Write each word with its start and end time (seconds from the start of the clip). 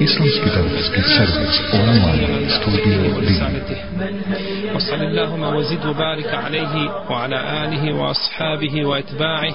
Islamski 0.00 0.48
darovski 0.54 1.00
servis 1.16 1.56
online 1.72 2.50
studio 2.56 3.20
D. 3.20 3.30
وصل 4.74 4.94
اللهم 5.02 5.42
وزد 5.42 5.86
وبارك 5.86 6.34
عليه 6.34 6.74
وعلى 7.10 7.64
آله 7.64 7.94
وأصحابه 7.94 8.84
وأتباعه 8.84 9.54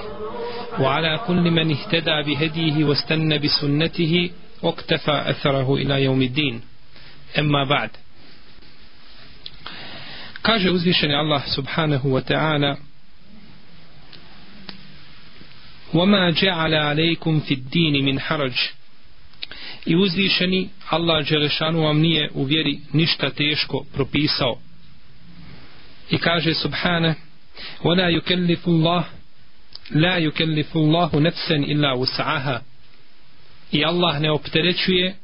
وعلى 0.80 1.20
كل 1.28 1.52
من 1.52 1.72
اهتدى 1.72 2.18
بهديه 2.28 2.84
واستنى 2.84 3.40
بسنته 3.40 4.30
واقتفى 4.62 5.30
أثره 5.30 5.76
إلى 5.76 6.04
يوم 6.04 6.22
الدين. 6.22 6.62
أما 7.40 7.64
بعد. 7.70 7.90
Kaže 10.42 10.70
uzvišeni 10.70 11.14
subhanahu 11.56 12.14
wa 12.14 12.22
ta'ala 12.22 12.78
وما 15.94 16.32
جعل 16.32 16.74
عليكم 16.74 17.40
في 17.40 17.54
الدين 17.54 18.06
من 18.06 18.20
حرج 18.20 18.54
i 19.87 19.97
uzvišeni 19.97 20.69
Allah 20.91 21.29
Đelešanu 21.29 21.83
vam 21.83 22.01
nije 22.01 22.31
u 22.35 22.45
vjeri 22.45 22.79
ništa 22.93 23.31
teško 23.31 23.85
propisao 23.95 24.59
i 26.11 26.19
kaže 26.19 26.55
subhane 26.55 27.15
ولا 27.85 28.09
يكلف 28.09 28.69
الله 28.69 29.05
لا 29.91 30.17
يكلف 30.17 30.77
الله 30.77 31.11
نفسا 31.15 31.55
إلا 31.57 31.93
وسعها 31.93 32.63
i 33.73 33.85
Allah 33.85 34.21
ne 34.21 34.31
opterećuje 34.31 35.15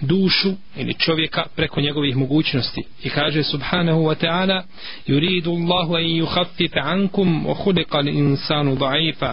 dušu 0.00 0.54
ili 0.76 0.94
čovjeka 0.94 1.46
preko 1.56 1.80
njegovih 1.80 2.16
mogućnosti 2.16 2.82
i 3.02 3.10
kaže 3.10 3.42
subhanahu 3.42 4.00
wa 4.00 4.14
ta'ala 4.26 4.62
yuridu 5.06 5.50
Allahu 5.50 5.94
an 5.94 6.02
yukhaffif 6.02 6.72
ankum 6.82 7.46
wa 7.46 7.54
khuliqa 7.64 7.98
al-insanu 7.98 8.76
da'ifa 8.76 9.32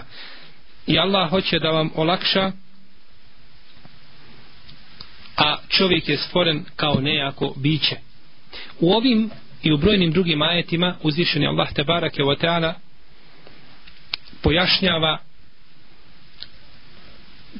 i 0.86 0.98
Allah 0.98 1.30
hoće 1.30 1.58
da 1.58 1.70
vam 1.70 1.90
olakša 1.94 2.52
a 5.38 5.56
čovjek 5.68 6.08
je 6.08 6.16
stvoren 6.16 6.64
kao 6.76 7.00
nejako 7.00 7.54
biće 7.56 7.96
u 8.80 8.92
ovim 8.92 9.30
i 9.62 9.72
u 9.72 9.76
brojnim 9.76 10.10
drugim 10.10 10.42
ajetima 10.42 10.96
uzvišeni 11.02 11.46
Allah 11.46 11.72
te 11.72 11.84
barake 11.84 12.22
wa 12.22 12.44
ta'ala 12.44 12.72
pojašnjava 14.42 15.18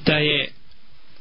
da 0.06 0.16
je 0.16 0.48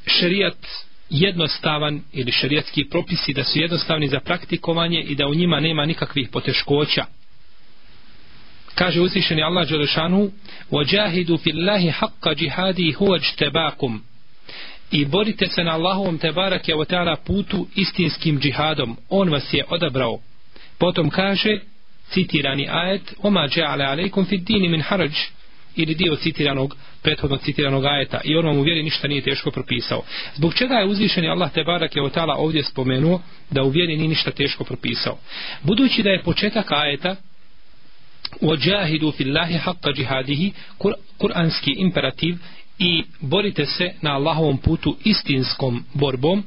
šerijat 0.08 0.68
jednostavan 1.10 2.02
ili 2.14 2.32
šerijatski 2.32 2.90
propisi 2.90 3.34
da 3.34 3.44
su 3.44 3.60
jednostavni 3.60 4.08
za 4.08 4.20
praktikovanje 4.20 5.02
i 5.02 5.16
da 5.16 5.28
u 5.28 5.34
njima 5.34 5.60
nema 5.60 5.86
nikakvih 5.86 6.30
poteškoća 6.32 7.06
kaže 8.76 9.02
uzvišeni 9.02 9.44
Allah 9.44 9.70
Đelešanu 9.70 10.32
وَجَاهِدُوا 10.72 11.38
فِي 11.38 11.52
اللَّهِ 11.52 11.92
حَقَّ 11.92 12.34
جِهَادِي 12.34 12.96
هُوَ 12.98 13.16
اجْتَبَاكُمْ 13.16 14.00
i 14.92 15.06
borite 15.06 15.48
se 15.48 15.64
na 15.64 15.72
Allahovom 15.72 16.18
tebarake 16.18 16.76
o 16.76 16.86
ta'ala 16.86 17.16
putu 17.26 17.68
istinskim 17.76 18.40
džihadom 18.40 18.98
on 19.10 19.30
vas 19.30 19.54
je 19.54 19.66
odabrao 19.70 20.20
potom 20.78 21.10
kaže 21.10 21.60
citirani 22.14 22.68
ajet 22.70 23.14
وَمَا 23.24 23.48
جَعَلَ 23.48 23.82
عَلَيْكُمْ 23.82 24.24
فِي 24.24 24.36
الدِّينِ 24.36 24.72
مِنْ 24.72 24.84
حَرَجٍ 24.84 25.14
ili 25.76 25.96
dio 25.96 26.16
citiranog, 26.16 26.76
prethodno 27.02 27.38
citiranog 27.38 27.86
ajeta 27.86 28.22
i 28.24 28.36
on 28.36 28.46
vam 28.46 28.58
u 28.58 28.62
vjeri 28.62 28.84
ništa 28.84 29.08
nije 29.08 29.22
teško 29.22 29.52
propisao. 29.52 30.02
Zbog 30.36 30.54
čega 30.54 30.76
je 30.76 30.86
uzvišeni 30.86 31.28
Allah 31.28 31.52
te 31.54 31.64
barak 31.64 31.96
je 31.96 32.04
otala 32.04 32.36
ovdje 32.36 32.64
spomenuo 32.64 33.22
da 33.50 33.64
u 33.64 33.70
vjeri 33.70 33.98
nije 33.98 34.10
ništa 34.10 34.32
teško 34.32 34.64
propisao? 34.64 35.18
Budući 35.64 36.04
da 36.04 36.10
je 36.10 36.24
početak 36.24 36.72
ajeta 36.72 37.16
ođahidu 38.42 39.12
fillahi 39.12 39.60
haqqa 39.66 39.96
džihadihi 39.96 40.52
kur, 40.78 40.94
kuranski 41.18 41.76
imperativ 41.78 42.36
i 42.80 43.04
borite 43.20 43.66
se 43.66 43.94
na 44.02 44.12
Allahovom 44.12 44.58
putu 44.58 44.98
istinskom 45.04 45.84
borbom 45.94 46.44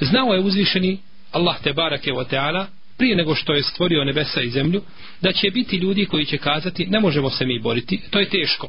znao 0.00 0.34
je 0.34 0.40
uzvišeni 0.40 0.98
Allah 1.32 1.62
te 1.62 1.72
barak 1.72 2.06
je 2.06 2.18
otala 2.18 2.66
prije 3.00 3.16
nego 3.16 3.34
što 3.34 3.54
je 3.54 3.62
stvorio 3.62 4.04
nebesa 4.04 4.42
i 4.42 4.50
zemlju, 4.50 4.82
da 5.20 5.32
će 5.32 5.50
biti 5.50 5.76
ljudi 5.76 6.06
koji 6.06 6.24
će 6.24 6.38
kazati 6.38 6.86
ne 6.86 7.00
možemo 7.00 7.30
se 7.30 7.46
mi 7.46 7.58
boriti, 7.58 8.00
to 8.10 8.20
je 8.20 8.28
teško. 8.28 8.68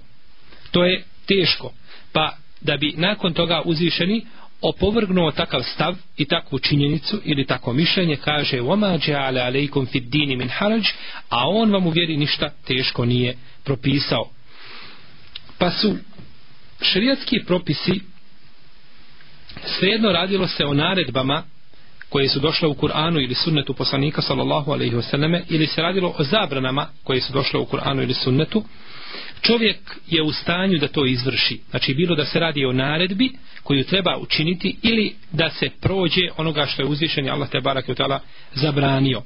To 0.71 0.85
je 0.85 1.03
teško. 1.25 1.73
Pa 2.13 2.37
da 2.61 2.77
bi 2.77 2.93
nakon 2.97 3.33
toga 3.33 3.61
uzvišeni 3.65 4.25
opovrgnuo 4.61 5.31
takav 5.31 5.63
stav 5.63 5.95
i 6.17 6.25
takvu 6.25 6.59
činjenicu 6.59 7.21
ili 7.23 7.45
takvo 7.45 7.73
mišljenje 7.73 8.15
kaže 8.15 8.61
وَمَا 8.61 8.97
جَعَلَ 8.97 9.37
عَلَيْكُمْ 9.37 9.85
فِي 9.85 9.97
الدِّينِ 9.99 10.37
مِنْ 10.37 10.49
حَرَجِ 10.49 10.85
a 11.29 11.49
on 11.49 11.71
vam 11.71 11.87
u 11.87 11.89
vjeri 11.89 12.17
ništa 12.17 12.49
teško 12.67 13.05
nije 13.05 13.37
propisao. 13.63 14.29
Pa 15.57 15.71
su 15.71 15.95
šerijatski 16.80 17.44
propisi 17.46 18.00
svejedno 19.64 20.12
radilo 20.12 20.48
se 20.48 20.64
o 20.64 20.74
naredbama 20.74 21.42
koje 22.08 22.28
su 22.28 22.40
došle 22.40 22.68
u 22.68 22.74
Kur'anu 22.74 23.24
ili 23.24 23.34
sunnetu 23.34 23.74
poslanika 23.74 24.22
sallallahu 24.22 24.72
alaihi 24.72 24.94
wasallam 24.96 25.42
ili 25.48 25.66
se 25.66 25.82
radilo 25.82 26.14
o 26.18 26.24
zabranama 26.24 26.88
koje 27.04 27.20
su 27.20 27.32
došle 27.32 27.60
u 27.60 27.66
Kur'anu 27.66 28.02
ili 28.02 28.14
sunnetu 28.14 28.64
čovjek 29.42 29.78
je 30.06 30.22
u 30.22 30.32
stanju 30.32 30.78
da 30.78 30.88
to 30.88 31.06
izvrši. 31.06 31.60
Znači 31.70 31.94
bilo 31.94 32.16
da 32.16 32.24
se 32.24 32.40
radi 32.40 32.64
o 32.64 32.72
naredbi 32.72 33.32
koju 33.62 33.84
treba 33.84 34.18
učiniti 34.18 34.76
ili 34.82 35.14
da 35.32 35.50
se 35.50 35.70
prođe 35.80 36.22
onoga 36.36 36.66
što 36.66 36.82
je 36.82 36.88
uzvišen 36.88 37.30
Allah 37.30 37.48
te 37.50 37.60
barak 37.60 37.88
i 37.88 37.94
zabranio 38.54 39.22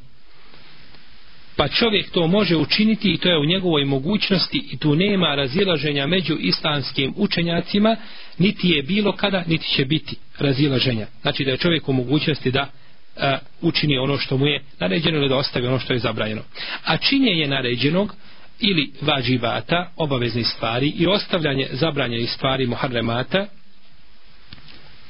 pa 1.61 1.69
čovjek 1.69 2.11
to 2.11 2.27
može 2.27 2.57
učiniti 2.57 3.13
i 3.13 3.19
to 3.19 3.29
je 3.29 3.39
u 3.39 3.45
njegovoj 3.45 3.85
mogućnosti 3.85 4.63
i 4.73 4.79
tu 4.79 4.97
nema 4.97 5.35
razilaženja 5.35 6.07
među 6.07 6.37
islamskim 6.41 7.15
učenjacima 7.17 7.97
niti 8.39 8.69
je 8.69 8.83
bilo 8.83 9.17
kada 9.17 9.45
niti 9.47 9.69
će 9.69 9.85
biti 9.85 10.17
razilaženja. 10.39 11.07
Znači 11.23 11.45
da 11.45 11.51
je 11.51 11.57
čovjek 11.57 11.89
u 11.89 11.93
mogućnosti 11.93 12.51
da 12.51 12.69
a, 13.17 13.39
učini 13.61 13.99
ono 13.99 14.19
što 14.19 14.37
mu 14.37 14.47
je 14.47 14.63
naređeno 14.79 15.19
ili 15.19 15.29
da 15.29 15.37
ostavi 15.37 15.67
ono 15.67 15.79
što 15.79 15.93
je 15.93 15.99
zabranjeno. 15.99 16.43
A 16.85 16.97
činjenje 16.97 17.47
naređenog 17.47 18.15
ili 18.61 18.93
vađivata, 19.01 19.93
obaveznih 19.97 20.47
stvari 20.47 20.89
i 20.89 21.07
ostavljanje 21.07 21.69
zabranjenih 21.73 22.31
stvari 22.31 22.67
muharremata 22.67 23.47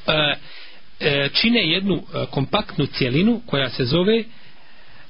a, 0.07 0.13
a, 0.13 1.29
čine 1.33 1.61
jednu 1.61 2.03
kompaktnu 2.31 2.87
cijelinu 2.87 3.41
koja 3.47 3.69
se 3.71 3.85
zove 3.85 4.25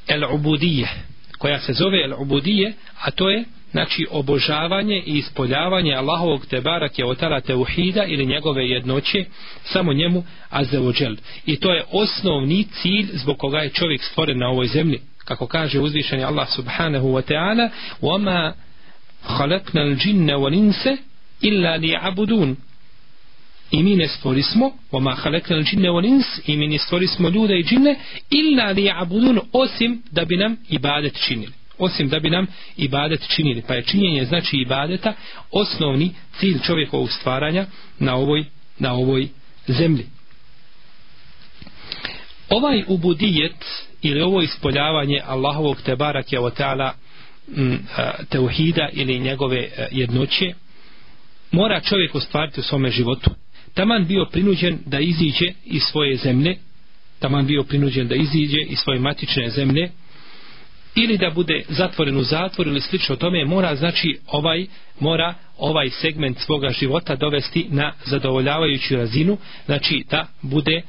el 0.08 0.34
ubudije 0.34 1.09
koja 1.39 1.59
se 1.59 1.73
zove 1.73 2.03
el 2.03 2.13
ubudije 2.21 2.73
a 3.01 3.11
to 3.11 3.29
je 3.29 3.43
znači 3.71 4.07
obožavanje 4.11 5.03
i 5.05 5.17
ispoljavanje 5.17 5.93
Allahovog 5.93 6.45
tebarak 6.45 6.99
je 6.99 7.05
otara 7.05 7.41
teuhida 7.41 8.03
ili 8.03 8.25
njegove 8.25 8.69
jednoće 8.69 9.25
samo 9.63 9.93
njemu 9.93 10.23
azzawajal 10.51 11.17
i 11.45 11.59
to 11.59 11.73
je 11.73 11.83
osnovni 11.91 12.63
cilj 12.63 13.07
zbog 13.13 13.37
koga 13.37 13.57
je 13.57 13.69
čovjek 13.69 14.03
stvoren 14.03 14.39
na 14.39 14.47
ovoj 14.47 14.67
zemlji 14.67 14.99
kako 15.25 15.47
kaže 15.47 15.79
uzvišeni 15.79 16.23
Allah 16.23 16.49
subhanahu 16.55 17.07
wa 17.07 17.21
ta'ala 17.21 17.69
وَمَا 18.01 18.53
خَلَقْنَا 19.25 19.81
الْجِنَّ 19.81 20.31
وَلِنْسَ 20.31 20.87
إِلَّا 21.43 21.77
لِيَعْبُدُونَ 21.77 22.55
i 23.70 23.82
mi 23.82 23.96
ne 23.96 24.08
stvorismo 24.08 24.72
o 24.90 25.00
ma 25.00 25.16
na 25.48 25.62
džinne 25.62 25.90
on 25.90 26.04
ins 26.04 26.26
i 26.46 26.56
mi 26.56 26.68
ne 26.68 26.78
stvorismo 26.78 27.28
ljude 27.28 27.58
i 27.58 27.64
džinne 27.64 27.96
ila 28.30 28.70
li 28.70 28.90
abudun 28.94 29.40
osim 29.52 30.02
da 30.10 30.24
bi 30.24 30.36
nam 30.36 30.56
ibadet 30.68 31.24
činili. 31.26 31.52
Osim 31.78 32.08
da 32.08 32.20
bi 32.20 32.30
nam 32.30 32.46
ibadet 32.76 33.28
činili. 33.28 33.62
Pa 33.68 33.74
je 33.74 33.82
činjenje 33.82 34.24
znači 34.24 34.56
ibadeta 34.56 35.14
osnovni 35.50 36.10
cilj 36.38 36.58
čovjekovog 36.66 37.12
stvaranja 37.12 37.66
na 37.98 38.16
ovoj, 38.16 38.44
na 38.78 38.92
ovoj 38.92 39.28
zemlji. 39.66 40.06
Ovaj 42.48 42.84
ubudijet 42.88 43.64
ili 44.02 44.22
ovo 44.22 44.42
ispoljavanje 44.42 45.20
Allahovog 45.26 45.82
tebara 45.82 46.22
kjeva 46.22 46.50
ta'ala 46.50 46.90
mm, 47.48 47.74
teuhida 48.28 48.88
ili 48.92 49.18
njegove 49.18 49.68
jednoće 49.90 50.52
mora 51.50 51.80
čovjek 51.80 52.14
ostvariti 52.14 52.60
u 52.60 52.62
svome 52.62 52.90
životu. 52.90 53.30
Taman 53.74 54.06
bio 54.06 54.24
prinuđen 54.24 54.78
da 54.86 54.98
iziđe 55.00 55.46
iz 55.64 55.82
svoje 55.82 56.16
zemlje, 56.16 56.56
taman 57.18 57.46
bio 57.46 57.62
prinuđen 57.62 58.08
da 58.08 58.14
iziđe 58.14 58.60
iz 58.60 58.78
svoje 58.78 59.00
matične 59.00 59.50
zemlje, 59.50 59.90
ili 60.94 61.18
da 61.18 61.30
bude 61.30 61.62
zatvoren 61.68 62.16
u 62.16 62.22
zatvor 62.22 62.66
ili 62.66 62.80
slično 62.80 63.16
tome 63.16 63.44
mora 63.44 63.76
znači 63.76 64.18
ovaj 64.26 64.66
mora 65.00 65.34
ovaj 65.58 65.90
segment 65.90 66.38
svoga 66.38 66.70
života 66.70 67.16
dovesti 67.16 67.66
na 67.70 67.92
zadovoljavajuću 68.04 68.96
razinu 68.96 69.38
znači 69.66 70.04
da 70.10 70.26
bude 70.42 70.72
e, 70.72 70.82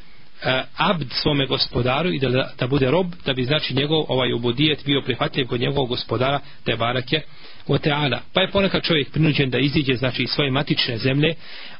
abd 0.77 1.11
svome 1.11 1.45
gospodaru 1.45 2.13
i 2.13 2.19
da, 2.19 2.51
da 2.59 2.67
bude 2.67 2.91
rob 2.91 3.07
da 3.25 3.33
bi 3.33 3.43
znači 3.43 3.73
njegov 3.73 4.05
ovaj 4.07 4.33
obudijet 4.33 4.85
bio 4.85 5.01
prihvatljiv 5.01 5.47
kod 5.47 5.59
njegovog 5.59 5.89
gospodara 5.89 6.39
te 6.63 6.75
barake 6.75 7.21
o 7.67 7.77
teala. 7.77 8.21
Pa 8.33 8.41
je 8.41 8.51
ponekad 8.51 8.83
čovjek 8.83 9.11
prinuđen 9.11 9.49
da 9.49 9.59
iziđe 9.59 9.95
znači 9.95 10.23
iz 10.23 10.29
svoje 10.29 10.51
matične 10.51 10.97
zemlje 10.97 11.33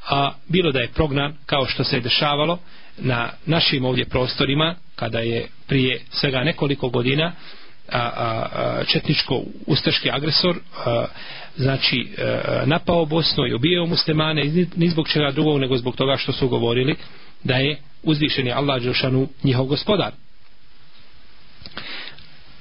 a 0.09 0.31
bilo 0.47 0.71
da 0.71 0.79
je 0.79 0.91
prognan 0.93 1.33
kao 1.45 1.65
što 1.65 1.83
se 1.83 1.95
je 1.95 2.01
dešavalo 2.01 2.59
na 2.97 3.29
našim 3.45 3.85
ovdje 3.85 4.05
prostorima 4.05 4.75
kada 4.95 5.19
je 5.19 5.47
prije 5.67 6.01
svega 6.11 6.43
nekoliko 6.43 6.89
godina 6.89 7.31
a, 7.91 7.99
a, 7.99 8.83
četničko 8.87 9.41
ustaški 9.67 10.11
agresor 10.11 10.55
a, 10.85 11.05
znači 11.57 12.07
a, 12.17 12.63
napao 12.65 13.05
Bosnu 13.05 13.47
i 13.47 13.53
ubijao 13.53 13.85
muslimane 13.85 14.43
ni 14.75 14.89
zbog 14.89 15.09
čega 15.09 15.31
drugog 15.31 15.59
nego 15.59 15.77
zbog 15.77 15.95
toga 15.95 16.17
što 16.17 16.31
su 16.31 16.47
govorili 16.47 16.95
da 17.43 17.55
je 17.55 17.77
uzvišeni 18.03 18.51
Allah 18.51 18.81
Đelšanu 18.81 19.27
njihov 19.43 19.65
gospodar. 19.65 20.11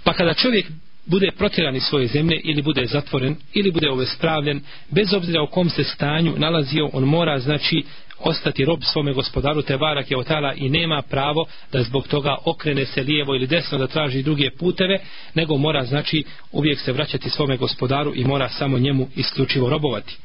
Pa 0.04 0.12
kada 0.12 0.34
čovjek 0.34 0.66
bude 1.06 1.30
protjeran 1.38 1.76
iz 1.76 1.82
svoje 1.82 2.06
zemlje 2.06 2.40
ili 2.44 2.62
bude 2.62 2.86
zatvoren 2.86 3.36
ili 3.54 3.70
bude 3.70 3.90
obespravljen, 3.90 4.60
bez 4.90 5.14
obzira 5.14 5.42
u 5.42 5.46
kom 5.46 5.70
se 5.70 5.84
stanju 5.84 6.34
nalazio 6.36 6.90
on 6.92 7.04
mora 7.04 7.38
znači 7.38 7.84
ostati 8.20 8.64
rob 8.64 8.80
svome 8.82 9.12
gospodaru 9.12 9.62
te 9.62 9.76
barak 9.76 10.10
je 10.10 10.18
otala 10.18 10.54
i 10.54 10.68
nema 10.68 11.02
pravo 11.02 11.46
da 11.72 11.82
zbog 11.82 12.08
toga 12.08 12.36
okrene 12.44 12.86
se 12.86 13.02
lijevo 13.02 13.34
ili 13.34 13.46
desno 13.46 13.78
da 13.78 13.86
traži 13.86 14.22
druge 14.22 14.50
puteve 14.50 14.98
nego 15.34 15.56
mora 15.56 15.84
znači 15.84 16.24
uvijek 16.52 16.80
se 16.80 16.92
vraćati 16.92 17.30
svome 17.30 17.56
gospodaru 17.56 18.12
i 18.14 18.24
mora 18.24 18.48
samo 18.48 18.78
njemu 18.78 19.08
isključivo 19.16 19.70
robovati. 19.70 20.16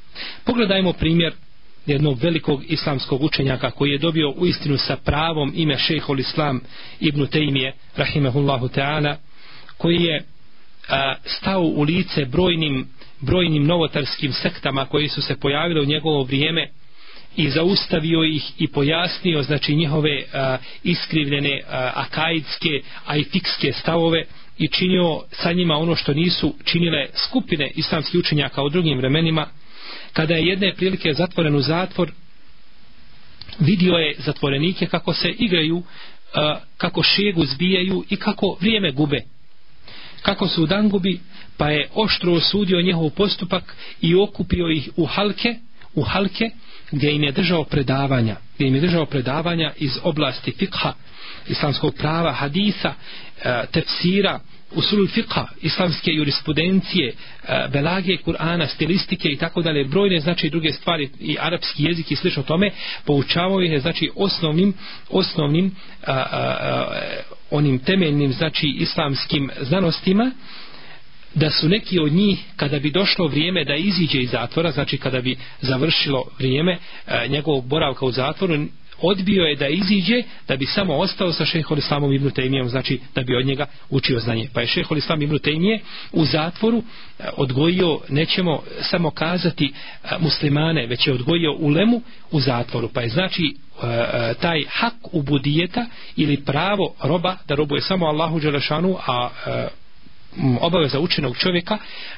Pogledajmo 0.46 0.94
primjer 0.94 1.34
jednog 1.86 2.20
velikog 2.24 2.64
islamskog 2.68 3.24
učenjaka 3.24 3.72
koji 3.72 3.92
je 3.92 3.98
dobio 3.98 4.30
u 4.30 4.46
istinu 4.46 4.78
sa 4.78 4.96
pravom 4.96 5.54
ime 5.56 5.78
šehol 5.78 6.20
islam 6.20 6.62
ibn 7.00 7.28
Tejmije 7.28 7.74
rahimehullahu 7.96 8.68
ta'ala 8.68 9.16
koji 9.78 10.04
je 10.04 10.24
stao 11.26 11.62
u 11.62 11.82
lice 11.82 12.26
brojnim 12.26 12.88
brojnim 13.22 13.66
novotarskim 13.66 14.34
sektama 14.34 14.86
koji 14.86 15.08
su 15.08 15.22
se 15.22 15.36
pojavile 15.40 15.82
u 15.82 15.86
njegovo 15.86 16.24
vrijeme 16.24 16.70
i 17.36 17.50
zaustavio 17.50 18.24
ih 18.24 18.52
i 18.58 18.68
pojasnio 18.68 19.44
znači 19.44 19.76
njihove 19.76 20.24
a, 20.34 20.58
iskrivljene 20.84 21.62
a, 21.70 21.92
akaidske 21.96 22.82
a 23.06 23.18
i 23.18 23.24
fikske 23.24 23.72
stavove 23.72 24.24
i 24.58 24.68
činio 24.68 25.22
sa 25.32 25.52
njima 25.52 25.76
ono 25.76 25.96
što 25.96 26.14
nisu 26.14 26.56
činile 26.66 27.08
skupine 27.28 27.72
islamskih 27.76 28.20
učenjaka 28.20 28.64
u 28.64 28.70
drugim 28.70 28.98
vremenima. 28.98 29.48
Kada 30.14 30.34
je 30.34 30.46
jedne 30.46 30.74
prilike 30.76 31.14
zatvoren 31.14 31.56
u 31.56 31.62
zatvor 31.62 32.12
vidio 33.60 33.94
je 33.94 34.16
zatvorenike 34.18 34.86
kako 34.86 35.14
se 35.14 35.30
igraju 35.30 35.84
a, 36.34 36.60
kako 36.78 37.04
šegu 37.04 37.46
zbijaju 37.46 38.04
i 38.10 38.16
kako 38.16 38.58
vrijeme 38.62 38.92
gube 38.92 39.22
kako 40.26 40.48
su 40.48 40.64
u 40.64 40.68
dangubi 40.68 41.20
pa 41.58 41.70
je 41.70 41.90
oštro 41.94 42.34
osudio 42.34 42.82
njehov 42.82 43.10
postupak 43.10 43.76
i 44.02 44.16
okupio 44.16 44.70
ih 44.70 44.90
u 44.96 45.06
halke 45.06 45.56
u 45.96 46.02
halke 46.02 46.50
gdje 46.92 47.16
im 47.16 47.24
je 47.24 47.32
držao 47.32 47.64
predavanja 47.64 48.36
gdje 48.56 48.68
im 48.68 48.76
je 48.76 48.82
držao 48.82 49.06
predavanja 49.06 49.72
iz 49.78 49.92
oblasti 50.04 50.52
fikha 50.52 50.94
islamskog 51.48 51.96
prava, 51.96 52.32
hadisa 52.32 52.94
e, 53.44 53.66
tefsira, 53.72 54.40
usulul 54.76 55.08
fiqa, 55.08 55.46
islamske 55.62 56.12
jurisprudencije, 56.12 57.08
eh, 57.08 57.68
belagije 57.72 58.18
Kur'ana, 58.26 58.68
stilistike 58.68 59.30
i 59.30 59.38
tako 59.38 59.62
dalje, 59.62 59.86
brojne 59.86 60.20
znači 60.20 60.50
druge 60.50 60.72
stvari 60.72 61.10
i 61.20 61.38
arapski 61.40 61.84
jezik 61.84 62.12
i 62.12 62.16
slično 62.16 62.44
tome, 62.44 62.72
poučavao 63.06 63.62
ih 63.62 63.72
je 63.72 63.80
znači 63.80 64.10
osnovnim 64.16 64.74
osnovnim 65.10 65.76
a, 66.06 66.14
a, 66.14 66.26
a, 66.32 67.02
onim 67.52 67.80
temeljnim 67.80 68.34
znači 68.34 68.68
islamskim 68.80 69.50
znanostima 69.62 70.32
da 71.34 71.50
su 71.50 71.70
neki 71.70 72.00
od 72.00 72.12
njih 72.12 72.40
kada 72.56 72.80
bi 72.80 72.92
došlo 72.92 73.28
vrijeme 73.28 73.66
da 73.66 73.76
iziđe 73.76 74.22
iz 74.22 74.30
zatvora, 74.30 74.72
znači 74.72 74.98
kada 74.98 75.22
bi 75.22 75.38
završilo 75.62 76.24
vrijeme 76.40 76.78
a, 77.08 77.28
njegovog 77.28 77.68
boravka 77.68 78.06
u 78.06 78.12
zatvoru, 78.12 78.66
odbio 79.02 79.44
je 79.44 79.56
da 79.56 79.68
iziđe 79.68 80.24
da 80.48 80.56
bi 80.56 80.66
samo 80.66 80.96
ostao 80.96 81.34
sa 81.34 81.46
šehol 81.46 81.78
islamom 81.78 82.14
ibn 82.14 82.30
Tejmijom 82.30 82.70
znači 82.70 83.00
da 83.16 83.24
bi 83.24 83.36
od 83.36 83.46
njega 83.46 83.66
učio 83.90 84.20
znanje. 84.20 84.50
Pa 84.54 84.62
je 84.62 84.68
šehol 84.68 84.98
islam 84.98 85.22
ibn 85.22 85.40
Tejmije 85.40 85.80
u 86.12 86.26
zatvoru 86.26 86.78
e, 86.78 87.24
odgojio 87.38 88.00
nećemo 88.10 88.64
samo 88.82 89.12
kazati 89.12 89.66
e, 89.66 90.08
muslimane 90.20 90.88
već 90.88 91.08
je 91.08 91.14
odgojio 91.14 91.54
ulemu 91.54 92.02
u 92.32 92.40
zatvoru. 92.40 92.90
Pa 92.94 93.02
je 93.02 93.10
znači 93.10 93.44
e, 93.44 94.34
taj 94.34 94.64
hak 94.70 94.94
u 95.12 95.22
budijeta 95.22 95.86
ili 96.16 96.38
pravo 96.38 96.96
roba 97.04 97.38
da 97.48 97.56
robuje 97.56 97.82
samo 97.82 98.06
Allahu 98.06 98.40
Đelešanu 98.40 98.98
a 99.08 99.30
obaveza 100.60 101.00
učenog 101.00 101.38
čovjeka 101.38 101.78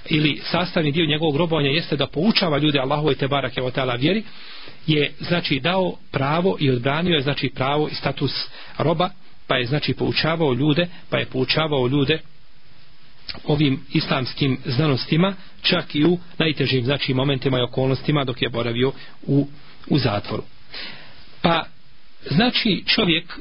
ili 0.10 0.42
sastavni 0.44 0.92
dio 0.92 1.06
njegovog 1.06 1.36
robovanja 1.36 1.69
jeste 1.69 1.96
da 1.96 2.08
poučava 2.08 2.58
ljude 2.58 2.80
Allahove 2.80 3.16
te 3.16 3.28
barake 3.28 3.62
o 3.62 3.72
tala 3.72 3.96
vjeri 3.96 4.24
je 4.88 5.12
znači 5.19 5.60
dao 5.60 5.96
pravo 6.12 6.58
i 6.60 6.72
odbranio 6.72 7.16
je 7.16 7.22
znači 7.22 7.50
pravo 7.56 7.88
i 7.92 7.96
status 7.96 8.31
roba 8.78 9.10
pa 9.48 9.56
je 9.56 9.66
znači 9.66 9.94
poučavao 9.94 10.54
ljude 10.54 10.88
pa 11.10 11.18
je 11.18 11.25
poučavao 11.25 11.88
ljude 11.88 12.19
ovim 13.44 13.80
islamskim 13.94 14.58
znanostima 14.66 15.36
čak 15.62 15.96
i 15.96 16.06
u 16.06 16.18
najtežim 16.38 16.86
znači 16.86 17.14
momentima 17.14 17.60
i 17.60 17.64
okolnostima 17.69 18.24
dok 18.24 18.42
je 18.42 18.50
boravio 18.50 18.92
u, 19.28 19.48
u 19.88 19.98
zatvoru. 19.98 20.44
Pa 21.42 21.66
znači 22.30 22.84
čovjek 22.86 23.40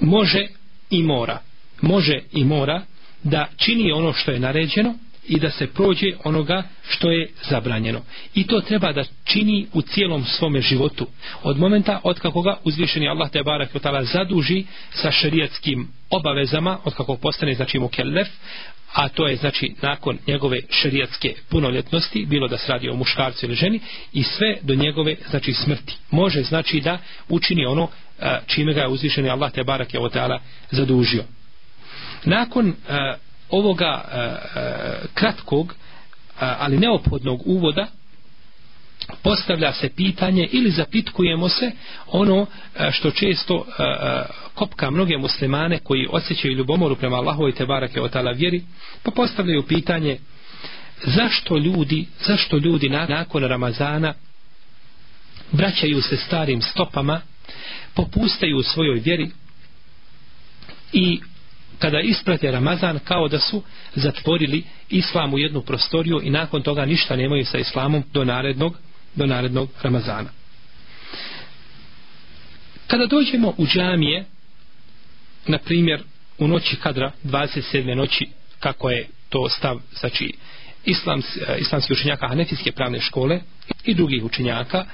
može 0.00 0.46
i 0.90 1.02
mora 1.02 1.40
može 1.80 2.20
i 2.32 2.44
mora 2.44 2.82
da 3.22 3.46
čini 3.56 3.92
ono 3.92 4.12
što 4.12 4.30
je 4.30 4.40
naređeno 4.40 4.94
i 5.28 5.40
da 5.40 5.50
se 5.50 5.66
prođe 5.66 6.06
onoga 6.24 6.62
što 6.88 7.10
je 7.10 7.28
zabranjeno. 7.50 8.00
I 8.34 8.46
to 8.46 8.60
treba 8.60 8.92
da 8.92 9.04
čini 9.24 9.66
u 9.72 9.82
cijelom 9.82 10.24
svome 10.24 10.60
životu. 10.60 11.06
Od 11.42 11.58
momenta 11.58 12.00
od 12.04 12.20
kako 12.20 12.42
ga 12.42 12.56
uzvišeni 12.64 13.08
Allah 13.08 13.30
te 13.30 13.42
barak 13.42 13.74
otala 13.74 14.04
zaduži 14.04 14.64
sa 14.90 15.10
šerijatskim 15.10 15.88
obavezama, 16.10 16.78
od 16.84 16.94
kako 16.94 17.16
postane 17.16 17.54
znači 17.54 17.78
mukellef, 17.78 18.28
a 18.92 19.08
to 19.08 19.28
je 19.28 19.36
znači 19.36 19.74
nakon 19.82 20.18
njegove 20.26 20.60
šerijatske 20.70 21.34
punoljetnosti, 21.48 22.26
bilo 22.26 22.48
da 22.48 22.58
se 22.58 22.72
radi 22.72 22.88
o 22.88 22.96
muškarcu 22.96 23.46
ili 23.46 23.54
ženi, 23.54 23.80
i 24.12 24.22
sve 24.22 24.58
do 24.62 24.74
njegove 24.74 25.16
znači 25.30 25.52
smrti. 25.52 25.96
Može 26.10 26.42
znači 26.42 26.80
da 26.80 26.98
učini 27.28 27.66
ono 27.66 27.88
čime 28.46 28.74
ga 28.74 28.80
je 28.80 28.88
uzvišeni 28.88 29.30
Allah 29.30 29.52
te 29.52 29.64
barak 29.64 29.94
je 29.94 30.00
zadužio. 30.70 31.24
Nakon 32.24 32.68
uh, 32.68 32.74
ovoga 33.50 34.04
uh, 34.04 35.10
kratkog, 35.14 35.66
uh, 35.66 35.72
ali 36.38 36.78
neophodnog 36.78 37.42
uvoda, 37.44 37.86
postavlja 39.22 39.72
se 39.72 39.88
pitanje 39.96 40.48
ili 40.52 40.70
zapitkujemo 40.70 41.48
se 41.48 41.70
ono 42.06 42.46
što 42.92 43.10
često 43.10 43.66
kopka 44.54 44.90
mnoge 44.90 45.18
muslimane 45.18 45.78
koji 45.78 46.06
osjećaju 46.10 46.54
ljubomoru 46.54 46.96
prema 46.96 47.16
Allahu 47.16 47.48
i 47.48 47.52
Tebarake 47.52 48.00
o 48.00 48.08
tala 48.08 48.32
vjeri, 48.32 48.62
pa 49.02 49.10
postavljaju 49.10 49.62
pitanje 49.62 50.18
zašto 51.04 51.58
ljudi, 51.58 52.06
zašto 52.26 52.56
ljudi 52.56 52.88
nakon 52.88 53.44
Ramazana 53.44 54.14
vraćaju 55.52 56.02
se 56.02 56.16
starim 56.16 56.62
stopama, 56.62 57.20
popustaju 57.94 58.56
u 58.56 58.62
svojoj 58.62 59.00
vjeri 59.04 59.30
i 60.92 61.20
kada 61.80 62.00
isprate 62.00 62.50
Ramazan 62.50 62.98
kao 63.04 63.28
da 63.28 63.38
su 63.38 63.62
zatvorili 63.94 64.62
islam 64.90 65.34
u 65.34 65.38
jednu 65.38 65.62
prostoriju 65.62 66.20
i 66.22 66.30
nakon 66.30 66.62
toga 66.62 66.86
ništa 66.86 67.16
nemaju 67.16 67.44
sa 67.44 67.58
islamom 67.58 68.04
do 68.12 68.24
narednog, 68.24 68.78
do 69.14 69.26
narednog 69.26 69.70
Ramazana. 69.82 70.30
Kada 72.86 73.06
dođemo 73.06 73.54
u 73.58 73.66
džamije, 73.66 74.24
na 75.46 75.58
primjer 75.58 76.02
u 76.38 76.48
noći 76.48 76.76
kadra 76.76 77.12
27. 77.24 77.94
noći, 77.94 78.26
kako 78.60 78.90
je 78.90 79.08
to 79.28 79.48
stav, 79.48 79.80
znači 80.00 80.32
islams, 80.84 81.24
islamski 81.58 81.92
učenjaka 81.92 82.28
Hanefijske 82.28 82.72
pravne 82.72 83.00
škole 83.00 83.40
i 83.84 83.94
drugih 83.94 84.24
učenjaka, 84.24 84.84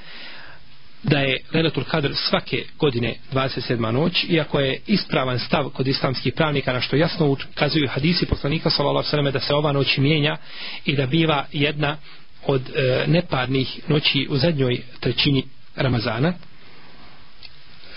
da 1.03 1.19
je 1.19 1.37
Lelatul 1.53 1.83
Kadr 1.83 2.11
svake 2.15 2.63
godine 2.79 3.15
27. 3.33 3.91
noć, 3.91 4.25
iako 4.29 4.59
je 4.59 4.79
ispravan 4.87 5.39
stav 5.39 5.69
kod 5.69 5.87
islamskih 5.87 6.33
pravnika 6.33 6.73
na 6.73 6.81
što 6.81 6.95
jasno 6.95 7.37
ukazuju 7.51 7.87
hadisi 7.87 8.25
poslanika 8.25 8.69
sallallahu 8.69 9.31
da 9.31 9.39
se 9.39 9.53
ova 9.53 9.71
noć 9.71 9.97
mijenja 9.97 10.37
i 10.85 10.95
da 10.95 11.05
biva 11.05 11.45
jedna 11.51 11.97
od 12.45 12.61
e, 12.75 13.03
neparnih 13.07 13.79
noći 13.87 14.27
u 14.29 14.37
zadnjoj 14.37 14.81
trećini 14.99 15.43
Ramazana. 15.75 16.33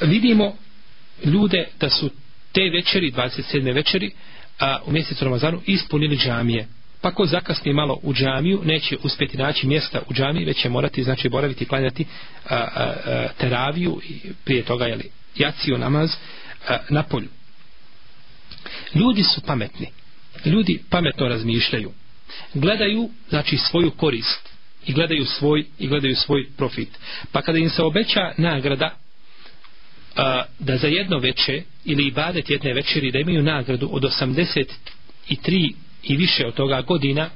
Vidimo 0.00 0.56
ljude 1.24 1.68
da 1.80 1.90
su 1.90 2.10
te 2.52 2.70
večeri, 2.74 3.12
27. 3.12 3.74
večeri, 3.74 4.10
a, 4.58 4.78
u 4.86 4.92
mjesecu 4.92 5.24
Ramazanu 5.24 5.60
ispunili 5.66 6.16
džamije 6.16 6.68
pa 7.00 7.10
ko 7.10 7.26
zakasni 7.26 7.72
malo 7.72 7.98
u 8.02 8.14
džamiju 8.14 8.60
neće 8.64 8.96
uspjeti 9.02 9.36
naći 9.36 9.66
mjesta 9.66 10.02
u 10.08 10.14
džamiji 10.14 10.44
već 10.44 10.62
će 10.62 10.68
morati 10.68 11.02
znači 11.02 11.28
boraviti 11.28 11.64
klanjati 11.64 12.06
a, 12.48 12.54
a, 12.54 12.66
a, 12.76 13.28
teraviju 13.38 14.00
i 14.08 14.20
prije 14.44 14.62
toga 14.62 14.84
jeli, 14.84 15.10
jaciju 15.36 15.78
namaz 15.78 16.10
a, 16.68 16.76
na 16.88 17.02
polju. 17.02 17.28
Ljudi 18.94 19.22
su 19.22 19.40
pametni. 19.40 19.86
Ljudi 20.44 20.82
pametno 20.90 21.28
razmišljaju. 21.28 21.92
Gledaju 22.54 23.10
znači 23.28 23.56
svoju 23.56 23.90
korist 23.90 24.48
i 24.86 24.92
gledaju 24.92 25.26
svoj 25.26 25.64
i 25.78 25.86
gledaju 25.88 26.16
svoj 26.16 26.46
profit. 26.56 26.98
Pa 27.32 27.42
kada 27.42 27.58
im 27.58 27.70
se 27.70 27.82
obeća 27.82 28.32
nagrada 28.36 28.96
a, 30.16 30.44
da 30.58 30.76
za 30.76 30.86
jedno 30.86 31.18
veče 31.18 31.62
ili 31.84 32.06
ibadet 32.06 32.50
jedne 32.50 32.74
večeri 32.74 33.10
da 33.10 33.18
imaju 33.18 33.42
nagradu 33.42 33.88
od 33.92 34.02
83 34.02 35.74
i 36.02 36.16
više 36.16 36.46
od 36.46 36.54
toga 36.54 36.82
godina 36.82 37.30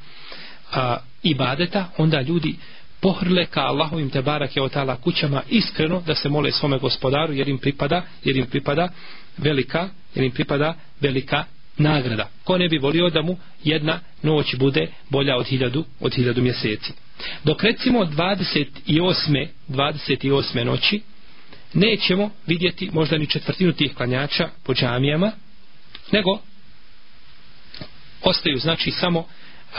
a, 0.73 0.97
ibadeta, 1.23 1.87
onda 1.99 2.21
ljudi 2.21 2.55
pohrle 3.01 3.47
ka 3.47 3.61
Allahovim 3.61 4.11
te 4.11 4.23
barake 4.23 4.61
je 4.61 4.69
tala 4.69 4.97
kućama 4.97 5.43
iskreno 5.49 6.01
da 6.07 6.15
se 6.15 6.29
mole 6.29 6.53
svome 6.53 6.79
gospodaru 6.79 7.33
jer 7.33 7.49
im 7.49 7.59
pripada 7.59 8.03
jer 8.25 8.37
im 8.37 8.47
pripada 8.47 8.89
velika 9.39 9.89
jer 10.15 10.25
im 10.25 10.33
pripada 10.33 10.75
velika 11.01 11.45
nagrada. 11.77 12.29
Ko 12.45 12.59
ne 12.59 12.69
bi 12.69 12.79
volio 12.79 13.11
da 13.11 13.23
mu 13.23 13.37
jedna 13.65 14.01
noć 14.23 14.57
bude 14.57 14.87
bolja 15.11 15.37
od 15.37 15.47
hiljadu, 15.47 15.85
od 16.01 16.15
hiljadu 16.15 16.43
mjeseci. 16.43 16.93
Dok 17.45 17.63
recimo 17.63 18.05
28. 18.05 19.47
28. 19.69 20.65
noći 20.65 21.01
nećemo 21.75 22.31
vidjeti 22.47 22.91
možda 22.93 23.19
ni 23.19 23.27
četvrtinu 23.27 23.73
tih 23.73 23.95
klanjača 23.95 24.49
po 24.65 24.75
džamijama, 24.75 25.33
nego 26.13 26.39
ostaju 28.25 28.59
znači 28.59 28.91
samo 28.91 29.27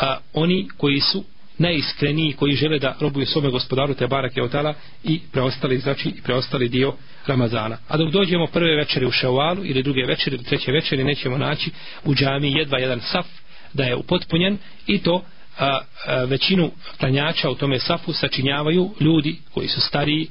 a, 0.02 0.18
oni 0.34 0.68
koji 0.78 1.00
su 1.00 1.24
najiskreniji 1.58 2.34
koji 2.34 2.56
žele 2.56 2.80
da 2.80 2.96
robuju 3.00 3.26
svome 3.26 3.50
gospodaru 3.50 3.94
te 3.94 4.08
barake 4.08 4.44
otala 4.44 4.74
i 5.04 5.20
preostali 5.32 5.78
znači 5.78 6.10
i 6.10 6.22
preostali 6.22 6.70
dio 6.70 6.94
Ramazana. 7.28 7.78
A 7.88 7.98
dok 7.98 8.12
dođemo 8.12 8.48
prve 8.48 8.76
večeri 8.76 9.06
u 9.06 9.12
Ševalu 9.12 9.66
ili 9.66 9.84
druge 9.84 10.06
večeri 10.06 10.36
ili 10.36 10.46
treće 10.46 10.72
večeri 10.72 11.04
nećemo 11.04 11.38
naći 11.38 11.72
u 12.06 12.16
džami 12.16 12.52
jedva 12.52 12.80
jedan 12.80 13.00
saf 13.00 13.26
da 13.74 13.84
je 13.84 13.96
upotpunjen 13.96 14.58
i 14.88 15.00
to 15.00 15.24
a, 15.60 15.80
a, 16.06 16.24
većinu 16.24 16.72
klanjača 17.00 17.50
u 17.50 17.56
tome 17.56 17.80
safu 17.80 18.14
sačinjavaju 18.14 18.92
ljudi 19.00 19.36
koji 19.54 19.68
su 19.68 19.82
stariji 19.82 20.28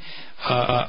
a, 0.49 0.54
a, 0.54 0.88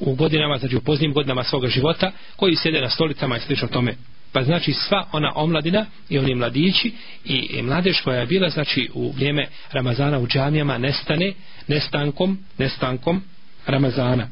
u 0.00 0.14
godinama, 0.14 0.58
znači 0.58 0.76
u 0.76 0.80
poznim 0.80 1.12
godinama 1.12 1.44
svoga 1.44 1.68
života 1.68 2.12
koji 2.36 2.56
sjede 2.56 2.80
na 2.80 2.90
stolicama 2.90 3.36
i 3.36 3.40
slično 3.40 3.68
tome 3.68 3.94
Pa 4.32 4.42
znači 4.42 4.72
sva 4.72 5.06
ona 5.12 5.32
omladina 5.34 5.86
i 6.08 6.18
oni 6.18 6.34
mladići 6.34 6.92
i, 7.24 7.34
i 7.34 7.62
mladež 7.62 8.00
koja 8.04 8.20
je 8.20 8.26
bila 8.26 8.50
znači 8.50 8.90
u 8.94 9.12
vrijeme 9.12 9.46
Ramazana 9.72 10.18
u 10.18 10.26
džamijama 10.26 10.78
nestane 10.78 11.32
nestankom, 11.66 12.38
nestankom 12.58 13.22
Ramazana. 13.66 14.28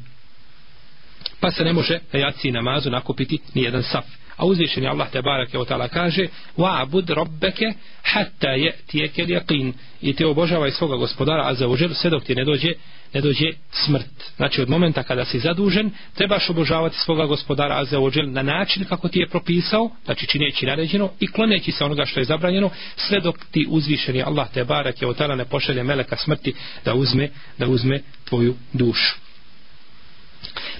Pa 1.40 1.50
se 1.50 1.64
ne 1.64 1.72
može 1.72 1.98
na 2.12 2.18
jaci 2.18 2.50
namazu 2.50 2.90
nakupiti 2.90 3.38
ni 3.54 3.62
jedan 3.62 3.82
saf. 3.82 4.04
A 4.36 4.46
uzvišeni 4.46 4.86
Allah 4.86 5.10
te 5.10 5.22
barake 5.22 5.58
od 5.58 5.68
kaže 5.92 6.26
Wa'bud 6.56 7.14
robbeke 7.14 7.72
hatta 8.02 8.48
je 8.48 8.76
tijeke 8.86 9.24
lijaqin 9.24 9.72
i 10.02 10.14
te 10.14 10.26
obožavaj 10.26 10.70
svoga 10.70 10.96
gospodara 10.96 11.48
a 11.48 11.54
za 11.54 11.68
užel 11.68 11.94
sve 11.94 12.10
dok 12.10 12.24
ti 12.24 12.34
ne 12.34 12.44
dođe 12.44 12.72
ne 13.16 13.22
dođe 13.22 13.52
smrt. 13.72 14.30
Znači 14.36 14.62
od 14.62 14.68
momenta 14.68 15.02
kada 15.02 15.24
si 15.24 15.38
zadužen, 15.38 15.90
trebaš 16.14 16.50
obožavati 16.50 16.98
svoga 16.98 17.26
gospodara 17.26 17.80
Azza 17.80 17.98
wa 17.98 18.32
na 18.32 18.42
način 18.42 18.84
kako 18.84 19.08
ti 19.08 19.18
je 19.18 19.28
propisao, 19.28 19.90
znači 20.04 20.26
čineći 20.26 20.66
naređeno 20.66 21.10
i 21.20 21.26
kloneći 21.26 21.72
se 21.72 21.84
onoga 21.84 22.06
što 22.06 22.20
je 22.20 22.24
zabranjeno, 22.24 22.70
sve 22.96 23.20
dok 23.20 23.38
ti 23.50 23.66
uzvišeni 23.70 24.22
Allah 24.22 24.48
te 24.54 24.64
barak 24.64 25.02
je 25.02 25.08
od 25.08 25.16
tada 25.16 25.34
ne 25.34 25.44
pošalje 25.44 25.82
meleka 25.82 26.16
smrti 26.16 26.54
da 26.84 26.94
uzme, 26.94 27.30
da 27.58 27.66
uzme 27.66 28.00
tvoju 28.24 28.54
dušu. 28.72 29.14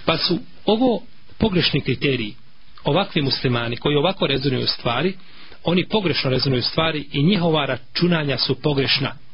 Pa 0.05 0.19
su 0.19 0.39
ovo 0.65 1.03
pogrešni 1.39 1.81
kriteriji, 1.81 2.35
ovakvi 2.85 3.23
muslimani 3.23 3.77
koji 3.77 3.97
ovako 3.97 4.27
rezonuju 4.27 4.67
stvari, 4.67 5.15
oni 5.65 5.89
pogrešno 5.89 6.31
rezonuju 6.31 6.63
stvari 6.63 7.09
i 7.13 7.23
njihova 7.23 7.67
računanja 7.67 8.39
su 8.39 8.55
pogrešna 8.55 9.26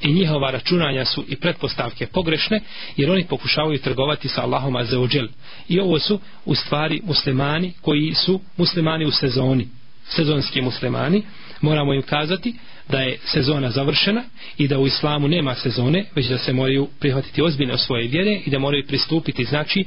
i 0.00 0.12
njihova 0.12 0.50
računanja 0.50 1.04
su 1.04 1.24
i 1.28 1.36
pretpostavke 1.36 2.06
pogrešne 2.06 2.60
jer 2.96 3.10
oni 3.10 3.24
pokušavaju 3.24 3.78
trgovati 3.78 4.28
sa 4.28 4.42
Allahom 4.42 4.76
azeođel. 4.76 5.28
I 5.68 5.80
ovo 5.80 5.98
su 5.98 6.20
u 6.44 6.54
stvari 6.54 7.00
muslimani 7.04 7.72
koji 7.80 8.14
su 8.14 8.40
muslimani 8.56 9.04
u 9.04 9.10
sezoni. 9.10 9.68
Sezonski 10.08 10.60
muslimani 10.60 11.22
moramo 11.60 11.94
im 11.94 12.02
kazati 12.02 12.54
da 12.88 13.00
je 13.00 13.18
sezona 13.24 13.70
završena 13.70 14.22
i 14.58 14.68
da 14.68 14.78
u 14.78 14.86
islamu 14.86 15.28
nema 15.28 15.54
sezone 15.54 16.04
već 16.14 16.26
da 16.26 16.38
se 16.38 16.52
moraju 16.52 16.88
prihvatiti 17.00 17.42
ozbiljno 17.42 17.78
svoje 17.78 18.08
vjere 18.08 18.40
i 18.46 18.50
da 18.50 18.58
moraju 18.58 18.86
pristupiti 18.86 19.44
znači 19.44 19.84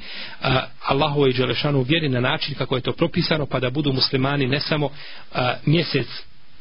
Allahovoj 0.85 1.29
i 1.29 1.33
Đelešanu 1.33 1.81
vjeri 1.81 2.09
na 2.09 2.19
način 2.19 2.55
kako 2.55 2.75
je 2.75 2.81
to 2.81 2.91
propisano 2.91 3.45
pa 3.45 3.59
da 3.59 3.69
budu 3.69 3.93
muslimani 3.93 4.47
ne 4.47 4.59
samo 4.59 4.89
a, 5.33 5.53
mjesec 5.65 6.07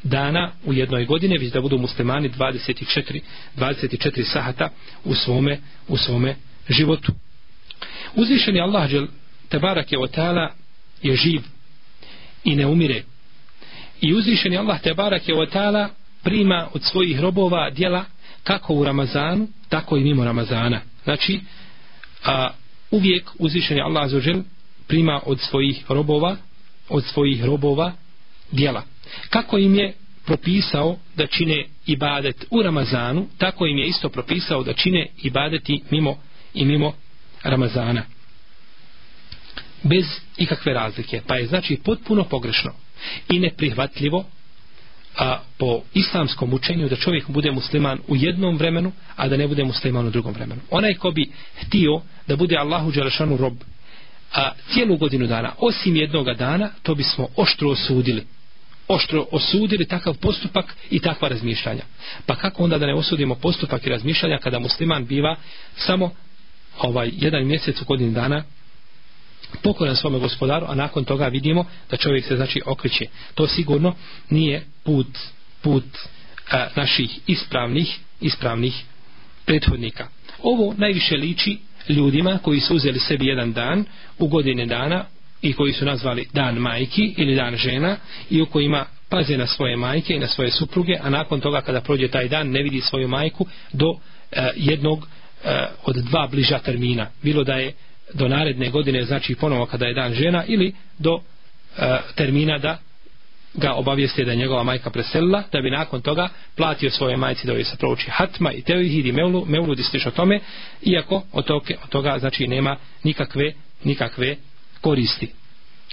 dana 0.03 0.51
u 0.65 0.73
jednoj 0.73 1.05
godine, 1.05 1.37
već 1.37 1.51
da 1.51 1.61
budu 1.61 1.77
muslimani 1.77 2.29
24, 2.29 3.21
24 3.57 4.23
sahata 4.23 4.69
u 5.03 5.15
svome, 5.15 5.59
u 5.87 5.97
svome 5.97 6.35
životu. 6.69 7.11
Uzvišeni 8.15 8.61
Allah 8.61 8.89
džel, 8.89 9.07
tebarak 9.49 9.91
je 9.91 9.99
otala, 9.99 10.53
je 11.01 11.15
živ 11.15 11.41
i 12.43 12.55
ne 12.55 12.67
umire. 12.67 13.03
I 14.01 14.13
uzvišeni 14.13 14.57
Allah 14.57 14.81
tebarak 14.81 15.27
je 15.27 15.39
otala 15.39 15.89
prima 16.23 16.67
od 16.73 16.83
svojih 16.83 17.19
robova 17.19 17.69
dijela 17.69 18.05
kako 18.43 18.73
u 18.73 18.83
Ramazanu, 18.83 19.47
tako 19.69 19.97
i 19.97 20.03
mimo 20.03 20.25
Ramazana. 20.25 20.81
Znači, 21.03 21.39
a, 22.25 22.49
uvijek 22.91 23.29
uzvišeni 23.39 23.81
Allah 23.81 24.11
džel, 24.11 24.41
prima 24.87 25.21
od 25.25 25.39
svojih 25.39 25.83
robova 25.89 26.37
od 26.89 27.05
svojih 27.05 27.43
robova 27.43 27.91
djela 28.51 28.83
kako 29.29 29.57
im 29.57 29.75
je 29.75 29.93
propisao 30.25 30.97
da 31.15 31.27
čine 31.27 31.65
ibadet 31.85 32.45
u 32.51 32.61
Ramazanu, 32.61 33.27
tako 33.37 33.65
im 33.65 33.77
je 33.77 33.87
isto 33.87 34.09
propisao 34.09 34.63
da 34.63 34.73
čine 34.73 35.07
ibadeti 35.23 35.83
mimo 35.91 36.17
i 36.53 36.65
mimo 36.65 36.93
Ramazana. 37.43 38.03
Bez 39.83 40.05
ikakve 40.37 40.73
razlike. 40.73 41.21
Pa 41.27 41.35
je 41.35 41.47
znači 41.47 41.77
potpuno 41.83 42.23
pogrešno 42.23 42.71
i 43.29 43.39
neprihvatljivo 43.39 44.25
a 45.17 45.39
po 45.57 45.81
islamskom 45.93 46.53
učenju 46.53 46.89
da 46.89 46.95
čovjek 46.95 47.29
bude 47.29 47.51
musliman 47.51 47.99
u 48.07 48.15
jednom 48.15 48.57
vremenu, 48.57 48.91
a 49.15 49.27
da 49.27 49.37
ne 49.37 49.47
bude 49.47 49.63
musliman 49.63 50.07
u 50.07 50.09
drugom 50.09 50.33
vremenu. 50.33 50.61
Onaj 50.69 50.93
ko 50.93 51.11
bi 51.11 51.31
htio 51.55 52.01
da 52.27 52.35
bude 52.35 52.57
Allahu 52.57 52.91
Đelešanu 52.91 53.37
rob 53.37 53.53
a 54.33 54.51
cijelu 54.73 54.97
godinu 54.97 55.27
dana, 55.27 55.53
osim 55.57 55.95
jednoga 55.95 56.33
dana, 56.33 56.69
to 56.83 56.95
bismo 56.95 57.27
oštro 57.35 57.69
osudili 57.69 58.23
oštro 58.87 59.25
osudili 59.31 59.85
takav 59.85 60.17
postupak 60.17 60.75
i 60.89 60.99
takva 60.99 61.27
razmišljanja. 61.27 61.83
Pa 62.25 62.35
kako 62.35 62.63
onda 62.63 62.77
da 62.77 62.85
ne 62.85 62.93
osudimo 62.93 63.35
postupak 63.35 63.85
i 63.85 63.89
razmišljanja 63.89 64.37
kada 64.37 64.59
musliman 64.59 65.05
biva 65.05 65.35
samo 65.75 66.11
ovaj 66.79 67.11
jedan 67.13 67.45
mjesec 67.45 67.81
u 67.81 67.85
godinu 67.85 68.11
dana 68.11 68.43
pokoran 69.63 69.95
svome 69.95 70.19
gospodaru, 70.19 70.65
a 70.69 70.75
nakon 70.75 71.05
toga 71.05 71.27
vidimo 71.27 71.65
da 71.89 71.97
čovjek 71.97 72.25
se 72.25 72.35
znači 72.35 72.61
okreće. 72.65 73.05
To 73.35 73.47
sigurno 73.47 73.95
nije 74.29 74.65
put 74.83 75.07
put 75.61 75.85
a, 76.51 76.67
naših 76.75 77.19
ispravnih 77.27 77.99
ispravnih 78.21 78.83
prethodnika. 79.45 80.07
Ovo 80.43 80.73
najviše 80.77 81.15
liči 81.15 81.57
ljudima 81.89 82.39
koji 82.43 82.59
su 82.59 82.75
uzeli 82.75 82.99
sebi 82.99 83.25
jedan 83.25 83.53
dan 83.53 83.85
u 84.19 84.27
godine 84.27 84.65
dana 84.65 85.05
i 85.41 85.53
koji 85.53 85.73
su 85.73 85.85
nazvali 85.85 86.27
dan 86.33 86.55
majki 86.55 87.13
ili 87.17 87.35
dan 87.35 87.55
žena 87.55 87.97
i 88.29 88.41
u 88.41 88.45
kojima 88.45 88.85
paze 89.09 89.37
na 89.37 89.47
svoje 89.47 89.75
majke 89.75 90.13
i 90.13 90.19
na 90.19 90.27
svoje 90.27 90.51
supruge, 90.51 90.97
a 91.01 91.09
nakon 91.09 91.41
toga 91.41 91.61
kada 91.61 91.81
prođe 91.81 92.07
taj 92.07 92.27
dan 92.27 92.49
ne 92.49 92.63
vidi 92.63 92.81
svoju 92.81 93.07
majku 93.07 93.45
do 93.73 93.95
e, 94.31 94.49
jednog 94.55 95.07
e, 95.43 95.65
od 95.83 95.95
dva 95.95 96.27
bliža 96.27 96.59
termina. 96.59 97.07
Bilo 97.23 97.43
da 97.43 97.53
je 97.53 97.73
do 98.13 98.27
naredne 98.27 98.69
godine, 98.69 99.03
znači 99.03 99.35
ponovo 99.35 99.65
kada 99.65 99.85
je 99.85 99.93
dan 99.93 100.13
žena 100.13 100.43
ili 100.47 100.73
do 100.99 101.19
e, 101.77 101.97
termina 102.15 102.57
da 102.57 102.77
ga 103.53 103.73
obavijeste 103.73 104.25
da 104.25 104.31
je 104.31 104.37
njegova 104.37 104.63
majka 104.63 104.89
preselila, 104.89 105.43
da 105.51 105.61
bi 105.61 105.71
nakon 105.71 106.01
toga 106.01 106.29
platio 106.55 106.91
svoje 106.91 107.17
majci 107.17 107.47
da 107.47 107.53
joj 107.53 107.63
se 107.63 107.77
prouči 107.77 108.09
hatma 108.09 108.51
i 108.51 108.61
teohid 108.61 109.05
i 109.05 109.11
mevlu, 109.11 109.45
mevlu 109.45 109.75
o 110.07 110.11
tome, 110.11 110.39
iako 110.81 111.23
od 111.31 111.45
toga, 111.45 111.73
od 111.83 111.89
toga 111.89 112.19
znači 112.19 112.47
nema 112.47 112.77
nikakve, 113.03 113.53
nikakve 113.83 114.35
koristi. 114.81 115.27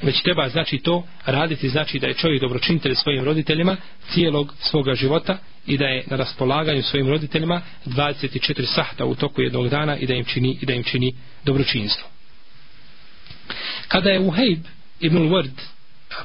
Već 0.03 0.23
treba 0.23 0.49
znači 0.49 0.79
to 0.79 1.07
raditi 1.26 1.69
znači 1.69 1.99
da 1.99 2.07
je 2.07 2.14
čovjek 2.14 2.41
dobročinitelj 2.41 2.95
svojim 2.95 3.25
roditeljima 3.25 3.76
cijelog 4.12 4.55
svoga 4.61 4.95
života 4.95 5.38
i 5.67 5.79
da 5.79 5.85
je 5.85 6.05
na 6.07 6.17
raspolaganju 6.17 6.83
svojim 6.83 7.09
roditeljima 7.09 7.61
24 7.87 8.64
sahta 8.64 9.05
u 9.05 9.14
toku 9.14 9.43
jednog 9.43 9.69
dana 9.69 9.97
i 9.97 10.07
da 10.07 10.14
im 10.14 10.25
čini, 10.25 10.59
i 10.61 10.67
da 10.67 10.75
im 10.75 10.83
čini 10.83 11.14
dobročinstvo. 11.45 12.09
Kada 13.88 14.11
je 14.11 14.21
Uhejb 14.21 14.64
ibn 15.00 15.19
Ward 15.19 15.61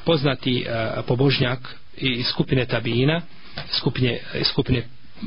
poznati 0.04 0.66
pobožnjak 1.06 1.76
iz 1.96 2.26
skupine 2.26 2.66
Tabina, 2.66 3.20
skupine, 3.72 4.18
skupine, 4.44 4.82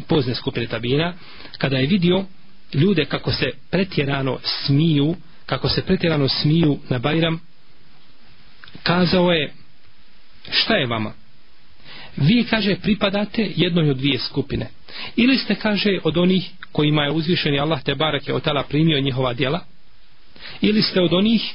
pozne 0.07 0.35
skupine 0.35 0.67
Tabina, 0.67 1.13
kada 1.57 1.77
je 1.77 1.87
vidio 1.87 2.25
ljude 2.73 3.05
kako 3.05 3.31
se 3.31 3.51
pretjerano 3.71 4.39
smiju 4.43 5.15
kako 5.45 5.69
se 5.69 5.81
pretjerano 5.81 6.27
smiju 6.27 6.79
na 6.89 6.99
Bajram, 6.99 7.39
kazao 8.83 9.31
je, 9.31 9.53
šta 10.51 10.75
je 10.75 10.87
vama? 10.87 11.13
Vi, 12.17 12.45
kaže, 12.49 12.75
pripadate 12.75 13.51
jednoj 13.55 13.89
od 13.89 13.97
dvije 13.97 14.19
skupine. 14.19 14.69
Ili 15.15 15.37
ste, 15.37 15.55
kaže, 15.55 15.99
od 16.03 16.17
onih 16.17 16.49
kojima 16.71 17.03
je 17.03 17.11
uzvišeni 17.11 17.59
Allah 17.59 17.83
te 17.83 17.95
barake 17.95 18.33
od 18.33 18.43
tala 18.43 18.63
primio 18.63 18.99
njihova 18.99 19.33
djela, 19.33 19.59
ili 20.61 20.81
ste 20.81 21.01
od 21.01 21.13
onih 21.13 21.53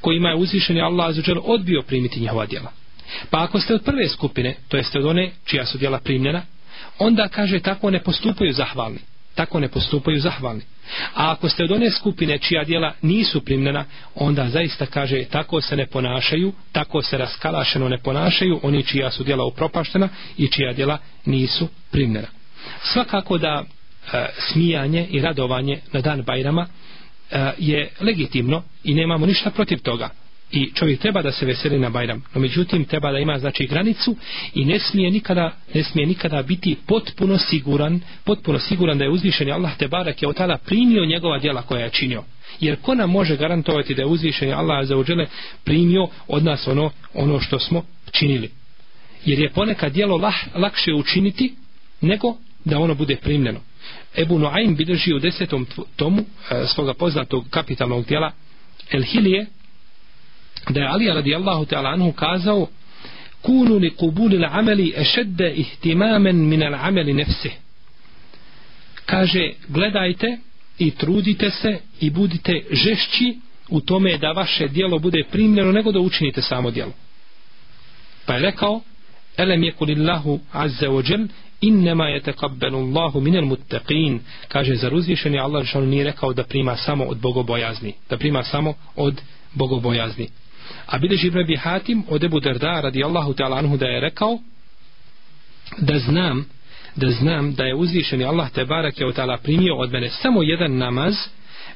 kojima 0.00 0.28
je 0.28 0.36
uzvišeni 0.36 0.80
Allah 0.80 1.08
azuđel 1.08 1.38
odbio 1.44 1.82
primiti 1.82 2.20
njihova 2.20 2.46
djela. 2.46 2.72
Pa 3.30 3.42
ako 3.42 3.60
ste 3.60 3.74
od 3.74 3.84
prve 3.84 4.08
skupine, 4.08 4.56
to 4.68 4.76
jeste 4.76 4.98
od 4.98 5.06
one 5.06 5.30
čija 5.44 5.66
su 5.66 5.78
djela 5.78 5.98
primljena, 5.98 6.42
onda 6.98 7.28
kaže 7.28 7.60
tako 7.60 7.90
ne 7.90 8.02
postupaju 8.02 8.52
zahvalni. 8.52 8.98
Tako 9.34 9.60
ne 9.60 9.68
postupaju 9.68 10.20
zahvalni. 10.20 10.62
A 11.14 11.32
ako 11.32 11.48
ste 11.48 11.64
od 11.64 11.72
one 11.72 11.90
skupine 11.90 12.38
čija 12.38 12.64
djela 12.64 12.92
nisu 13.02 13.44
primljena, 13.44 13.84
onda 14.14 14.48
zaista 14.48 14.86
kaže 14.86 15.24
tako 15.24 15.60
se 15.60 15.76
ne 15.76 15.86
ponašaju, 15.86 16.52
tako 16.72 17.02
se 17.02 17.18
raskalašeno 17.18 17.88
ne 17.88 17.98
ponašaju 17.98 18.60
oni 18.62 18.82
čija 18.82 19.10
su 19.10 19.24
djela 19.24 19.44
upropaštena 19.44 20.08
i 20.38 20.48
čija 20.48 20.72
djela 20.72 20.98
nisu 21.24 21.68
primljena. 21.90 22.28
Svakako 22.82 23.38
da 23.38 23.62
e, 24.12 24.26
smijanje 24.38 25.06
i 25.10 25.20
radovanje 25.20 25.80
na 25.92 26.00
dan 26.00 26.22
Bajrama 26.22 26.66
e, 27.30 27.52
je 27.58 27.90
legitimno 28.00 28.62
i 28.84 28.94
nemamo 28.94 29.26
ništa 29.26 29.50
protiv 29.50 29.78
toga 29.78 30.23
i 30.54 30.70
čovjek 30.74 31.00
treba 31.00 31.22
da 31.22 31.32
se 31.32 31.46
veseli 31.46 31.78
na 31.78 31.90
Bajram. 31.90 32.22
No 32.34 32.40
međutim 32.40 32.84
treba 32.84 33.12
da 33.12 33.18
ima 33.18 33.38
znači 33.38 33.66
granicu 33.66 34.16
i 34.54 34.64
ne 34.64 34.78
smije 34.78 35.10
nikada 35.10 35.56
ne 35.74 35.84
smije 35.84 36.06
nikada 36.06 36.42
biti 36.42 36.76
potpuno 36.86 37.38
siguran 37.38 38.00
potpuno 38.24 38.58
siguran 38.58 38.98
da 38.98 39.04
je 39.04 39.10
uzvišeni 39.10 39.52
Allah 39.52 39.76
te 39.76 39.88
barak 39.88 40.22
je 40.22 40.28
otala 40.28 40.58
primio 40.58 41.04
njegova 41.04 41.38
djela 41.38 41.62
koja 41.62 41.84
je 41.84 41.90
činio. 41.90 42.22
Jer 42.60 42.76
ko 42.82 42.94
nam 42.94 43.10
može 43.10 43.36
garantovati 43.36 43.94
da 43.94 44.02
je 44.02 44.06
uzvišeni 44.06 44.52
Allah 44.52 44.86
za 44.86 44.96
uđele 44.96 45.26
primio 45.64 46.08
od 46.28 46.44
nas 46.44 46.68
ono, 46.68 46.90
ono 47.14 47.40
što 47.40 47.58
smo 47.58 47.82
činili? 48.10 48.50
Jer 49.24 49.38
je 49.38 49.50
ponekad 49.50 49.92
djelo 49.92 50.16
lah, 50.16 50.34
lakše 50.54 50.94
učiniti 50.94 51.54
nego 52.00 52.36
da 52.64 52.78
ono 52.78 52.94
bude 52.94 53.16
primljeno. 53.16 53.60
Ebu 54.18 54.38
Noaim 54.38 54.76
bilježi 54.76 55.14
u 55.14 55.18
desetom 55.18 55.66
tomu 55.96 56.20
e, 56.20 56.66
svoga 56.66 56.94
poznatog 56.94 57.44
kapitalnog 57.50 58.06
djela 58.06 58.32
El 58.90 59.02
Hilije 59.02 59.46
da 60.68 60.80
je 60.80 60.86
Ali 60.86 61.08
radijallahu 61.08 61.64
ta'ala 61.64 61.88
anhu 61.88 62.12
kazao 62.12 62.66
kunu 63.42 63.78
li 63.78 63.90
kubuli 63.90 64.38
l'ameli 64.38 64.92
ešedde 64.96 65.52
ihtimamen 65.54 66.36
min 66.36 66.60
l'ameli 66.60 67.12
nefse 67.12 67.50
kaže 69.06 69.50
gledajte 69.68 70.38
i 70.78 70.90
trudite 70.90 71.50
se 71.50 71.78
i 72.00 72.10
budite 72.10 72.62
žešći 72.70 73.38
u 73.68 73.80
tome 73.80 74.18
da 74.18 74.32
vaše 74.32 74.68
dijelo 74.68 74.98
bude 74.98 75.24
primljeno 75.30 75.72
nego 75.72 75.92
da 75.92 76.00
učinite 76.00 76.42
samo 76.42 76.70
dijelo 76.70 76.92
pa 78.26 78.34
je 78.34 78.40
rekao 78.40 78.80
elem 79.36 79.62
je 79.62 79.72
kulillahu 79.72 80.40
azze 80.52 80.88
ođel 80.88 81.26
innema 81.60 82.08
je 82.08 82.20
tekabbenu 82.20 82.78
Allahu 82.78 83.20
minel 83.20 83.44
muttaqin. 83.44 84.18
Kaže 84.48 84.74
zar 84.74 84.94
uzvišen 84.94 85.34
je 85.34 85.40
Allah 85.40 85.66
što 85.66 85.80
nije 85.80 86.04
rekao 86.04 86.32
da 86.32 86.44
prima 86.44 86.76
samo 86.76 87.04
od 87.04 87.18
bogobojazni 87.18 87.92
da 88.10 88.16
prima 88.16 88.42
samo 88.42 88.74
od 88.96 89.20
bogobojazni? 89.54 90.28
A 90.86 90.98
bileži 90.98 91.26
Ibn 91.26 91.38
Abi 91.38 91.56
Hatim 91.56 92.04
od 92.08 92.24
Ebu 92.24 92.40
Derda 92.40 92.80
radijallahu 92.80 93.34
ta'ala 93.34 93.58
anhu 93.58 93.76
da 93.76 93.86
je 93.86 94.00
rekao 94.00 94.38
da 95.78 95.98
znam 95.98 96.46
da 96.96 97.10
znam 97.10 97.54
da 97.54 97.64
je 97.64 97.74
uzvišeni 97.74 98.24
Allah 98.24 98.50
te 98.50 98.64
barak 98.64 99.00
je 99.00 99.06
ta'ala 99.06 99.38
primio 99.42 99.76
od 99.76 99.92
mene 99.92 100.10
samo 100.10 100.42
jedan 100.42 100.76
namaz 100.76 101.14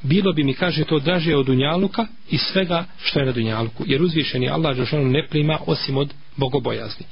bilo 0.01 0.33
bi 0.33 0.43
mi 0.43 0.53
kaže 0.53 0.83
to 0.83 0.99
draže 0.99 1.35
od 1.35 1.45
Dunjaluka 1.45 2.07
i 2.29 2.37
svega 2.37 2.85
što 3.03 3.19
je 3.19 3.25
na 3.25 3.31
Dunjaluku 3.31 3.83
jer 3.87 4.01
uzvišeni 4.01 4.49
Allah 4.49 4.77
Žešanu 4.77 5.09
ne 5.09 5.27
prima 5.27 5.59
osim 5.65 5.97
od 5.97 6.13
bogobojazni. 6.35 7.05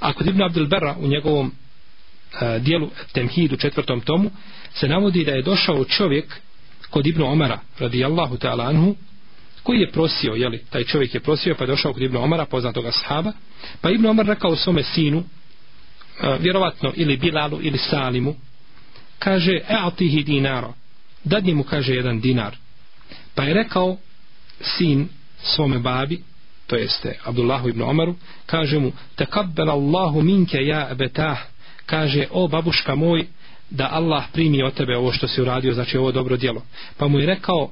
A 0.00 0.12
kod 0.12 0.26
Ibn 0.26 0.42
Abdul 0.42 0.66
Berra 0.66 0.96
u 1.00 1.06
njegovom 1.06 1.46
uh, 1.46 2.62
dijelu 2.62 2.90
Temhidu 3.12 3.56
četvrtom 3.56 4.00
tomu 4.00 4.30
se 4.74 4.88
navodi 4.88 5.24
da 5.24 5.32
je 5.32 5.42
došao 5.42 5.84
čovjek 5.84 6.40
kod 6.90 7.06
Ibn 7.06 7.22
Omara 7.22 7.58
radijallahu 7.78 8.36
ta'ala 8.36 8.68
anhu 8.68 8.94
koji 9.66 9.80
je 9.80 9.90
prosio, 9.90 10.32
jeli, 10.32 10.64
taj 10.70 10.84
čovjek 10.84 11.14
je 11.14 11.20
prosio 11.20 11.54
pa 11.58 11.64
je 11.64 11.68
došao 11.68 11.92
kod 11.92 12.02
Ibn 12.02 12.16
Omara, 12.16 12.44
poznatoga 12.44 12.92
sahaba, 12.92 13.32
pa 13.80 13.90
Ibn 13.90 14.06
Omar 14.06 14.26
rekao 14.26 14.56
svome 14.56 14.82
sinu, 14.82 15.18
e, 15.18 16.36
vjerovatno 16.40 16.92
ili 16.96 17.16
Bilalu 17.16 17.58
ili 17.62 17.78
Salimu, 17.78 18.34
kaže, 19.18 19.52
e 19.52 19.76
atihi 19.80 20.22
dinaro, 20.22 20.74
dadni 21.24 21.54
mu 21.54 21.62
kaže 21.62 21.94
jedan 21.94 22.20
dinar. 22.20 22.56
Pa 23.34 23.42
je 23.42 23.54
rekao 23.54 23.96
sin 24.60 25.08
svome 25.42 25.78
babi, 25.78 26.22
to 26.66 26.76
jeste 26.76 27.18
Abdullahu 27.24 27.68
ibn 27.68 27.82
Omaru, 27.82 28.14
kaže 28.46 28.78
mu, 28.78 28.92
takabbala 29.14 29.72
Allahu 29.72 30.22
minke 30.22 30.58
ja 30.58 30.94
betah, 30.94 31.38
kaže, 31.86 32.26
o 32.30 32.48
babuška 32.48 32.94
moj, 32.94 33.26
da 33.70 33.88
Allah 33.92 34.24
primi 34.32 34.62
od 34.62 34.74
tebe 34.74 34.96
ovo 34.96 35.12
što 35.12 35.28
si 35.28 35.42
uradio, 35.42 35.74
znači 35.74 35.98
ovo 35.98 36.12
dobro 36.12 36.36
djelo. 36.36 36.62
Pa 36.96 37.08
mu 37.08 37.18
je 37.18 37.26
rekao, 37.26 37.70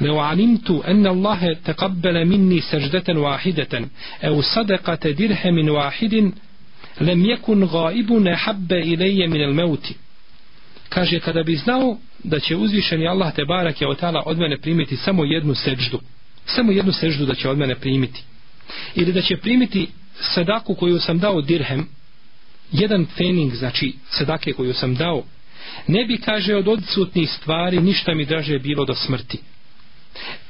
لو 0.00 0.18
علمت 0.20 0.70
أن 0.70 1.06
الله 1.06 1.52
تقبل 1.64 2.24
مني 2.24 2.60
سجدة 2.60 3.20
واحدة 3.20 3.88
أو 4.24 4.42
صدقة 4.42 5.10
درهم 5.10 5.68
واحد 5.68 6.32
لم 7.00 7.26
يكن 7.26 7.64
غائب 7.64 8.26
أحب 8.26 8.72
إلي 8.72 9.26
من 9.26 9.40
الموت 9.40 9.92
kaže 10.88 11.20
kada 11.20 11.42
bi 11.42 11.56
znao 11.56 11.96
da 12.24 12.40
će 12.40 12.56
uzvišeni 12.56 13.08
Allah 13.08 13.34
te 13.34 13.44
barak 13.44 13.80
je 13.80 13.88
otala 13.88 14.22
od 14.26 14.38
mene 14.38 14.60
primiti 14.60 14.96
samo 14.96 15.24
jednu 15.24 15.54
seždu 15.54 16.00
samo 16.46 16.72
jednu 16.72 16.92
seždu 16.92 17.26
da 17.26 17.34
će 17.34 17.48
od 17.48 17.58
mene 17.58 17.74
primiti 17.74 18.22
ili 18.94 19.12
da 19.12 19.22
će 19.22 19.36
primiti 19.36 19.88
sadaku 20.20 20.74
koju 20.74 21.00
sam 21.00 21.18
dao 21.18 21.40
dirhem 21.40 21.88
jedan 22.72 23.06
fening 23.16 23.54
znači 23.54 23.92
sadake 24.10 24.52
koju 24.52 24.74
sam 24.74 24.94
dao 24.94 25.24
ne 25.86 26.04
bi 26.04 26.18
kaže 26.18 26.56
od 26.56 26.68
odsutnih 26.68 27.30
stvari 27.30 27.80
ništa 27.80 28.14
mi 28.14 28.24
draže 28.24 28.58
bilo 28.58 28.84
do 28.84 28.94
smrti 28.94 29.38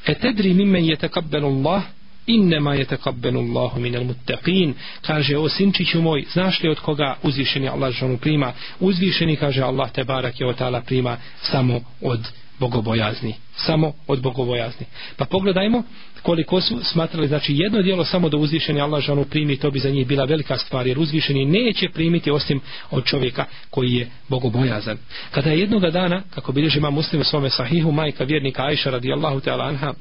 etedri 0.07 0.53
mimen 0.53 0.85
je 0.85 0.95
tekabbenu 0.95 1.47
Allah, 1.47 1.83
innema 2.27 2.73
je 2.75 2.85
tekabbenu 2.85 3.39
Allahu 3.39 3.79
minel 3.79 4.03
muttaqin. 4.03 4.73
Kaže, 5.01 5.37
o 5.37 5.49
sinčiću 5.49 6.01
moj, 6.01 6.25
znaš 6.33 6.63
li 6.63 6.69
od 6.69 6.79
koga 6.79 7.15
uzvišeni 7.23 7.67
Allah 7.67 7.93
žanu 7.93 8.17
prima? 8.17 8.53
Uzvišeni, 8.79 9.35
kaže 9.35 9.61
Allah, 9.61 9.91
te 9.91 10.03
barak 10.03 10.39
je 10.39 10.47
od 10.47 10.55
prima 10.85 11.17
samo 11.41 11.81
od 12.01 12.19
bogobojazni. 12.60 13.34
Samo 13.56 13.92
od 14.06 14.22
bogobojazni. 14.22 14.86
Pa 15.16 15.24
pogledajmo 15.24 15.82
koliko 16.22 16.60
su 16.60 16.80
smatrali, 16.82 17.28
znači 17.28 17.56
jedno 17.56 17.82
dijelo 17.82 18.04
samo 18.04 18.28
da 18.28 18.36
uzvišeni 18.36 18.80
Allah 18.80 19.02
žanu 19.02 19.24
primi, 19.24 19.56
to 19.56 19.70
bi 19.70 19.78
za 19.78 19.90
njih 19.90 20.06
bila 20.06 20.24
velika 20.24 20.58
stvar, 20.58 20.86
jer 20.86 20.98
uzvišeni 20.98 21.44
neće 21.44 21.88
primiti 21.88 22.30
osim 22.30 22.60
od 22.90 23.04
čovjeka 23.04 23.44
koji 23.70 23.92
je 23.92 24.10
bogobojazan. 24.28 24.98
Kada 25.30 25.50
je 25.50 25.60
jednoga 25.60 25.90
dana, 25.90 26.22
kako 26.34 26.52
bilježi 26.52 26.78
ima 26.78 26.90
muslim 26.90 27.20
u 27.20 27.24
svome 27.24 27.50
sahihu, 27.50 27.92
majka 27.92 28.24
vjernika 28.24 28.64
Aisha 28.64 28.90
radijallahu 28.90 29.40
ta'ala 29.40 29.68
anha, 29.68 29.94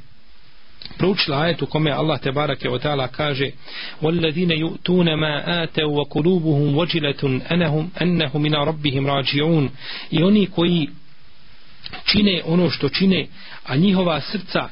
proučila 0.97 1.41
ajetu 1.41 1.65
kome 1.65 1.91
Allah 1.91 2.21
te 2.21 2.31
barake 2.31 2.69
o 2.69 2.79
ta'ala 2.79 3.07
kaže 3.07 3.51
وَالَّذِينَ 4.01 4.51
يُؤْتُونَ 4.51 5.15
مَا 5.15 5.63
آتَوْا 5.63 5.97
وَقُلُوبُهُمْ 5.97 6.75
وَجِلَةٌ 6.75 7.41
أَنَهُمْ 7.51 7.89
أَنَّهُ 8.01 8.37
مِنَ 8.37 8.55
رَبِّهِمْ 8.55 9.07
رَاجِعُونَ 9.07 9.69
i 10.11 10.23
oni 10.23 10.45
koji 10.45 10.87
čine 12.04 12.42
ono 12.44 12.70
što 12.70 12.88
čine 12.88 13.26
a 13.66 13.76
njihova 13.76 14.20
srca 14.20 14.68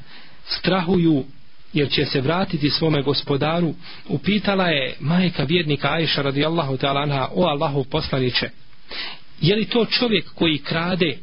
strahuju 0.46 1.24
jer 1.72 1.90
će 1.90 2.04
se 2.04 2.20
vratiti 2.20 2.70
svome 2.70 3.02
gospodaru. 3.02 3.74
Upitala 4.08 4.68
je 4.68 4.96
majka 5.00 5.42
vjernika 5.42 5.92
Ajša 5.92 6.22
radijallahu 6.22 6.76
ta'ala 6.76 7.02
anha 7.02 7.28
o 7.34 7.44
Allahu 7.44 7.84
poslaniće 7.84 8.50
je 9.40 9.56
li 9.56 9.64
to 9.64 9.84
čovjek 9.84 10.34
koji 10.34 10.58
krade 10.58 11.18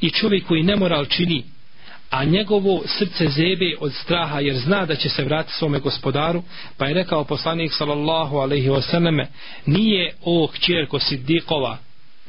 i 0.00 0.10
čovjek 0.10 0.46
koji 0.46 0.62
nemoral 0.62 1.06
čini 1.06 1.44
a 2.10 2.24
njegovo 2.24 2.82
srce 2.86 3.28
zebe 3.28 3.76
od 3.80 3.94
straha 3.94 4.40
jer 4.40 4.56
zna 4.56 4.86
da 4.86 4.96
će 4.96 5.08
se 5.08 5.24
vratiti 5.24 5.56
svome 5.58 5.78
gospodaru? 5.78 6.42
Pa 6.76 6.86
je 6.86 6.94
rekao 6.94 7.24
poslanik 7.24 7.72
sallallahu 7.72 8.36
alaihi 8.36 8.68
wasallam 8.68 9.26
nije 9.66 10.14
o 10.24 10.48
kćerko 10.52 10.98
siddikova 10.98 11.78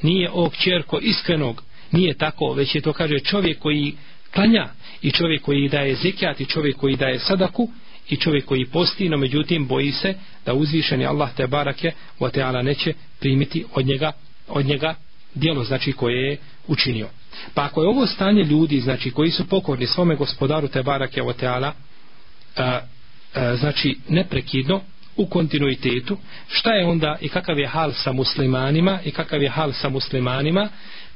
nije 0.02 0.30
o 0.34 0.50
kćerko 0.50 1.00
iskrenog 1.02 1.64
nije 1.91 2.13
tako, 2.13 2.54
već 2.54 2.76
je 2.76 2.82
to 2.82 2.93
kaže 2.93 3.19
čovjek 3.19 3.60
koji 3.60 3.93
klanja 4.34 4.69
i 5.02 5.12
čovjek 5.12 5.41
koji 5.41 5.69
daje 5.69 5.95
zekijat 5.95 6.39
i 6.39 6.45
čovjek 6.45 6.78
koji 6.78 6.95
daje 6.95 7.19
sadaku 7.19 7.69
i 8.10 8.15
čovjek 8.15 8.45
koji 8.45 8.65
posti, 8.65 9.10
no 9.10 9.17
međutim 9.17 9.67
boji 9.67 9.91
se 9.91 10.13
da 10.45 10.54
uzvišeni 10.54 11.06
Allah 11.06 11.36
te 11.36 11.48
barake 11.48 11.91
o 12.19 12.30
teala 12.30 12.62
neće 12.62 12.93
primiti 13.19 13.65
od 13.74 13.86
njega, 13.86 14.12
od 14.48 14.65
njega 14.65 14.95
dijelo 15.36 15.63
znači 15.63 15.93
koje 15.93 16.30
je 16.30 16.38
učinio. 16.67 17.08
Pa 17.54 17.63
ako 17.63 17.82
je 17.82 17.88
ovo 17.88 18.08
stanje 18.08 18.43
ljudi 18.43 18.80
znači 18.80 19.12
koji 19.12 19.32
su 19.32 19.48
pokorni 19.48 19.88
svome 19.88 20.15
gospodaru 20.15 20.67
te 20.67 20.84
barake 20.84 21.24
o 21.24 21.34
teala 21.34 21.74
a, 22.56 22.80
a, 23.34 23.56
znači 23.56 23.98
neprekidno 24.10 24.82
u 25.17 25.26
kontinuitetu 25.26 26.17
šta 26.48 26.71
je 26.71 26.86
onda 26.86 27.17
i 27.21 27.30
kakav 27.30 27.60
je 27.60 27.67
hal 27.67 27.91
sa 27.93 28.12
muslimanima 28.12 29.00
i 29.06 29.12
kakav 29.12 29.43
je 29.43 29.50
hal 29.50 29.71
sa 29.74 29.89
muslimanima 29.89 30.69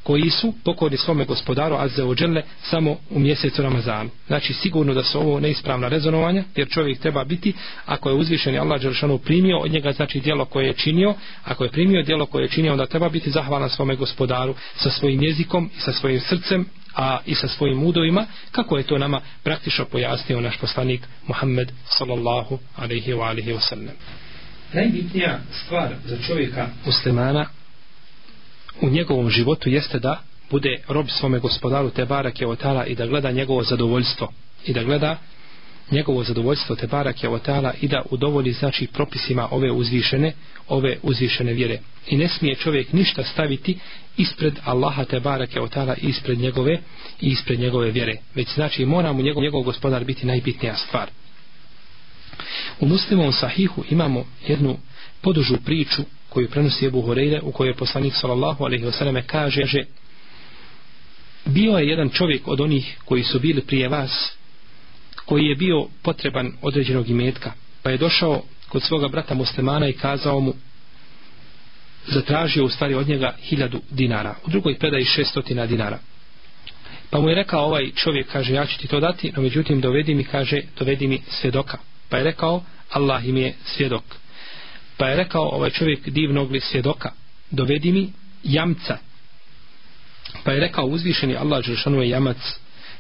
koji 0.10 0.30
su 0.30 0.54
pokorni 0.64 0.98
svome 0.98 1.26
gospodaru 1.26 1.76
Azze 1.76 2.04
ođele 2.04 2.44
samo 2.62 2.98
u 3.10 3.20
mjesecu 3.20 3.62
Ramazanu. 3.62 4.10
Znači 4.28 4.54
sigurno 4.54 4.94
da 4.94 5.04
su 5.04 5.20
ovo 5.20 5.40
neispravna 5.40 5.88
rezonovanja 5.88 6.44
jer 6.56 6.70
čovjek 6.70 7.00
treba 7.00 7.24
biti 7.24 7.54
ako 7.86 8.10
je 8.10 8.16
uzvišeni 8.16 8.60
Allah 8.60 8.82
Đelšanu 8.82 9.18
primio 9.18 9.58
od 9.58 9.72
njega 9.72 9.92
znači 9.92 10.20
dijelo 10.20 10.46
koje 10.46 10.68
je 10.68 10.74
činio 10.74 11.14
ako 11.44 11.64
je 11.64 11.72
primio 11.72 12.04
dijelo 12.04 12.26
koje 12.26 12.44
je 12.44 12.50
činio 12.50 12.72
onda 12.72 12.86
treba 12.86 13.10
biti 13.10 13.32
zahvalan 13.32 13.70
svome 13.70 13.96
gospodaru 13.96 14.56
sa 14.76 14.90
svojim 14.90 15.24
jezikom 15.24 15.70
i 15.78 15.80
sa 15.80 15.94
svojim 15.94 16.20
srcem 16.20 16.66
a 16.96 17.20
i 17.26 17.36
sa 17.36 17.48
svojim 17.48 17.84
udovima, 17.84 18.26
kako 18.52 18.78
je 18.78 18.84
to 18.84 18.98
nama 18.98 19.22
praktično 19.44 19.86
pojasnio 19.86 20.42
naš 20.42 20.58
poslanik 20.58 21.02
Muhammed 21.28 21.72
sallallahu 21.86 22.60
alaihi 22.76 23.14
wa 23.14 23.30
alaihi 23.30 23.52
wa 23.52 23.60
sallam. 23.60 23.96
Najbitnija 24.74 25.40
stvar 25.52 25.90
za 26.06 26.18
čovjeka 26.28 26.68
muslimana 26.86 27.59
u 28.82 28.90
njegovom 28.90 29.30
životu 29.30 29.70
jeste 29.70 30.00
da 30.00 30.22
bude 30.52 30.82
rob 30.88 31.06
svome 31.10 31.40
gospodaru 31.40 31.90
te 31.90 32.06
barake 32.06 32.48
otala 32.48 32.86
i 32.86 32.96
da 32.96 33.08
gleda 33.08 33.32
njegovo 33.32 33.64
zadovoljstvo. 33.64 34.34
I 34.66 34.74
da 34.74 34.84
gleda 34.84 35.18
njegovo 35.92 36.24
zadovoljstvo 36.24 36.76
te 36.76 36.88
barake 36.88 37.30
otala 37.30 37.74
i 37.82 37.88
da 37.88 38.02
udovolji 38.12 38.52
znači 38.52 38.88
propisima 38.88 39.48
ove 39.52 39.72
uzvišene 39.72 40.34
ove 40.68 40.98
uzvišene 41.04 41.54
vjere. 41.54 41.80
I 42.08 42.18
ne 42.18 42.28
smije 42.28 42.56
čovjek 42.56 42.94
ništa 42.94 43.24
staviti 43.24 43.78
ispred 44.18 44.54
Allaha 44.64 45.06
te 45.06 45.20
barake 45.20 45.62
otala 45.62 45.96
ispred 45.96 46.40
njegove 46.40 46.80
i 47.22 47.28
ispred 47.28 47.60
njegove 47.60 47.92
vjere. 47.92 48.14
Već 48.36 48.54
znači 48.54 48.86
mora 48.86 49.14
mu 49.14 49.22
njegov, 49.22 49.44
njegov 49.44 49.62
gospodar 49.62 50.04
biti 50.04 50.26
najbitnija 50.26 50.76
stvar. 50.76 51.10
U 52.80 52.86
muslimovom 52.86 53.34
sahihu 53.34 53.84
imamo 53.90 54.26
jednu 54.48 54.78
podužu 55.22 55.58
priču 55.66 56.04
koju 56.30 56.50
prenosi 56.50 56.86
Ebu 56.86 57.02
Horeire 57.02 57.42
u 57.44 57.52
kojoj 57.52 57.74
poslanik 57.74 58.14
sallallahu 58.16 58.64
alaihi 58.64 58.86
wasallam 58.86 59.22
kaže 59.28 59.66
že 59.66 59.84
bio 61.46 61.78
je 61.78 61.88
jedan 61.88 62.10
čovjek 62.10 62.48
od 62.48 62.62
onih 62.62 62.98
koji 63.06 63.24
su 63.24 63.40
bili 63.40 63.62
prije 63.62 63.90
vas 63.90 64.32
koji 65.26 65.46
je 65.46 65.56
bio 65.56 65.88
potreban 66.04 66.52
određenog 66.62 67.10
imetka. 67.10 67.52
Pa 67.84 67.90
je 67.90 67.98
došao 67.98 68.42
kod 68.70 68.84
svoga 68.84 69.08
brata 69.08 69.34
muslimana 69.34 69.88
i 69.88 69.94
kazao 69.94 70.40
mu 70.40 70.54
zatražio 72.08 72.66
u 72.66 72.70
stvari 72.70 72.94
od 72.94 73.08
njega 73.08 73.36
hiljadu 73.42 73.82
dinara. 73.90 74.36
U 74.46 74.50
drugoj 74.50 74.80
predaji 74.80 75.06
šestotina 75.06 75.66
dinara. 75.66 76.00
Pa 77.10 77.20
mu 77.20 77.30
je 77.30 77.36
rekao 77.36 77.66
ovaj 77.66 77.92
čovjek 77.92 78.28
kaže 78.32 78.54
ja 78.54 78.66
ću 78.66 78.78
ti 78.80 78.88
to 78.88 79.00
dati 79.00 79.32
no 79.36 79.42
međutim 79.42 79.82
dovedi 79.82 80.16
mi 80.16 80.24
kaže 80.24 80.62
dovedi 80.80 81.08
mi 81.08 81.22
svjedoka. 81.28 81.78
Pa 82.10 82.18
je 82.18 82.24
rekao 82.24 82.64
Allah 82.90 83.28
im 83.28 83.38
je 83.38 83.54
svjedok 83.66 84.04
pa 85.00 85.08
je 85.08 85.16
rekao 85.16 85.44
ovaj 85.44 85.70
čovjek 85.70 86.10
divnog 86.10 86.52
li 86.52 86.60
svjedoka 86.60 87.12
dovedi 87.52 87.92
mi 87.92 88.10
jamca. 88.44 88.98
Pa 90.44 90.52
je 90.52 90.60
rekao 90.60 90.86
uzvišeni 90.86 91.36
Allah 91.36 91.64
Žešanu 91.64 92.02
je 92.02 92.10
jamac. 92.10 92.38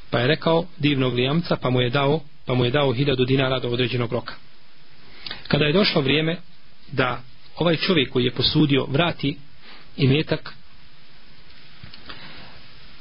Pa 0.09 0.19
je 0.19 0.27
rekao 0.27 0.65
divnog 0.77 1.13
li 1.13 1.23
jamca 1.23 1.55
pa 1.55 1.69
mu 1.69 1.81
je 1.81 1.89
dao 1.89 2.21
pa 2.45 2.53
mu 2.53 2.65
je 2.65 2.71
dao 2.71 2.93
hiljadu 2.93 3.25
dinara 3.25 3.59
do 3.59 3.69
određenog 3.69 4.13
roka. 4.13 4.33
Kada 5.47 5.65
je 5.65 5.73
došlo 5.73 6.01
vrijeme 6.01 6.38
da 6.91 7.21
ovaj 7.55 7.75
čovjek 7.75 8.12
koji 8.12 8.25
je 8.25 8.31
posudio 8.31 8.85
vrati 8.85 9.38
i 9.97 10.07
metak 10.07 10.53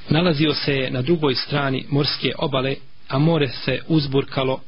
nalazio 0.08 0.54
se 0.54 0.88
na 0.90 1.02
drugoj 1.02 1.34
strani 1.34 1.84
morske 1.90 2.32
obale 2.38 2.74
a 3.08 3.18
more 3.18 3.48
se 3.48 3.80
uzburkalo 3.88 4.60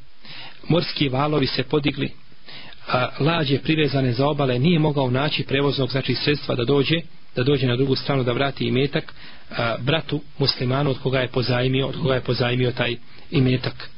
morski 0.68 1.08
valovi 1.08 1.46
se 1.46 1.62
podigli 1.62 2.19
a 2.92 3.08
lađe 3.20 3.58
privezane 3.58 4.12
za 4.12 4.26
obale 4.26 4.58
nije 4.58 4.78
mogao 4.78 5.10
naći 5.10 5.44
prevoznog 5.44 5.90
znači 5.90 6.14
sredstva 6.14 6.54
da 6.54 6.64
dođe 6.64 6.96
da 7.36 7.42
dođe 7.42 7.66
na 7.66 7.76
drugu 7.76 7.96
stranu 7.96 8.24
da 8.24 8.32
vrati 8.32 8.64
imetak 8.64 9.14
a, 9.50 9.76
bratu 9.80 10.20
muslimanu 10.38 10.90
od 10.90 10.98
koga 10.98 11.20
je 11.20 11.28
pozajmio 11.28 11.86
od 11.86 11.96
koga 12.02 12.14
je 12.14 12.20
pozajmio 12.20 12.72
taj 12.72 12.96
imetak. 13.30 13.90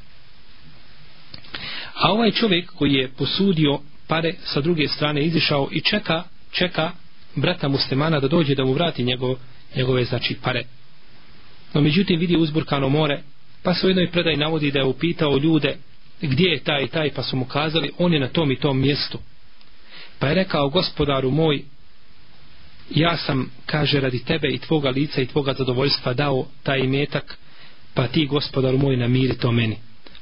A 1.94 2.12
ovaj 2.12 2.31
čovjek 2.31 2.70
koji 2.70 2.92
je 2.92 3.11
posudio 3.18 3.81
pare 4.07 4.35
sa 4.44 4.61
druge 4.61 4.88
strane 4.88 5.24
izišao 5.24 5.68
i 5.72 5.81
čeka 5.81 6.22
čeka 6.50 6.90
brata 7.35 7.68
muslimana 7.68 8.20
da 8.20 8.28
dođe 8.28 8.55
da 8.55 8.64
mu 8.64 8.72
vrati 8.72 9.05
njegov, 9.05 9.37
njegove 9.76 10.05
znači 10.05 10.37
pare. 10.42 10.64
No 11.74 11.81
međutim 11.81 12.20
vidi 12.20 12.37
uzburkano 12.37 12.88
more 12.88 13.22
pa 13.62 13.74
se 13.74 13.87
u 13.87 13.90
jednoj 13.90 14.11
predaj 14.11 14.37
navodi 14.37 14.70
da 14.70 14.78
je 14.78 14.85
upitao 14.85 15.37
ljude 15.37 15.76
gdje 16.22 16.48
je 16.48 16.64
taj 16.64 16.85
i 16.85 16.88
taj 16.88 17.11
pa 17.11 17.22
su 17.22 17.37
mu 17.37 17.44
kazali 17.44 17.90
on 17.98 18.12
je 18.12 18.20
na 18.20 18.28
tom 18.28 18.52
i 18.52 18.56
tom 18.56 18.80
mjestu. 18.80 19.18
Pa 20.18 20.28
je 20.28 20.35
rekao 20.35 20.68
gospodaru 20.68 21.30
moj 21.30 21.62
ja 22.90 23.16
sam 23.16 23.50
kaže 23.66 24.00
radi 24.00 24.24
tebe 24.24 24.48
i 24.48 24.58
tvoga 24.58 24.90
lica 24.90 25.20
i 25.20 25.26
tvoga 25.26 25.52
zadovoljstva 25.52 26.12
dao 26.12 26.46
taj 26.62 26.78
imetak 26.78 27.38
pa 27.94 28.06
ti 28.06 28.26
gospodaru 28.26 28.78
moj 28.78 28.96
namiri 28.96 29.38
to 29.38 29.52
meni. 29.52 29.76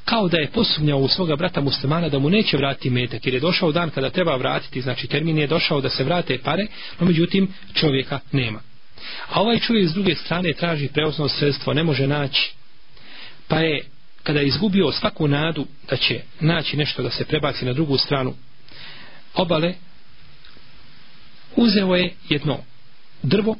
Kao 0.04 0.28
da 0.28 0.38
je 0.38 0.50
posumnjao 0.50 0.98
u 0.98 1.08
svoga 1.08 1.36
brata 1.36 1.60
muslimana 1.60 2.08
da 2.08 2.18
mu 2.18 2.30
neće 2.30 2.56
vratiti 2.56 2.90
metak 2.90 3.26
jer 3.26 3.34
je 3.34 3.40
došao 3.40 3.72
dan 3.72 3.90
kada 3.90 4.10
treba 4.10 4.36
vratiti 4.36 4.80
znači 4.80 5.06
termin 5.06 5.38
je 5.38 5.46
došao 5.46 5.80
da 5.80 5.90
se 5.90 6.04
vrate 6.04 6.38
pare 6.38 6.66
no 7.00 7.06
međutim 7.06 7.48
čovjeka 7.74 8.18
nema. 8.32 8.60
A 9.28 9.40
ovaj 9.40 9.58
čovjek 9.58 9.88
s 9.88 9.92
druge 9.92 10.14
strane 10.14 10.52
traži 10.52 10.88
preosno 10.88 11.28
sredstvo 11.28 11.74
ne 11.74 11.82
može 11.82 12.06
naći. 12.06 12.52
Pa 13.48 13.58
je 13.58 13.84
kada 14.22 14.40
je 14.40 14.46
izgubio 14.46 14.92
svaku 14.92 15.28
nadu 15.28 15.66
da 15.90 15.96
će 15.96 16.20
naći 16.40 16.76
nešto 16.76 17.02
da 17.02 17.10
se 17.10 17.24
prebaci 17.24 17.64
na 17.64 17.72
drugu 17.72 17.96
stranu 17.96 18.34
obale 19.34 19.74
uzeo 21.56 21.94
je 21.94 22.14
jedno 22.28 22.58
drvo 23.22 23.56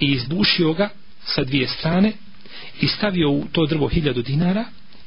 i 0.00 0.06
izbušio 0.06 0.72
ga 0.72 0.88
sa 1.24 1.44
dvije 1.44 1.68
strane 1.68 2.12
i 2.80 2.88
stavio 2.88 3.30
u 3.30 3.44
to 3.52 3.66
drvo 3.66 3.88
hiljadu 3.88 4.22
dinara 4.22 4.64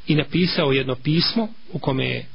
i 0.07 0.15
napisao 0.15 0.71
jedno 0.71 0.95
pismo 0.95 1.47
u 1.71 1.79
kome 1.79 2.05
je 2.05 2.25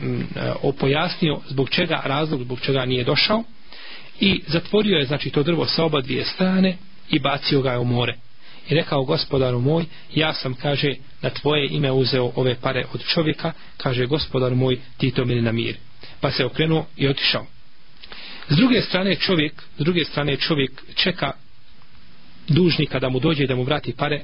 mm, 0.00 0.20
e, 0.20 0.52
opojasnio 0.62 1.40
zbog 1.48 1.70
čega 1.70 2.02
razlog 2.04 2.42
zbog 2.42 2.60
čega 2.60 2.84
nije 2.84 3.04
došao 3.04 3.42
i 4.20 4.40
zatvorio 4.46 4.96
je 4.96 5.06
znači 5.06 5.30
to 5.30 5.42
drvo 5.42 5.66
sa 5.66 5.84
oba 5.84 6.00
dvije 6.00 6.24
strane 6.24 6.76
i 7.10 7.18
bacio 7.18 7.62
ga 7.62 7.72
je 7.72 7.78
u 7.78 7.84
more 7.84 8.16
i 8.68 8.74
rekao 8.74 9.04
gospodaru 9.04 9.60
moj 9.60 9.84
ja 10.14 10.34
sam 10.34 10.54
kaže 10.54 10.94
na 11.22 11.30
tvoje 11.30 11.68
ime 11.70 11.92
uzeo 11.92 12.32
ove 12.36 12.54
pare 12.54 12.84
od 12.92 13.04
čovjeka 13.04 13.52
kaže 13.76 14.06
gospodar 14.06 14.54
moj 14.54 14.78
ti 14.96 15.10
to 15.10 15.24
meni 15.24 15.42
namiri. 15.42 15.78
Pa 16.20 16.30
se 16.30 16.44
okrenuo 16.44 16.86
i 16.96 17.08
otišao. 17.08 17.46
S 18.48 18.56
druge 18.56 18.80
strane 18.80 19.16
čovjek 19.16 19.62
s 19.78 19.84
druge 19.84 20.04
strane 20.04 20.36
čovjek 20.36 20.82
čeka 20.94 21.32
dužnika 22.48 22.98
da 22.98 23.08
mu 23.08 23.20
dođe 23.20 23.46
da 23.46 23.56
mu 23.56 23.62
vrati 23.62 23.92
pare. 23.92 24.20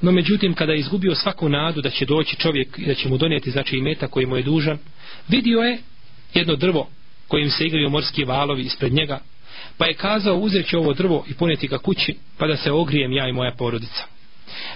No 0.00 0.12
međutim 0.12 0.54
kada 0.54 0.72
je 0.72 0.78
izgubio 0.78 1.14
svaku 1.14 1.48
nadu 1.48 1.80
da 1.80 1.90
će 1.90 2.06
doći 2.06 2.36
čovjek 2.36 2.78
i 2.78 2.86
da 2.86 2.94
će 2.94 3.08
mu 3.08 3.18
donijeti 3.18 3.50
znači 3.50 3.76
imeta 3.76 4.08
koji 4.08 4.26
mu 4.26 4.36
je 4.36 4.42
dužan 4.42 4.78
vidio 5.28 5.58
je 5.58 5.78
jedno 6.34 6.56
drvo 6.56 6.88
kojim 7.28 7.50
se 7.50 7.66
igraju 7.66 7.90
morski 7.90 8.24
valovi 8.24 8.62
ispred 8.62 8.92
njega 8.92 9.20
pa 9.82 9.86
je 9.86 9.94
kazao 9.94 10.36
uzet 10.36 10.66
ću 10.66 10.78
ovo 10.78 10.94
drvo 10.94 11.24
i 11.28 11.34
poneti 11.34 11.68
ga 11.68 11.78
kući 11.78 12.14
pa 12.38 12.46
da 12.46 12.56
se 12.56 12.72
ogrijem 12.72 13.12
ja 13.12 13.28
i 13.28 13.32
moja 13.32 13.52
porodica. 13.58 14.04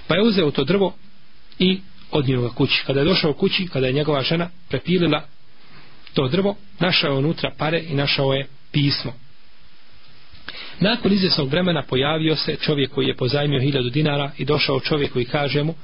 Pa 0.06 0.14
je 0.14 0.22
uzeo 0.22 0.50
to 0.50 0.64
drvo 0.64 0.94
i 1.58 1.80
odnio 2.10 2.40
ga 2.40 2.48
kući. 2.48 2.82
Kada 2.86 3.00
je 3.00 3.06
došao 3.06 3.32
kući 3.32 3.68
kada 3.72 3.86
je 3.86 3.92
njegova 3.92 4.22
žena 4.22 4.48
prepilila 4.68 5.22
to 6.14 6.28
drvo 6.28 6.56
našao 6.80 7.12
je 7.12 7.18
unutra 7.18 7.52
pare 7.58 7.82
i 7.88 7.94
našao 7.94 8.32
je 8.32 8.46
pismo. 8.72 9.12
Nakon 10.80 11.12
izvjesnog 11.12 11.48
vremena 11.48 11.82
pojavio 11.82 12.36
se 12.36 12.56
čovjek 12.56 12.90
koji 12.90 13.06
je 13.06 13.16
pozajmio 13.16 13.60
hiljadu 13.60 13.90
dinara 13.90 14.30
i 14.38 14.44
došao 14.44 14.80
čovjek 14.80 15.12
koji 15.12 15.24
kaže 15.24 15.62
mu 15.62 15.74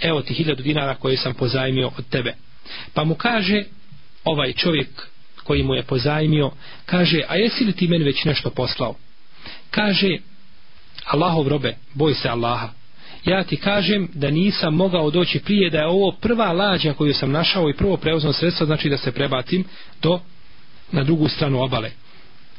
evo 0.00 0.22
ti 0.22 0.34
hiljadu 0.34 0.62
dinara 0.62 0.94
koje 0.94 1.16
sam 1.16 1.34
pozajmio 1.34 1.90
od 1.98 2.08
tebe. 2.08 2.34
Pa 2.94 3.04
mu 3.04 3.14
kaže 3.14 3.64
ovaj 4.24 4.52
čovjek 4.52 5.11
koji 5.44 5.62
mu 5.62 5.74
je 5.74 5.82
pozajmio 5.82 6.50
kaže 6.86 7.22
a 7.28 7.36
jesi 7.36 7.64
li 7.64 7.72
ti 7.72 7.88
meni 7.88 8.04
već 8.04 8.24
nešto 8.24 8.50
poslao? 8.50 8.94
Kaže 9.70 10.18
Allahov 11.04 11.48
robe 11.48 11.76
boj 11.94 12.14
se 12.14 12.28
Allaha. 12.28 12.68
Ja 13.24 13.44
ti 13.44 13.56
kažem 13.56 14.08
da 14.14 14.30
nisam 14.30 14.74
mogao 14.74 15.10
doći 15.10 15.38
prije 15.38 15.70
da 15.70 15.78
je 15.78 15.86
ovo 15.86 16.12
prva 16.20 16.52
lađa 16.52 16.92
koju 16.92 17.14
sam 17.14 17.30
našao 17.30 17.70
i 17.70 17.76
prvo 17.76 17.96
preuzno 17.96 18.32
sredstvo 18.32 18.66
znači 18.66 18.88
da 18.88 18.96
se 18.96 19.12
prebatim 19.12 19.64
do 20.02 20.20
na 20.92 21.04
drugu 21.04 21.28
stranu 21.28 21.62
obale. 21.62 21.90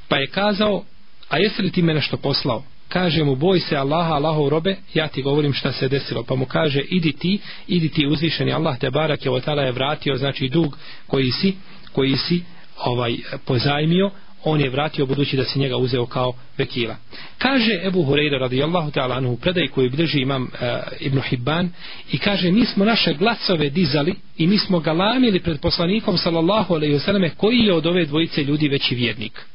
Pa 0.08 0.18
je 0.18 0.28
kazao 0.28 0.84
a 1.30 1.38
jesi 1.38 1.62
li 1.62 1.72
ti 1.72 1.82
me 1.82 1.94
nešto 1.94 2.18
poslao? 2.18 2.64
Kaže 2.90 3.24
mu 3.24 3.36
boj 3.36 3.60
se 3.60 3.76
Allaha 3.76 4.14
Allahov 4.14 4.50
robe 4.50 4.76
ja 4.94 5.08
ti 5.08 5.22
govorim 5.22 5.54
šta 5.54 5.72
se 5.72 5.88
desilo. 5.88 6.24
Pa 6.24 6.36
mu 6.36 6.46
kaže 6.46 6.82
idi 6.82 7.12
ti 7.12 7.40
idi 7.68 7.90
ti 7.90 8.08
uzvišeni 8.08 8.54
Allah 8.54 8.80
te 8.80 8.90
barak 8.90 9.26
je 9.26 9.32
od 9.32 9.44
je 9.48 9.72
vratio 9.72 10.16
znači 10.16 10.50
dug 10.50 10.78
koji 11.08 11.32
si 11.32 11.56
koji 11.92 12.18
si 12.18 12.44
ovaj 12.86 13.16
pozajmio 13.46 14.12
on 14.44 14.62
je 14.62 14.70
vratio 14.70 15.06
budući 15.06 15.38
da 15.38 15.46
se 15.46 15.60
njega 15.60 15.78
uzeo 15.78 16.06
kao 16.06 16.34
vekila. 16.58 16.96
Kaže 17.38 17.82
Ebu 17.84 18.04
Hureyre 18.04 18.40
radijallahu 18.40 18.92
ta'ala 18.92 19.18
anhu 19.18 19.38
predaj 19.38 19.68
koju 19.68 19.90
drži 19.90 20.20
imam 20.20 20.44
e, 20.62 20.80
Ibn 21.00 21.22
Hibban 21.22 21.70
i 22.12 22.18
kaže 22.18 22.52
mi 22.52 22.66
smo 22.66 22.86
naše 22.86 23.14
glasove 23.14 23.70
dizali 23.70 24.16
i 24.38 24.48
mi 24.48 24.58
smo 24.58 24.80
galamili 24.80 25.40
pred 25.40 25.60
poslanikom 25.60 26.18
sallallahu 26.18 26.74
alaihi 26.74 26.96
wasallam 26.96 27.30
koji 27.38 27.60
je 27.60 27.74
od 27.74 27.86
ove 27.86 28.06
dvojice 28.06 28.44
ljudi 28.44 28.68
veći 28.68 28.96
vjernik 28.96 29.46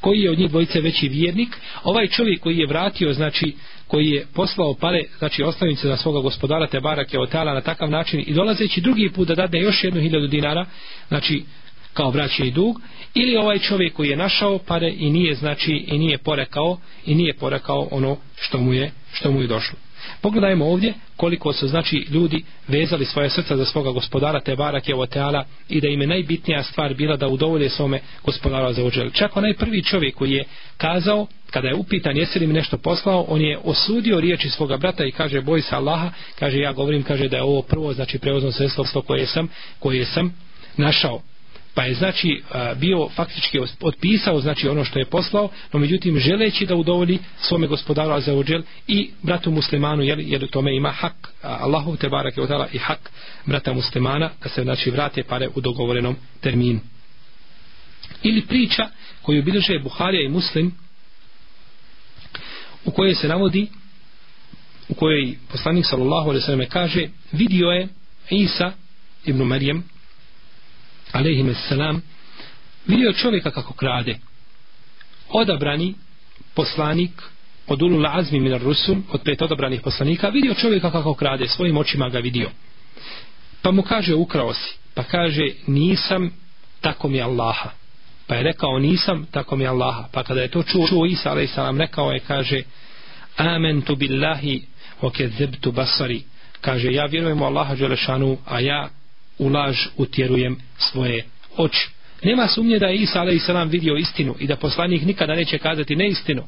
koji 0.00 0.20
je 0.20 0.30
od 0.30 0.38
njih 0.38 0.50
dvojice 0.50 0.80
veći 0.80 1.08
vjernik 1.08 1.48
ovaj 1.84 2.06
čovjek 2.06 2.40
koji 2.40 2.58
je 2.58 2.66
vratio 2.66 3.12
znači 3.12 3.54
koji 3.86 4.08
je 4.08 4.26
poslao 4.34 4.74
pare 4.74 5.04
znači 5.18 5.42
ostavnice 5.42 5.88
za 5.88 5.96
svoga 5.96 6.20
gospodara 6.20 6.66
te 6.66 6.80
barake 6.80 7.18
otala 7.18 7.54
na 7.54 7.60
takav 7.60 7.90
način 7.90 8.24
i 8.26 8.34
dolazeći 8.34 8.80
drugi 8.80 9.10
put 9.14 9.28
da 9.28 9.34
dadne 9.34 9.60
još 9.60 9.84
jednu 9.84 10.00
hiljadu 10.00 10.26
dinara 10.26 10.66
znači 11.08 11.44
kao 11.94 12.10
vraćeni 12.10 12.50
dug 12.50 12.80
ili 13.14 13.36
ovaj 13.36 13.58
čovjek 13.58 13.94
koji 13.94 14.08
je 14.08 14.16
našao 14.16 14.58
pare 14.58 14.94
i 14.98 15.10
nije 15.10 15.34
znači 15.34 15.72
i 15.72 15.98
nije 15.98 16.18
porekao 16.18 16.78
i 17.06 17.14
nije 17.14 17.34
porekao 17.34 17.88
ono 17.90 18.16
što 18.40 18.58
mu 18.58 18.72
je 18.72 18.90
što 19.12 19.32
mu 19.32 19.40
je 19.40 19.46
došlo 19.46 19.78
Pogledajmo 20.20 20.66
ovdje 20.66 20.94
koliko 21.16 21.52
su 21.52 21.68
znači 21.68 22.06
ljudi 22.10 22.44
vezali 22.68 23.04
svoje 23.04 23.30
srca 23.30 23.56
za 23.56 23.64
svoga 23.64 23.90
gospodara 23.90 24.40
te 24.40 24.56
barake 24.56 24.94
o 24.94 25.06
teala 25.06 25.44
i 25.68 25.80
da 25.80 25.88
im 25.88 26.00
je 26.00 26.06
najbitnija 26.06 26.62
stvar 26.62 26.94
bila 26.94 27.16
da 27.16 27.28
udovolje 27.28 27.68
svome 27.68 28.00
gospodara 28.24 28.72
za 28.72 28.84
ođel. 28.84 29.10
Čak 29.10 29.36
onaj 29.36 29.54
prvi 29.54 29.82
čovjek 29.82 30.14
koji 30.14 30.32
je 30.32 30.44
kazao 30.76 31.26
kada 31.50 31.68
je 31.68 31.74
upitan 31.74 32.16
jesi 32.16 32.38
li 32.38 32.46
mi 32.46 32.52
nešto 32.52 32.78
poslao, 32.78 33.24
on 33.28 33.40
je 33.40 33.58
osudio 33.64 34.20
riječi 34.20 34.50
svoga 34.50 34.76
brata 34.76 35.04
i 35.04 35.12
kaže 35.12 35.40
boj 35.40 35.62
se 35.62 35.76
Allaha, 35.76 36.10
kaže 36.38 36.58
ja 36.58 36.72
govorim, 36.72 37.02
kaže 37.02 37.28
da 37.28 37.36
je 37.36 37.42
ovo 37.42 37.62
prvo 37.62 37.92
znači 37.92 38.18
prevozno 38.18 38.52
sredstvo 38.52 39.02
koje 39.06 39.26
sam, 39.26 39.48
koje 39.78 40.04
sam 40.04 40.34
našao 40.76 41.20
pa 41.78 41.84
je 41.84 41.94
znači 41.94 42.42
bio 42.76 43.08
faktički 43.08 43.58
otpisao 43.80 44.40
znači 44.40 44.68
ono 44.68 44.84
što 44.84 44.98
je 44.98 45.04
poslao 45.04 45.48
no 45.72 45.78
međutim 45.80 46.18
želeći 46.18 46.66
da 46.66 46.74
udovolji 46.74 47.18
svome 47.40 47.66
gospodaru 47.66 48.10
Azzawajal 48.10 48.62
i 48.88 49.10
bratu 49.22 49.50
muslimanu 49.50 50.02
jer, 50.02 50.18
jer 50.18 50.50
tome 50.50 50.76
ima 50.76 50.90
hak 50.90 51.28
Allahu 51.42 51.96
te 51.96 52.08
barake 52.08 52.40
odala 52.40 52.68
i 52.72 52.78
hak 52.78 53.10
brata 53.46 53.72
muslimana 53.72 54.30
da 54.42 54.48
se 54.48 54.62
znači 54.62 54.90
vrate 54.90 55.22
pare 55.22 55.48
u 55.54 55.60
dogovorenom 55.60 56.16
terminu. 56.40 56.80
Ili 58.22 58.42
priča 58.42 58.88
koju 59.22 59.42
bilježe 59.42 59.78
Buharija 59.78 60.26
i 60.26 60.28
Muslim 60.28 60.74
u 62.84 62.90
kojoj 62.90 63.14
se 63.14 63.28
navodi 63.28 63.68
u 64.88 64.94
kojoj 64.94 65.34
poslanik 65.52 65.86
sallallahu 65.86 66.28
alejhi 66.28 66.42
ve 66.42 66.46
selleme 66.46 66.66
kaže 66.66 67.08
vidio 67.32 67.66
je 67.66 67.88
Isa 68.30 68.72
ibn 69.24 69.42
Marijem 69.42 69.97
alaihim 71.12 71.54
salam 71.68 72.02
vidio 72.86 73.12
čovjeka 73.12 73.50
kako 73.50 73.72
krade. 73.72 74.18
Odabrani 75.28 75.94
poslanik 76.54 77.22
od 77.66 77.82
ulul 77.82 78.06
azmi 78.06 78.40
minar 78.40 78.60
rusul 78.60 78.96
od 79.12 79.22
pet 79.22 79.42
odabranih 79.42 79.80
poslanika 79.80 80.28
vidio 80.28 80.54
čovjeka 80.54 80.90
kako 80.90 81.14
krade 81.14 81.48
svojim 81.48 81.76
očima 81.76 82.08
ga 82.08 82.18
vidio. 82.18 82.50
Pa 83.62 83.70
mu 83.70 83.82
kaže 83.82 84.14
ukrao 84.14 84.54
si. 84.54 84.76
Pa 84.94 85.02
kaže 85.02 85.50
nisam 85.66 86.30
tako 86.80 87.08
mi 87.08 87.22
Allaha. 87.22 87.70
Pa 88.26 88.34
je 88.34 88.42
rekao 88.42 88.78
nisam 88.78 89.26
tako 89.30 89.56
mi 89.56 89.66
Allaha. 89.66 90.08
Pa 90.12 90.22
kada 90.22 90.40
je 90.40 90.48
to 90.48 90.62
čuo, 90.62 90.88
čuo 90.88 91.06
Isa 91.06 91.30
alaih 91.30 91.50
salam 91.50 91.78
rekao 91.78 92.12
je 92.12 92.20
kaže 92.20 92.62
amentu 93.36 93.96
billahi 93.96 94.62
o 95.00 95.10
kezebtu 95.10 95.72
basari. 95.72 96.22
Kaže 96.60 96.92
ja 96.92 97.06
vjerujem 97.06 97.42
u 97.42 97.44
Allaha 97.44 97.74
Đelešanu 97.74 98.38
a 98.46 98.60
ja 98.60 98.88
u 99.38 99.48
laž 99.48 99.76
utjerujem 99.96 100.56
svoje 100.78 101.24
oči. 101.56 101.88
Nema 102.22 102.48
sumnje 102.48 102.78
da 102.78 102.86
je 102.86 102.96
Isa 102.96 103.22
a.s. 103.22 103.72
vidio 103.72 103.96
istinu 103.96 104.34
i 104.38 104.46
da 104.46 104.56
poslanik 104.56 105.02
nikada 105.02 105.34
neće 105.34 105.58
kazati 105.58 105.96
neistinu, 105.96 106.42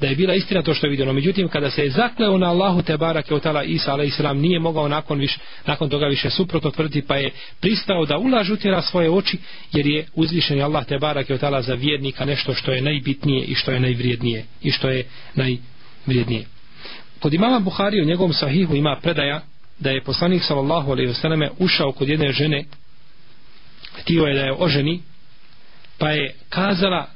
da 0.00 0.06
je 0.06 0.16
bila 0.16 0.34
istina 0.34 0.62
to 0.62 0.74
što 0.74 0.86
je 0.86 0.90
vidio. 0.90 1.06
No, 1.06 1.12
međutim, 1.12 1.48
kada 1.48 1.70
se 1.70 1.82
je 1.82 1.90
zakleo 1.90 2.38
na 2.38 2.46
Allahu 2.46 2.82
te 2.82 2.96
barake 2.96 3.34
od 3.34 3.42
tala 3.42 3.62
Isa 3.62 3.94
a.s. 3.94 4.18
nije 4.34 4.58
mogao 4.58 4.88
nakon, 4.88 5.18
viš, 5.18 5.38
nakon 5.66 5.90
toga 5.90 6.06
više 6.06 6.30
suprotno 6.30 6.70
tvrditi, 6.70 7.06
pa 7.06 7.16
je 7.16 7.30
pristao 7.60 8.06
da 8.06 8.18
ulaž 8.18 8.50
utjera 8.50 8.82
svoje 8.82 9.10
oči, 9.10 9.38
jer 9.72 9.86
je 9.86 10.06
uzvišen 10.14 10.62
Allah 10.62 10.86
te 10.86 10.98
barake 10.98 11.34
od 11.34 11.40
tala 11.40 11.62
za 11.62 11.74
vjernika 11.74 12.24
nešto 12.24 12.54
što 12.54 12.72
je 12.72 12.82
najbitnije 12.82 13.44
i 13.44 13.54
što 13.54 13.70
je 13.70 13.80
najvrijednije 13.80 14.44
i 14.62 14.70
što 14.70 14.88
je 14.88 15.04
najvrijednije. 15.34 16.44
Kod 17.20 17.34
imama 17.34 17.60
Buhari 17.60 18.02
u 18.02 18.04
njegovom 18.04 18.32
sahihu 18.32 18.74
ima 18.74 18.98
predaja 19.02 19.42
da 19.78 19.90
je 19.90 20.04
poslanik 20.04 20.42
sallallahu 20.42 20.92
alejhi 20.92 21.08
ve 21.08 21.14
selleme 21.14 21.50
ušao 21.58 21.92
kod 21.92 22.08
jedne 22.08 22.32
žene 22.32 22.64
htio 23.94 24.24
je 24.24 24.34
da 24.34 24.40
je 24.40 24.54
oženi 24.58 25.02
pa 25.98 26.10
je 26.10 26.34
kazala 26.48 27.06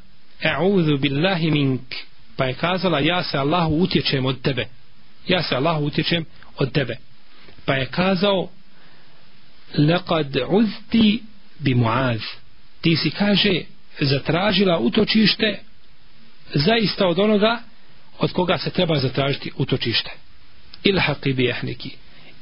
e'udhu 0.43 0.99
billahi 0.99 1.51
mink 1.51 1.95
pa 2.37 2.45
je 2.45 2.55
kazala 2.55 3.01
ja 3.01 3.23
se 3.23 3.39
Allahu 3.39 3.75
utječem 3.75 4.27
od 4.27 4.43
tebe 4.43 4.69
ja 5.29 5.43
se 5.43 5.57
Allahu 5.57 5.85
utječem 5.85 6.25
od 6.57 6.73
tebe. 6.73 6.97
Pa 7.65 7.75
je 7.75 7.87
kazao 7.87 8.49
laqad 9.75 10.37
uzti 10.49 11.23
bi 11.59 11.75
muaz. 11.75 12.21
Ti 12.81 12.97
si 12.97 13.11
kaže 13.11 13.61
zatražila 14.01 14.79
utočište 14.79 15.59
zaista 16.55 17.07
od 17.07 17.19
onoga 17.19 17.63
od 18.19 18.33
koga 18.33 18.59
se 18.59 18.71
treba 18.71 18.99
zatražiti 18.99 19.53
utočište. 19.57 20.11
Ilhaqi 20.85 21.33
bi 21.33 21.53
ahliki 21.53 21.91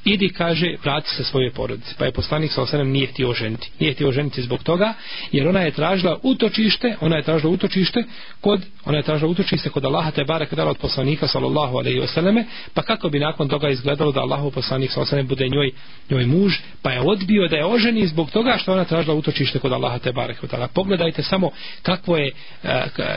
idi 0.07 0.29
kaže 0.29 0.77
vrati 0.85 1.11
se 1.11 1.25
svoje 1.25 1.51
porodice 1.51 1.95
pa 1.99 2.05
je 2.05 2.13
poslanik 2.13 2.53
sa 2.53 2.63
osanem 2.63 2.91
nije 2.91 3.07
htio 3.07 3.33
ženiti 3.33 3.71
nije 3.79 3.93
htio 3.93 4.13
ženiti 4.13 4.43
zbog 4.43 4.63
toga 4.63 4.95
jer 5.33 5.49
ona 5.49 5.61
je 5.61 5.71
tražila 5.71 6.19
utočište 6.23 6.97
ona 7.01 7.17
je 7.17 7.23
tražila 7.23 7.53
utočište 7.53 8.05
kod 8.41 8.61
ona 8.85 8.97
je 8.99 9.03
tražila 9.03 9.31
utočište 9.31 9.71
kod 9.71 9.85
Allaha 9.85 10.11
te 10.11 10.25
barek 10.25 10.55
dala 10.55 10.71
od 10.71 10.79
poslanika 10.79 11.27
sallallahu 11.27 11.77
alejhi 11.77 12.01
ve 12.01 12.07
selleme 12.07 12.45
pa 12.75 12.83
kako 12.83 13.09
bi 13.09 13.19
nakon 13.19 13.49
toga 13.49 13.69
izgledalo 13.69 14.13
da 14.13 14.21
Allahov 14.21 14.51
poslanik 14.51 14.91
sa 14.91 15.01
osanem 15.01 15.27
bude 15.27 15.49
njoj 15.49 15.71
njoj 16.11 16.27
muž 16.27 16.55
pa 16.83 16.91
je 16.93 17.01
odbio 17.01 17.49
da 17.49 17.57
je 17.57 17.65
oženi 17.65 18.07
zbog 18.07 18.31
toga 18.31 18.57
što 18.59 18.73
ona 18.73 18.85
tražila 18.85 19.15
utočište 19.15 19.59
kod 19.59 19.73
Allaha 19.73 19.99
te 19.99 20.13
barek 20.13 20.45
dala. 20.51 20.69
Pogledajte 20.69 21.23
samo 21.23 21.51
kakvo 21.83 22.17
je 22.17 22.33
uh, 22.33 22.71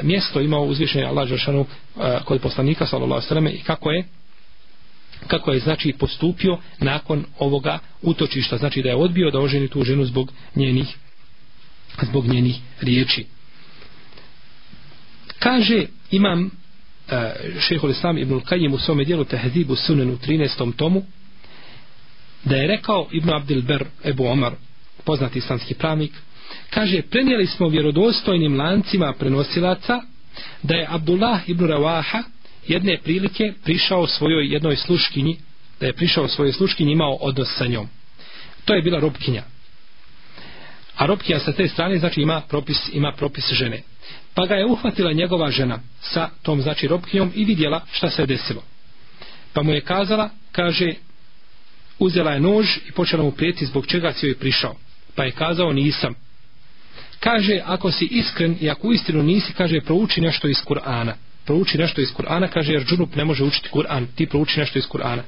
mjesto 0.04 0.42
imao 0.42 0.64
uzvišeni 0.64 1.06
Allah 1.06 1.28
dželle 1.28 1.60
uh, 1.60 1.66
kod 2.26 2.42
poslanika 2.42 2.86
sallallahu 2.86 3.14
alejhi 3.14 3.26
ve 3.26 3.30
selleme 3.30 3.52
i 3.52 3.64
kako 3.64 3.92
je 3.92 4.19
kako 5.28 5.52
je 5.52 5.60
znači 5.60 5.94
postupio 6.00 6.58
nakon 6.80 7.26
ovoga 7.40 7.80
utočišta 8.02 8.58
znači 8.58 8.82
da 8.82 8.90
je 8.90 8.96
odbio 8.96 9.32
da 9.32 9.40
oženi 9.40 9.68
tu 9.68 9.84
ženu 9.84 10.06
zbog 10.06 10.32
njenih 10.56 10.96
zbog 12.02 12.28
njenih 12.28 12.56
riječi 12.82 13.26
kaže 15.40 15.86
imam 16.12 16.46
uh, 16.46 16.52
šehol 17.60 17.90
islam 17.90 18.18
ibn 18.18 18.40
Kajim 18.40 18.74
u 18.74 18.78
svome 18.78 19.04
dijelu 19.04 19.24
Tehzibu 19.24 19.76
Sunan 19.76 20.10
u 20.10 20.18
13. 20.18 20.76
tomu 20.76 21.04
da 22.44 22.56
je 22.56 22.68
rekao 22.68 23.08
Ibn 23.12 23.30
Abdil 23.30 23.62
Ber 23.62 23.86
Ebu 24.04 24.26
Omar 24.26 24.54
poznati 25.06 25.40
islamski 25.40 25.74
pravnik 25.74 26.12
kaže 26.70 27.02
prenijeli 27.02 27.48
smo 27.48 27.68
vjerodostojnim 27.68 28.60
lancima 28.60 29.14
prenosilaca 29.20 30.02
da 30.64 30.76
je 30.76 30.88
Abdullah 30.90 31.50
ibn 31.50 31.66
Rawaha 31.66 32.24
jedne 32.70 32.98
prilike 33.04 33.54
prišao 33.64 34.08
svojoj 34.08 34.54
jednoj 34.54 34.76
sluškinji, 34.76 35.38
da 35.80 35.86
je 35.86 35.94
prišao 35.94 36.28
svojoj 36.28 36.54
sluškinji 36.54 36.92
imao 36.92 37.14
odnos 37.14 37.48
sa 37.58 37.68
njom. 37.68 37.88
To 38.66 38.74
je 38.74 38.82
bila 38.82 39.00
robkinja. 39.00 39.44
A 40.96 41.06
robkinja 41.06 41.40
sa 41.40 41.52
te 41.52 41.68
strane 41.68 41.98
znači 41.98 42.22
ima 42.22 42.42
propis, 42.42 42.78
ima 42.94 43.14
propis 43.18 43.52
žene. 43.52 43.82
Pa 44.34 44.46
ga 44.46 44.56
je 44.56 44.66
uhvatila 44.66 45.14
njegova 45.14 45.52
žena 45.52 45.80
sa 46.02 46.30
tom 46.42 46.62
znači 46.62 46.88
robkinjom 46.88 47.32
i 47.36 47.46
vidjela 47.46 47.82
šta 47.92 48.10
se 48.10 48.26
desilo. 48.26 48.64
Pa 49.54 49.64
mu 49.64 49.72
je 49.72 49.82
kazala, 49.82 50.30
kaže, 50.52 50.94
uzela 52.00 52.32
je 52.32 52.40
nož 52.40 52.78
i 52.88 52.92
počela 52.92 53.24
mu 53.24 53.32
prijeti 53.32 53.66
zbog 53.66 53.88
čega 53.88 54.14
si 54.14 54.28
joj 54.28 54.36
prišao. 54.36 54.76
Pa 55.16 55.24
je 55.24 55.32
kazao 55.32 55.74
nisam. 55.74 56.16
Kaže, 57.20 57.62
ako 57.66 57.92
si 57.92 58.06
iskren 58.06 58.58
i 58.62 58.70
ako 58.70 58.92
istinu 58.92 59.24
nisi, 59.24 59.54
kaže, 59.54 59.82
prouči 59.82 60.22
nešto 60.22 60.48
iz 60.48 60.58
Kur'ana 60.66 61.14
prouči 61.50 61.78
nešto 61.78 62.02
iz 62.02 62.14
Kur'ana, 62.14 62.48
kaže 62.48 62.74
jer 62.74 62.84
džunup 62.86 63.16
ne 63.16 63.26
može 63.26 63.44
učiti 63.44 63.70
Kur'an, 63.74 64.06
ti 64.16 64.26
prouči 64.26 64.60
nešto 64.60 64.80
iz 64.80 64.86
Kur'ana. 64.86 65.22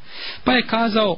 Pa 0.44 0.54
je 0.54 0.66
kazao, 0.68 1.18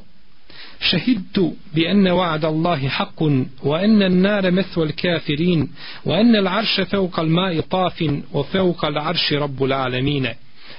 šehidtu 0.80 1.52
bi 1.74 1.86
enne 1.86 2.12
wa'ada 2.12 2.48
Allahi 2.48 2.88
haqqun, 2.88 3.46
wa 3.64 3.84
enne 3.84 4.10
nare 4.10 4.52
methu 4.52 4.82
al 4.82 4.92
kafirin, 5.02 5.68
wa 6.06 6.20
enne 6.20 6.42
l'arše 6.42 6.86
feuka 6.86 7.22
al 7.22 7.28
ma'i 7.28 7.62
tafin, 7.70 8.24
wa 8.34 8.46
feuka 8.52 8.88
al 8.88 8.98
arši 8.98 9.36
rabbul 9.36 9.74
alemine. 9.74 10.36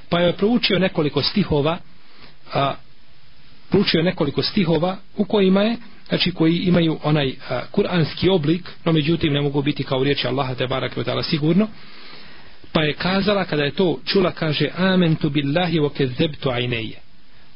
Pa 0.08 0.20
je 0.20 0.32
proučio 0.32 0.78
nekoliko 0.78 1.22
stihova, 1.22 1.78
a, 2.52 2.74
proučio 3.70 4.02
nekoliko 4.02 4.42
stihova 4.42 4.96
u 5.16 5.24
kojima 5.24 5.62
je 5.62 5.76
znači 6.08 6.30
koji 6.30 6.56
imaju 6.56 6.98
onaj 7.02 7.34
a, 7.50 7.60
kuranski 7.70 8.28
oblik, 8.28 8.70
no 8.84 8.92
međutim 8.92 9.32
ne 9.32 9.40
mogu 9.40 9.62
biti 9.62 9.84
kao 9.84 10.04
riječi 10.04 10.26
Allaha 10.26 10.54
te 10.54 10.66
barak 10.66 10.92
sigurno, 11.22 11.68
pa 12.74 12.82
je 12.82 12.92
kazala 12.92 13.44
kada 13.44 13.62
je 13.62 13.70
to 13.70 13.98
čula 14.04 14.30
kaže 14.30 14.68
amentu 14.76 15.30
billahi 15.30 15.78
wa 15.78 15.90
kezebtu 15.92 16.50
ajneje 16.50 16.98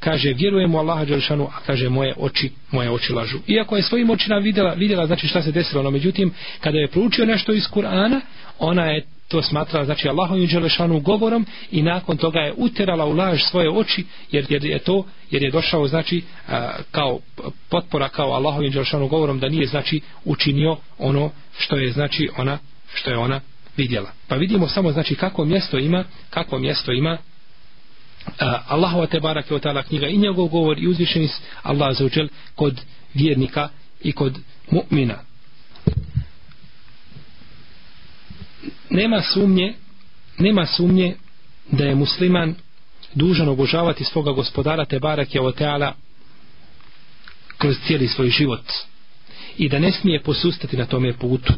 kaže 0.01 0.33
vjerujem 0.33 0.75
u 0.75 0.79
Allaha 0.79 1.05
Đelšanu 1.05 1.45
a 1.45 1.61
kaže 1.67 1.89
moje 1.89 2.15
oči 2.17 2.51
moje 2.71 2.91
oči 2.91 3.13
lažu. 3.13 3.39
Iako 3.47 3.77
je 3.77 3.83
svojim 3.83 4.11
očima 4.11 4.37
vidjela, 4.37 4.75
vidjela 4.75 5.07
znači 5.07 5.27
šta 5.27 5.43
se 5.43 5.53
desilo 5.53 5.83
no 5.83 5.91
međutim 5.91 6.33
kada 6.61 6.79
je 6.79 6.89
proučio 6.89 7.27
nešto 7.27 7.53
iz 7.53 7.65
Kur'ana 7.65 8.21
ona 8.59 8.85
je 8.85 9.07
to 9.29 9.43
smatrala 9.43 9.85
znači 9.85 10.09
Allahovim 10.09 10.47
Đelešanu 10.47 11.01
govorom 11.01 11.47
i 11.71 11.83
nakon 11.83 12.17
toga 12.17 12.41
je 12.41 12.55
uterala 12.57 13.05
u 13.05 13.13
laž 13.13 13.43
svoje 13.43 13.71
oči 13.71 14.05
jer, 14.33 14.47
jer 14.49 14.65
je 14.65 14.79
to 14.79 15.05
jer 15.31 15.43
je 15.43 15.51
došao 15.51 15.89
znači 15.89 16.23
a, 16.49 16.71
kao 16.91 17.19
potpora 17.69 18.09
kao 18.09 18.33
Allahovim 18.33 18.73
Đelešanu 18.73 19.09
govorom 19.09 19.39
da 19.39 19.49
nije 19.49 19.67
znači 19.67 20.01
učinio 20.25 20.77
ono 20.99 21.31
što 21.59 21.77
je 21.77 21.93
znači 21.93 22.29
ona 22.37 22.59
što 22.95 23.11
je 23.11 23.19
ona 23.19 23.41
vidjela. 23.79 24.11
Pa 24.29 24.37
vidimo 24.37 24.69
samo 24.69 24.93
znači 24.93 25.15
kako 25.15 25.45
mjesto 25.45 25.79
ima, 25.79 26.05
kako 26.31 26.59
mjesto 26.59 26.93
ima 26.93 27.13
uh, 27.13 28.33
Allahova 28.67 29.07
te 29.07 29.21
barake 29.21 29.55
o 29.55 29.59
tala 29.59 29.83
knjiga 29.83 30.07
i 30.07 30.17
njegov 30.17 30.47
govor 30.49 30.79
i 30.79 30.87
uzvišeni 30.87 31.29
Allah 31.63 31.97
za 31.97 32.05
učel 32.05 32.29
kod 32.55 32.81
vjernika 33.15 33.69
i 34.03 34.13
kod 34.13 34.39
mu'mina. 34.71 35.15
Nema 38.91 39.23
sumnje, 39.23 39.75
nema 40.39 40.67
sumnje 40.67 41.17
da 41.71 41.85
je 41.85 41.95
musliman 41.95 42.55
dužan 43.15 43.49
obožavati 43.49 44.05
svoga 44.05 44.33
gospodara 44.33 44.85
te 44.85 44.99
barake 44.99 45.39
je 45.39 45.43
oteala 45.43 45.95
kroz 47.59 47.77
cijeli 47.87 48.09
svoj 48.09 48.29
život 48.29 48.65
i 49.59 49.69
da 49.69 49.79
ne 49.79 49.93
smije 49.93 50.23
posustati 50.23 50.77
na 50.77 50.87
tome 50.87 51.13
putu 51.13 51.53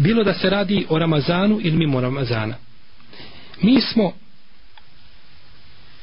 bilo 0.00 0.24
da 0.24 0.34
se 0.34 0.50
radi 0.50 0.86
o 0.88 0.98
Ramazanu 0.98 1.60
ili 1.62 1.76
mimo 1.76 2.00
Ramazana. 2.00 2.54
Mi 3.62 3.80
smo 3.80 4.12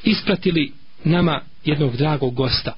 ispratili 0.04 0.72
nama 1.04 1.42
jednog 1.66 1.98
dragog 1.98 2.34
gosta. 2.34 2.74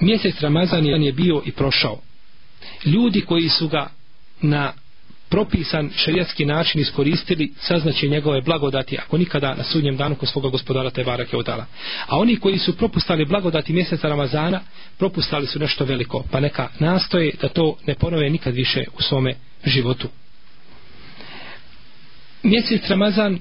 Mjesec 0.00 0.40
Ramazan 0.40 0.86
je 0.86 1.12
bio 1.12 1.42
i 1.44 1.52
prošao. 1.52 2.00
Ljudi 2.84 3.20
koji 3.20 3.48
su 3.48 3.68
ga 3.68 3.90
na 4.42 4.72
propisan 5.34 5.90
šerijatski 5.96 6.44
način 6.44 6.80
iskoristili 6.80 7.52
saznaće 7.60 8.08
njegove 8.08 8.40
blagodati 8.40 8.98
ako 8.98 9.18
nikada 9.18 9.54
na 9.54 9.64
sudnjem 9.64 9.96
danu 9.96 10.14
kod 10.14 10.28
svoga 10.28 10.48
gospodara 10.48 10.90
te 10.90 11.04
barake 11.04 11.36
odala. 11.36 11.66
A 12.06 12.18
oni 12.18 12.36
koji 12.36 12.58
su 12.58 12.76
propustali 12.76 13.24
blagodati 13.24 13.72
mjeseca 13.72 14.08
Ramazana 14.08 14.60
propustali 14.98 15.46
su 15.46 15.58
nešto 15.58 15.84
veliko 15.84 16.24
pa 16.30 16.40
neka 16.40 16.68
nastoje 16.78 17.32
da 17.42 17.48
to 17.48 17.76
ne 17.86 17.94
ponove 17.94 18.30
nikad 18.30 18.54
više 18.54 18.84
u 18.98 19.02
svome 19.02 19.34
životu. 19.64 20.08
Mjesec 22.42 22.88
Ramazan 22.88 23.38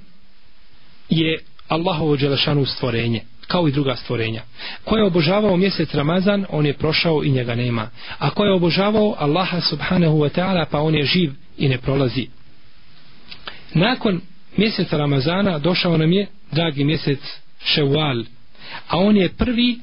je 1.09 1.43
Allahovo 1.67 2.17
dželešanu 2.17 2.65
stvorenje 2.65 3.21
kao 3.47 3.67
i 3.67 3.71
druga 3.71 3.95
stvorenja. 3.95 4.41
Ko 4.83 4.97
je 4.97 5.05
obožavao 5.05 5.57
mjesec 5.57 5.93
Ramazan, 5.93 6.45
on 6.49 6.65
je 6.65 6.73
prošao 6.73 7.23
i 7.23 7.31
njega 7.31 7.55
nema. 7.55 7.89
A 8.19 8.29
ko 8.29 8.45
je 8.45 8.53
obožavao 8.53 9.15
Allaha 9.19 9.61
subhanahu 9.61 10.17
wa 10.17 10.29
ta'ala, 10.39 10.65
pa 10.71 10.79
on 10.79 10.95
je 10.95 11.05
živ 11.05 11.42
i 11.57 11.69
ne 11.69 11.77
prolazi. 11.77 12.27
Nakon 13.73 14.21
mjeseca 14.57 14.97
Ramazana 14.97 15.59
došao 15.59 15.97
nam 15.97 16.11
je 16.11 16.27
dragi 16.51 16.83
mjesec 16.83 17.19
Ševal, 17.63 18.23
a 18.87 18.97
on 18.97 19.17
je 19.17 19.29
prvi 19.29 19.79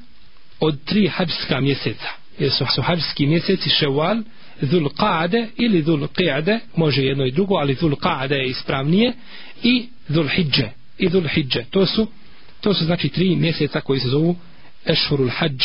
od 0.60 0.84
tri 0.84 1.08
hađska 1.08 1.60
mjeseca. 1.60 2.08
Jer 2.38 2.50
su, 2.50 2.66
su 2.74 2.82
hađski 2.82 3.26
mjeseci 3.26 3.70
Ševal, 3.70 4.16
Dhul 4.60 4.88
Qa'ade 4.88 5.46
ili 5.56 5.82
Dhul 5.82 6.08
Qi'ade, 6.08 6.58
može 6.76 7.02
jedno 7.02 7.26
i 7.26 7.30
drugo, 7.30 7.54
ali 7.54 7.74
Dhul 7.74 7.96
Qa'ade 7.96 8.32
je 8.32 8.48
ispravnije, 8.48 9.12
i 9.62 9.88
Dhul 10.08 10.28
Hidže. 10.28 10.70
I 10.98 11.08
Dhul 11.08 11.28
Hidže. 11.28 11.64
To 11.70 11.86
su 11.86 12.06
To 12.60 12.74
su 12.74 12.84
znači 12.84 13.08
tri 13.08 13.36
mjeseca 13.36 13.80
koji 13.80 14.00
se 14.00 14.08
zovu 14.08 14.36
Ešhurul 14.86 15.28
Hadž. 15.28 15.64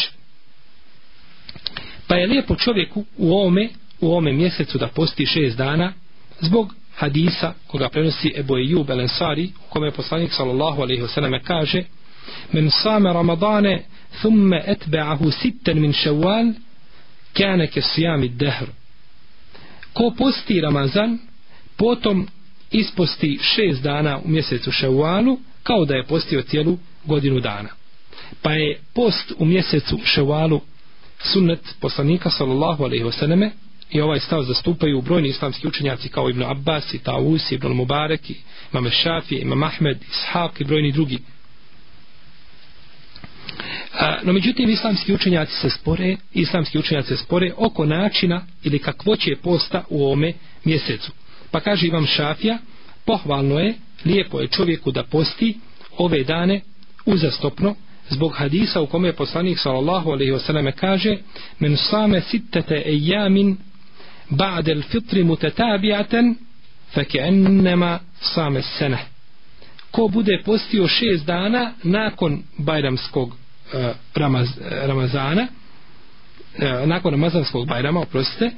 Pa 2.08 2.16
je 2.16 2.28
lijepo 2.28 2.56
čovjeku 2.56 3.06
u 3.18 3.34
ovome, 3.34 3.70
u 4.02 4.16
ome 4.16 4.34
mjesecu 4.34 4.78
da 4.78 4.88
posti 4.88 5.26
šest 5.26 5.58
dana 5.58 5.94
zbog 6.40 6.74
hadisa 6.96 7.54
koga 7.68 7.90
prenosi 7.90 8.34
Ebu 8.36 8.58
Ejub 8.58 8.90
El 8.90 9.02
Ensari 9.02 9.52
u 9.68 9.70
kome 9.70 9.88
je 9.88 9.92
poslanik 9.92 10.34
sallallahu 10.34 10.82
alaihi 10.82 11.02
wasallam 11.02 11.40
kaže 11.44 11.84
men 12.52 12.72
same 12.72 13.14
Ramadane 13.14 13.84
thumme 14.22 14.64
etbe'ahu 14.68 15.32
sitten 15.32 15.82
min 15.82 15.94
ševal 15.94 16.54
kane 17.34 17.68
ke 17.68 17.82
sijami 17.82 18.30
dehr 18.30 18.68
ko 19.94 20.12
posti 20.18 20.62
Ramazan 20.62 21.20
potom 21.78 22.28
isposti 22.72 23.40
šest 23.42 23.84
dana 23.84 24.20
u 24.26 24.28
mjesecu 24.28 24.72
ševalu 24.72 25.38
kao 25.64 25.86
da 25.86 25.96
je 25.96 26.06
postio 26.06 26.42
cijelu 26.42 26.78
godinu 27.06 27.40
dana. 27.40 27.70
Pa 28.42 28.52
je 28.52 28.80
post 28.94 29.34
u 29.38 29.46
mjesecu 29.46 30.00
ševalu 30.04 30.62
sunnet 31.20 31.76
poslanika 31.80 32.30
sallallahu 32.30 32.84
alaihi 32.84 33.04
wasallam 33.04 33.50
i 33.96 34.02
ovaj 34.02 34.20
stav 34.20 34.44
zastupaju 34.44 35.02
brojni 35.02 35.30
islamski 35.30 35.68
učenjaci 35.68 36.10
kao 36.10 36.30
Ibn 36.30 36.44
Abbas 36.44 36.94
i 36.94 37.00
Taus, 37.00 37.52
Ibn 37.52 37.68
Mubarek, 37.68 38.22
Imam 38.74 38.90
Šafi, 38.90 39.36
Imam 39.36 39.64
Ahmed, 39.64 39.98
Ishaq 40.02 40.50
i 40.60 40.64
brojni 40.64 40.92
drugi. 40.92 41.20
A, 44.00 44.18
no 44.24 44.34
međutim 44.34 44.70
islamski 44.70 45.14
učenjaci 45.14 45.54
se 45.56 45.70
spore 45.70 46.18
islamski 46.34 46.80
učenjaci 46.80 47.08
se 47.08 47.18
spore 47.18 47.54
oko 47.58 47.86
načina 47.86 48.46
ili 48.64 48.80
kakvoće 48.80 49.36
posta 49.44 49.84
u 49.90 50.12
ome 50.12 50.34
mjesecu 50.64 51.12
pa 51.52 51.60
kaže 51.60 51.88
Imam 51.88 52.06
Šafija 52.06 52.58
pohvalno 53.06 53.60
je 53.60 53.74
lijepo 54.06 54.40
je 54.40 54.48
čovjeku 54.48 54.92
da 54.92 55.04
posti 55.04 55.58
ove 55.98 56.24
dane 56.24 56.62
uzastopno 57.06 57.76
zbog 58.10 58.34
hadisa 58.36 58.82
u 58.82 58.88
kome 58.88 59.08
je 59.08 59.16
poslanik 59.16 59.60
sallallahu 59.60 60.12
alejhi 60.12 60.32
ve 60.32 60.40
selleme 60.40 60.72
kaže 60.72 61.18
men 61.60 61.78
same 61.78 62.22
sittete 62.22 62.84
ejamin 62.86 63.58
ba'de 64.30 64.72
الفطر 64.72 65.00
fitri 65.00 65.24
mutetabijaten 65.24 66.36
صام 66.96 67.06
ennema 67.20 68.00
same 68.36 68.62
sene 68.62 68.98
ko 69.92 70.08
bude 70.08 70.42
postio 70.46 70.88
šest 70.88 71.26
dana 71.26 71.72
nakon 71.84 72.44
bajramskog 72.58 73.30
uh, 73.30 73.36
ramaz, 74.16 74.48
e, 74.72 74.88
ramazana 74.88 75.48
uh, 76.58 76.88
nakon 76.88 77.12
ramazanskog 77.12 77.68
bajrama 77.68 78.00
oprostite 78.00 78.52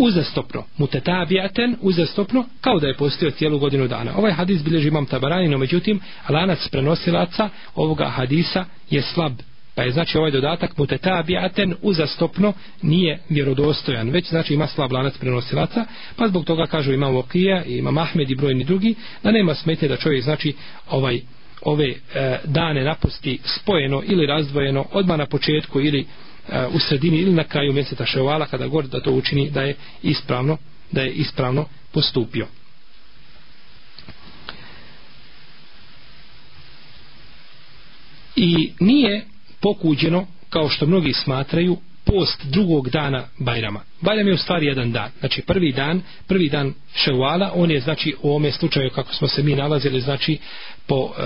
uzastopno, 0.00 0.64
mutetabijaten, 0.78 1.76
uzastopno, 1.80 2.44
kao 2.60 2.80
da 2.80 2.86
je 2.86 2.96
postio 2.96 3.30
cijelu 3.30 3.58
godinu 3.58 3.88
dana. 3.88 4.12
Ovaj 4.16 4.32
hadis 4.32 4.64
bilježi 4.64 4.88
imam 4.88 5.06
tabarani, 5.06 5.48
no 5.48 5.58
međutim, 5.58 6.00
lanac 6.28 6.68
prenosilaca 6.68 7.48
ovoga 7.74 8.04
hadisa 8.08 8.64
je 8.90 9.02
slab. 9.02 9.32
Pa 9.74 9.82
je 9.82 9.92
znači 9.92 10.18
ovaj 10.18 10.30
dodatak 10.30 10.78
mutetabijaten 10.78 11.74
uzastopno 11.82 12.52
nije 12.82 13.18
vjerodostojan, 13.28 14.10
već 14.10 14.28
znači 14.28 14.54
ima 14.54 14.66
slab 14.66 14.92
lanac 14.92 15.18
prenosilaca, 15.18 15.84
pa 16.16 16.28
zbog 16.28 16.44
toga 16.44 16.66
kažu 16.66 16.92
imam 16.92 17.14
lokija 17.14 17.64
ima 17.64 17.90
imam 17.90 17.98
Ahmed 17.98 18.30
i 18.30 18.34
brojni 18.34 18.64
drugi, 18.64 18.94
da 19.22 19.30
nema 19.30 19.54
smetje 19.54 19.88
da 19.88 19.96
čovjek 19.96 20.24
znači 20.24 20.54
ovaj 20.90 21.20
ove 21.62 21.88
e, 21.88 22.38
dane 22.44 22.84
napusti 22.84 23.38
spojeno 23.44 24.02
ili 24.06 24.26
razdvojeno 24.26 24.86
odmah 24.92 25.18
na 25.18 25.26
početku 25.26 25.80
ili 25.80 26.00
e, 26.00 26.66
u 26.66 26.78
sredini 26.78 27.18
ili 27.18 27.32
na 27.32 27.44
kraju 27.44 27.72
mjeseca 27.72 28.06
ševala 28.06 28.46
kada 28.46 28.66
god 28.66 28.84
da 28.84 29.00
to 29.00 29.12
učini 29.12 29.50
da 29.50 29.62
je 29.62 29.74
ispravno 30.02 30.56
da 30.92 31.00
je 31.02 31.10
ispravno 31.10 31.66
postupio. 31.92 32.46
I 38.36 38.72
nije 38.80 39.29
pokuđeno 39.62 40.26
kao 40.50 40.68
što 40.68 40.86
mnogi 40.86 41.12
smatraju 41.12 41.76
post 42.04 42.46
drugog 42.46 42.90
dana 42.90 43.24
Bajrama. 43.38 43.80
Bajram 44.00 44.28
je 44.28 44.34
u 44.34 44.38
stvari 44.38 44.66
jedan 44.66 44.92
dan. 44.92 45.10
Znači 45.20 45.42
prvi 45.42 45.72
dan, 45.72 46.02
prvi 46.26 46.48
dan 46.48 46.74
Ševala, 46.94 47.52
on 47.54 47.70
je 47.70 47.80
znači 47.80 48.14
u 48.22 48.34
ome 48.34 48.52
slučaju 48.52 48.90
kako 48.90 49.14
smo 49.14 49.28
se 49.28 49.42
mi 49.42 49.54
nalazili, 49.54 50.00
znači 50.00 50.38
po 50.86 51.10
e, 51.18 51.22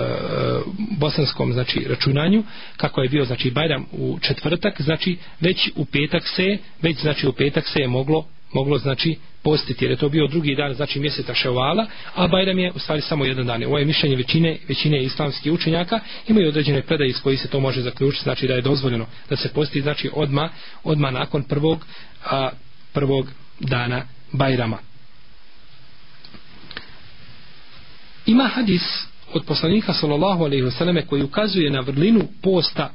bosanskom 0.99 1.53
znači 1.53 1.85
računanju, 1.89 2.43
kako 2.77 3.01
je 3.01 3.09
bio 3.09 3.25
znači 3.25 3.51
Bajram 3.51 3.85
u 3.91 4.19
četvrtak, 4.21 4.81
znači 4.81 5.17
već 5.41 5.69
u 5.75 5.85
petak 5.85 6.23
se, 6.27 6.57
već 6.81 7.01
znači 7.01 7.27
u 7.27 7.33
petak 7.33 7.67
se 7.67 7.79
je 7.79 7.87
moglo 7.87 8.25
moglo 8.55 8.77
znači 8.77 9.15
postiti 9.43 9.85
jer 9.85 9.91
je 9.91 9.97
to 9.97 10.09
bio 10.09 10.27
drugi 10.27 10.55
dan 10.55 10.73
znači 10.73 10.99
mjeseca 10.99 11.33
ševala 11.33 11.85
a 12.15 12.27
Bajram 12.27 12.59
je 12.59 12.71
u 12.75 12.79
stvari 12.79 13.01
samo 13.01 13.25
jedan 13.25 13.45
dan. 13.45 13.63
Ovo 13.63 13.77
je 13.77 13.85
mišljenje 13.85 14.15
većine, 14.15 14.57
većine 14.67 15.03
islamskih 15.03 15.53
učenjaka. 15.53 15.99
Imaju 16.27 16.49
određene 16.49 16.81
predaje 16.81 17.09
iz 17.09 17.21
koji 17.23 17.37
se 17.37 17.47
to 17.47 17.59
može 17.59 17.81
zaključiti 17.81 18.23
znači 18.23 18.47
da 18.47 18.53
je 18.53 18.61
dozvoljeno 18.61 19.05
da 19.29 19.35
se 19.35 19.53
posti 19.53 19.81
znači 19.81 20.09
odma 20.13 20.49
odma 20.83 21.11
nakon 21.11 21.43
prvog 21.43 21.85
a, 22.25 22.49
prvog 22.93 23.27
dana 23.59 24.01
Bajrama. 24.31 24.77
Ima 28.25 28.43
hadis 28.43 28.83
od 29.33 29.43
poslanika 29.45 29.93
sallallahu 29.93 30.43
alejhi 30.43 30.63
ve 30.63 30.71
selleme 30.71 31.05
koji 31.05 31.23
ukazuje 31.23 31.69
na 31.69 31.79
vrlinu 31.79 32.27
posta 32.41 32.93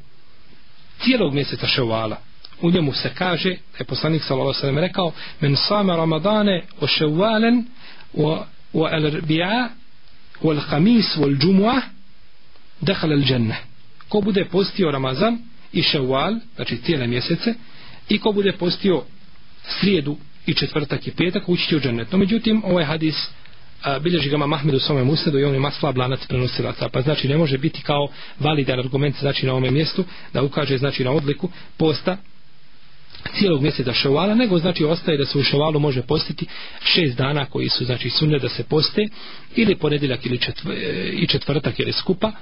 cijelog 1.02 1.34
mjeseca 1.34 1.66
ševala 1.66 2.29
u 2.62 2.70
njemu 2.70 2.92
se 2.92 3.10
kaže 3.14 3.50
da 3.50 3.78
je 3.78 3.84
poslanik 3.84 4.22
sallallahu 4.22 4.58
alejhi 4.62 4.76
ve 4.76 4.80
rekao 4.80 5.12
men 5.40 5.56
sama 5.56 5.96
ramadane 5.96 6.62
o 6.80 6.86
shawwalan 6.86 7.64
wa 8.14 8.44
wa 8.74 8.90
al-arbi'a 8.92 9.68
wal 10.42 10.60
khamis 10.70 11.16
wal 11.16 11.36
jumu'ah 11.40 11.82
dakhala 12.80 13.14
al-jannah. 13.14 13.56
Ko 14.08 14.20
bude 14.20 14.44
postio 14.44 14.90
ramazan 14.90 15.38
i 15.72 15.82
ševal 15.82 16.34
znači 16.56 16.76
cijele 16.76 17.06
mjesece 17.06 17.54
i 18.08 18.18
ko 18.18 18.32
bude 18.32 18.52
postio 18.52 19.02
srijedu 19.62 20.16
i 20.46 20.54
četvrtak 20.54 21.06
i 21.06 21.10
petak 21.10 21.48
ući 21.48 21.68
će 21.68 21.76
u 21.76 21.80
džennet. 21.80 22.12
No 22.12 22.18
međutim 22.18 22.62
ovaj 22.64 22.84
hadis 22.84 23.28
a, 23.82 23.98
bilježi 23.98 24.30
ga 24.30 24.36
Mahmed 24.36 24.74
u 24.74 24.78
svome 24.78 25.04
musnedu 25.04 25.38
i 25.38 25.44
on 25.44 25.54
ima 25.54 25.70
slab 25.70 25.96
lanac 25.96 26.26
prenosilaca 26.26 26.88
pa 26.88 27.02
znači 27.02 27.28
ne 27.28 27.36
može 27.36 27.58
biti 27.58 27.82
kao 27.82 28.08
validan 28.38 28.78
argument 28.78 29.16
znači 29.20 29.46
na 29.46 29.52
ovome 29.52 29.70
mjestu 29.70 30.04
da 30.32 30.42
ukaže 30.42 30.78
znači 30.78 31.04
na 31.04 31.10
odliku 31.10 31.50
posta 31.76 32.16
cijelog 33.38 33.62
mjeseca 33.62 33.92
ševala, 33.92 34.34
nego 34.34 34.58
znači 34.58 34.84
ostaje 34.84 35.18
da 35.18 35.24
se 35.24 35.38
u 35.38 35.42
ševalu 35.42 35.80
može 35.80 36.02
postiti 36.02 36.46
šest 36.84 37.16
dana 37.16 37.46
koji 37.46 37.68
su 37.68 37.84
znači 37.84 38.10
sunne 38.10 38.38
da 38.38 38.48
se 38.48 38.64
poste 38.64 39.08
ili 39.56 39.76
ponedjeljak 39.76 40.26
ili 40.26 40.38
četvr, 40.38 40.72
i 41.12 41.26
četvrtak 41.26 41.80
ili 41.80 41.92
skupa 41.92 42.32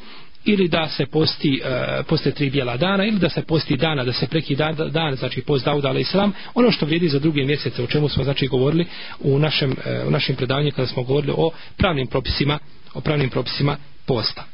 ili 0.44 0.68
da 0.68 0.88
se 0.88 1.06
posti 1.06 1.60
e, 1.64 2.02
poste 2.02 2.30
tri 2.30 2.50
bijela 2.50 2.76
dana 2.76 3.04
ili 3.04 3.18
da 3.18 3.28
se 3.28 3.42
posti 3.42 3.76
dana 3.76 4.04
da 4.04 4.12
se 4.12 4.26
preki 4.26 4.56
dan, 4.56 4.76
dan 4.90 5.16
znači 5.16 5.40
post 5.42 5.64
Dauda 5.64 5.88
alaih 5.88 6.06
islam 6.06 6.32
ono 6.54 6.70
što 6.70 6.86
vrijedi 6.86 7.08
za 7.08 7.18
druge 7.18 7.44
mjesece 7.44 7.82
o 7.82 7.86
čemu 7.86 8.08
smo 8.08 8.24
znači 8.24 8.46
govorili 8.46 8.86
u 9.20 9.38
našem, 9.38 9.76
e, 9.84 10.04
u 10.06 10.10
našem 10.10 10.36
predavanju 10.36 10.70
kada 10.70 10.86
smo 10.86 11.02
govorili 11.02 11.32
o 11.36 11.50
pravnim 11.76 12.06
propisima 12.06 12.58
o 12.94 13.00
pravnim 13.00 13.30
propisima 13.30 13.76
posta. 14.06 14.44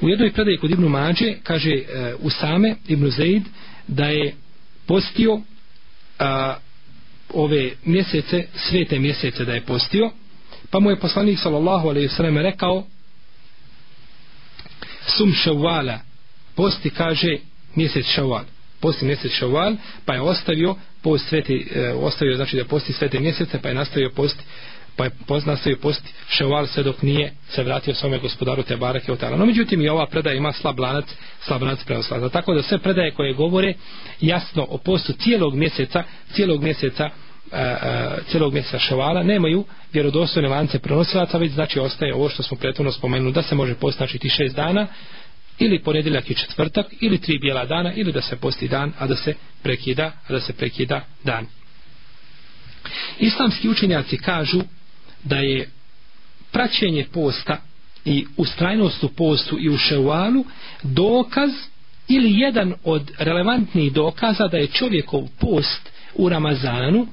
U 0.00 0.08
jednoj 0.08 0.32
predaji 0.32 0.56
kod 0.56 0.70
Ibnu 0.70 0.88
Mađe 0.88 1.34
kaže 1.42 1.70
e, 1.70 2.14
Usame 2.20 2.74
Ibnu 2.88 3.10
Zaid 3.10 3.42
da 3.88 4.04
je 4.04 4.34
postio 4.86 5.40
a, 6.20 6.56
ove 7.34 7.70
mjesece, 7.84 8.44
svete 8.54 8.98
mjesece 8.98 9.44
da 9.44 9.54
je 9.54 9.60
postio, 9.60 10.10
pa 10.70 10.80
mu 10.80 10.90
je 10.90 11.00
poslanik 11.00 11.38
sallallahu 11.38 11.88
alaihi 11.88 12.08
sallam 12.08 12.38
rekao 12.38 12.86
sum 15.16 15.32
ševala 15.32 15.98
posti 16.54 16.90
kaže 16.90 17.36
mjesec 17.74 18.06
ševal 18.06 18.44
posti 18.80 19.04
mjesec 19.04 19.32
ševal 19.32 19.74
pa 20.04 20.14
je 20.14 20.20
ostavio 20.20 20.76
post 21.02 21.28
sveti, 21.28 21.68
e, 21.74 21.92
ostavio 21.92 22.36
znači 22.36 22.56
da 22.56 22.64
posti 22.64 22.92
svete 22.92 23.20
mjesece 23.20 23.62
pa 23.62 23.68
je 23.68 23.74
nastavio 23.74 24.10
posti 24.16 24.44
pa 24.96 25.04
je 25.04 25.10
i 25.72 25.76
posti 25.76 26.12
ševal 26.28 26.66
se 26.66 26.82
dok 26.82 27.02
nije 27.02 27.32
se 27.48 27.62
vratio 27.62 27.94
svome 27.94 28.18
gospodaru 28.18 28.62
te 28.62 28.76
barake 28.76 29.12
otala. 29.12 29.36
No 29.36 29.46
međutim 29.46 29.80
i 29.80 29.88
ova 29.88 30.06
predaja 30.06 30.36
ima 30.36 30.52
slab 30.52 30.78
lanac, 30.78 31.04
slab 31.40 31.62
lanac 31.62 31.84
preoslaza. 31.84 32.28
Tako 32.28 32.54
da 32.54 32.62
sve 32.62 32.78
predaje 32.78 33.10
koje 33.10 33.34
govore 33.34 33.74
jasno 34.20 34.66
o 34.70 34.78
postu 34.78 35.12
cijelog 35.12 35.54
mjeseca, 35.54 36.02
cijelog 36.32 36.62
mjeseca 36.62 37.10
e, 37.52 37.60
e, 37.60 37.76
cijelog 38.30 38.52
mjeseca 38.52 38.78
ševala 38.78 39.22
nemaju 39.22 39.64
vjerodostojne 39.92 40.48
lance 40.48 40.78
prenosilaca 40.78 41.38
već 41.38 41.52
znači 41.52 41.80
ostaje 41.80 42.14
ovo 42.14 42.28
što 42.28 42.42
smo 42.42 42.56
prethodno 42.56 42.92
spomenuli 42.92 43.32
da 43.32 43.42
se 43.42 43.54
može 43.54 43.74
postačiti 43.74 44.28
šest 44.28 44.56
dana 44.56 44.86
ili 45.58 45.82
ponedjeljak 45.82 46.30
i 46.30 46.34
četvrtak 46.34 46.86
ili 47.00 47.18
tri 47.18 47.38
bijela 47.38 47.64
dana 47.64 47.92
ili 47.92 48.12
da 48.12 48.20
se 48.20 48.36
posti 48.36 48.68
dan 48.68 48.92
a 48.98 49.06
da 49.06 49.16
se 49.16 49.34
prekida 49.62 50.12
a 50.28 50.32
da 50.32 50.40
se 50.40 50.52
prekida 50.52 51.00
dan 51.24 51.46
islamski 53.18 53.68
učenjaci 53.68 54.16
kažu 54.16 54.60
da 55.24 55.36
je 55.36 55.70
praćenje 56.52 57.06
posta 57.12 57.56
i 58.04 58.26
ustrajnost 58.36 59.04
u 59.04 59.08
postu 59.08 59.58
i 59.60 59.68
u 59.68 59.76
ševalu 59.76 60.44
dokaz 60.82 61.50
ili 62.08 62.38
jedan 62.38 62.74
od 62.84 63.10
relevantnih 63.18 63.92
dokaza 63.92 64.48
da 64.48 64.56
je 64.56 64.66
čovjekov 64.66 65.28
post 65.40 65.90
u 66.14 66.28
Ramazanu 66.28 67.06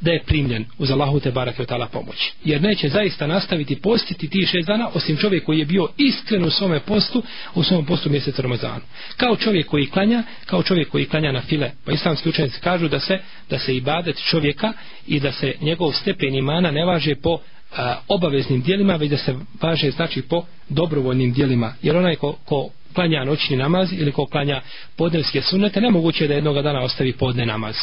da 0.00 0.10
je 0.10 0.22
primljen 0.22 0.64
uz 0.78 0.90
Allahu 0.90 1.20
te 1.20 1.30
barake 1.30 1.62
od 1.62 1.90
pomoć. 1.92 2.32
Jer 2.44 2.62
neće 2.62 2.88
zaista 2.88 3.26
nastaviti 3.26 3.80
postiti 3.80 4.28
ti 4.28 4.46
šest 4.46 4.66
dana 4.66 4.88
osim 4.94 5.16
čovjek 5.16 5.44
koji 5.44 5.58
je 5.58 5.64
bio 5.64 5.88
iskren 5.96 6.44
u 6.44 6.50
svome 6.50 6.80
postu 6.80 7.22
u 7.54 7.62
svom 7.62 7.86
postu 7.86 8.10
mjeseca 8.10 8.42
Ramazanu. 8.42 8.80
Kao 9.16 9.36
čovjek 9.36 9.66
koji 9.66 9.86
klanja, 9.86 10.22
kao 10.46 10.62
čovjek 10.62 10.88
koji 10.88 11.06
klanja 11.06 11.32
na 11.32 11.40
file. 11.40 11.70
Pa 11.84 11.92
islamski 11.92 12.28
učenici 12.28 12.60
kažu 12.60 12.88
da 12.88 13.00
se 13.00 13.18
da 13.50 13.58
se 13.58 13.76
ibadet 13.76 14.16
čovjeka 14.30 14.72
i 15.06 15.20
da 15.20 15.32
se 15.32 15.54
njegov 15.60 15.92
stepen 15.92 16.34
imana 16.34 16.70
ne 16.70 16.84
važe 16.84 17.14
po 17.14 17.38
a, 17.76 17.96
obaveznim 18.08 18.62
dijelima, 18.62 18.96
već 18.96 19.10
da 19.10 19.16
se 19.16 19.34
važe 19.62 19.90
znači 19.90 20.22
po 20.22 20.44
dobrovoljnim 20.68 21.32
dijelima. 21.32 21.74
Jer 21.82 21.96
onaj 21.96 22.16
ko, 22.16 22.36
ko 22.44 22.68
klanja 22.94 23.24
noćni 23.24 23.56
namaz 23.56 23.92
ili 23.92 24.12
ko 24.12 24.26
klanja 24.26 24.60
podnevske 24.96 25.42
sunnete, 25.42 25.80
nemoguće 25.80 26.24
je 26.24 26.28
da 26.28 26.34
jednog 26.34 26.62
dana 26.62 26.80
ostavi 26.80 27.12
podne 27.12 27.46
namaz. 27.46 27.76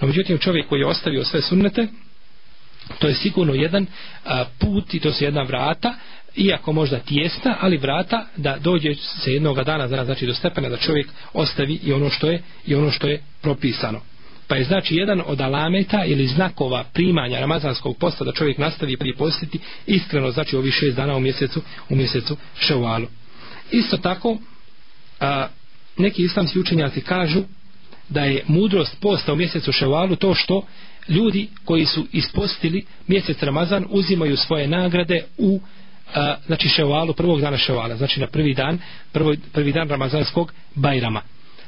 No 0.00 0.06
međutim 0.06 0.38
čovjek 0.38 0.68
koji 0.68 0.80
je 0.80 0.86
ostavio 0.86 1.24
sve 1.24 1.42
sunnete, 1.42 1.86
to 2.98 3.08
je 3.08 3.14
sigurno 3.14 3.54
jedan 3.54 3.86
a, 4.24 4.44
put 4.58 4.94
i 4.94 5.00
to 5.00 5.12
su 5.12 5.24
jedna 5.24 5.42
vrata, 5.42 5.94
iako 6.36 6.72
možda 6.72 6.98
tijesna, 6.98 7.56
ali 7.60 7.76
vrata 7.76 8.26
da 8.36 8.58
dođe 8.58 8.94
se 8.94 9.32
jednog 9.32 9.64
dana 9.64 9.88
znači 9.88 10.26
do 10.26 10.34
stepena 10.34 10.68
da 10.68 10.76
čovjek 10.76 11.08
ostavi 11.32 11.80
i 11.84 11.92
ono 11.92 12.10
što 12.10 12.30
je 12.30 12.42
i 12.66 12.74
ono 12.74 12.90
što 12.90 13.08
je 13.08 13.22
propisano. 13.42 14.00
Pa 14.48 14.56
je 14.56 14.64
znači 14.64 14.96
jedan 14.96 15.22
od 15.26 15.40
alameta 15.40 16.04
ili 16.04 16.26
znakova 16.26 16.84
primanja 16.92 17.40
ramazanskog 17.40 17.96
posta 17.98 18.24
da 18.24 18.32
čovjek 18.32 18.58
nastavi 18.58 18.96
pripostiti 18.96 19.58
iskreno 19.86 20.30
znači 20.30 20.56
ovih 20.56 20.74
šest 20.74 20.96
dana 20.96 21.16
u 21.16 21.20
mjesecu 21.20 21.62
u 21.88 21.94
mjesecu 21.94 22.36
ševalu. 22.58 23.06
Isto 23.70 23.96
tako 23.96 24.38
a, 25.20 25.48
neki 25.96 26.22
islamski 26.22 26.58
učenjaci 26.58 27.00
kažu 27.00 27.42
da 28.08 28.24
je 28.24 28.44
mudrost 28.46 28.96
posta 29.00 29.32
u 29.32 29.36
mjesecu 29.36 29.72
ševalu 29.72 30.16
to 30.16 30.34
što 30.34 30.66
ljudi 31.08 31.48
koji 31.64 31.84
su 31.84 32.06
ispostili 32.12 32.84
mjesec 33.06 33.42
Ramazan 33.42 33.86
uzimaju 33.90 34.36
svoje 34.36 34.68
nagrade 34.68 35.24
u 35.38 35.60
a, 36.14 36.36
znači 36.46 36.68
ševalu 36.68 37.12
prvog 37.12 37.40
dana 37.40 37.56
ševala 37.56 37.96
znači 37.96 38.20
na 38.20 38.26
prvi 38.26 38.54
dan 38.54 38.78
prvo, 39.12 39.34
prvi 39.52 39.72
dan 39.72 39.88
Ramazanskog 39.88 40.52
bajrama. 40.74 41.22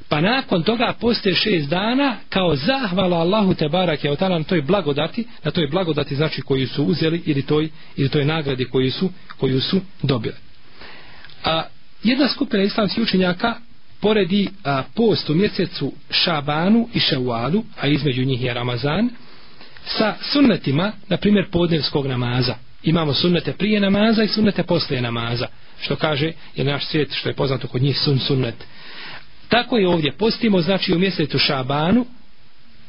Pa 0.08 0.20
nakon 0.20 0.62
toga 0.62 0.94
postoje 1.00 1.34
šest 1.34 1.68
dana 1.68 2.16
kao 2.28 2.56
zahvala 2.56 3.16
Allahu 3.16 3.54
te 3.54 3.68
barake 3.68 4.08
je 4.08 4.16
na 4.28 4.42
toj 4.42 4.62
blagodati 4.62 5.26
na 5.44 5.50
toj 5.50 5.66
blagodati 5.66 6.16
znači 6.16 6.42
koju 6.42 6.68
su 6.68 6.84
uzeli 6.84 7.22
ili 7.26 7.42
toj, 7.42 7.68
ili 7.96 8.08
toj 8.08 8.24
nagradi 8.24 8.64
koju 8.64 8.92
su, 8.92 9.10
koju 9.38 9.60
su 9.60 9.80
dobili. 10.02 10.34
A 11.44 11.62
jedna 12.04 12.28
skupina 12.28 12.62
islamskih 12.62 13.02
učenjaka 13.02 13.54
poredi 14.00 14.48
a, 14.64 14.82
post 14.94 15.30
u 15.30 15.34
mjesecu 15.34 15.92
Šabanu 16.10 16.88
i 16.94 17.00
Ševalu 17.00 17.64
a 17.80 17.86
između 17.86 18.24
njih 18.24 18.42
je 18.42 18.54
Ramazan 18.54 19.08
sa 19.84 20.14
sunnetima 20.32 20.92
na 21.08 21.16
primjer 21.16 21.46
podnevskog 21.50 22.06
namaza. 22.06 22.54
Imamo 22.82 23.14
sunnete 23.14 23.52
prije 23.52 23.80
namaza 23.80 24.22
i 24.22 24.28
sunnete 24.28 24.62
poslije 24.62 25.02
namaza 25.02 25.46
što 25.80 25.96
kaže 25.96 26.32
je 26.56 26.64
naš 26.64 26.86
svijet 26.86 27.12
što 27.14 27.28
je 27.28 27.34
poznato 27.34 27.68
kod 27.68 27.82
njih 27.82 27.98
sun 27.98 28.18
sunnet. 28.18 28.54
Tako 29.48 29.76
je 29.78 29.88
ovdje. 29.88 30.12
Postimo 30.12 30.60
znači 30.60 30.94
u 30.94 30.98
mjesecu 30.98 31.38
Šabanu 31.38 32.06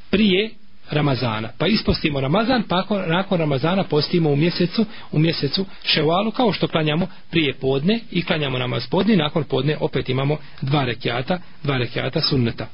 prije 0.10 0.50
Ramazana. 0.92 1.50
Pa 1.58 1.68
ispostimo 1.68 2.22
Ramazan, 2.22 2.64
pa 2.68 2.80
ako, 2.80 2.98
nakon 2.98 3.40
Ramazana 3.40 3.84
postimo 3.84 4.30
u 4.30 4.36
mjesecu, 4.36 4.86
u 5.12 5.20
mjesecu 5.20 5.66
Ševalu, 5.84 6.32
kao 6.32 6.54
što 6.54 6.68
klanjamo 6.68 7.08
prije 7.32 7.54
podne 7.54 8.00
i 8.12 8.24
klanjamo 8.26 8.58
namaz 8.58 8.88
podne, 8.88 9.16
nakon 9.16 9.44
podne 9.44 9.78
opet 9.80 10.10
imamo 10.10 10.38
dva 10.62 10.86
rekiata, 10.86 11.40
dva 11.64 11.78
rekiata 11.78 12.22
sunneta. 12.22 12.68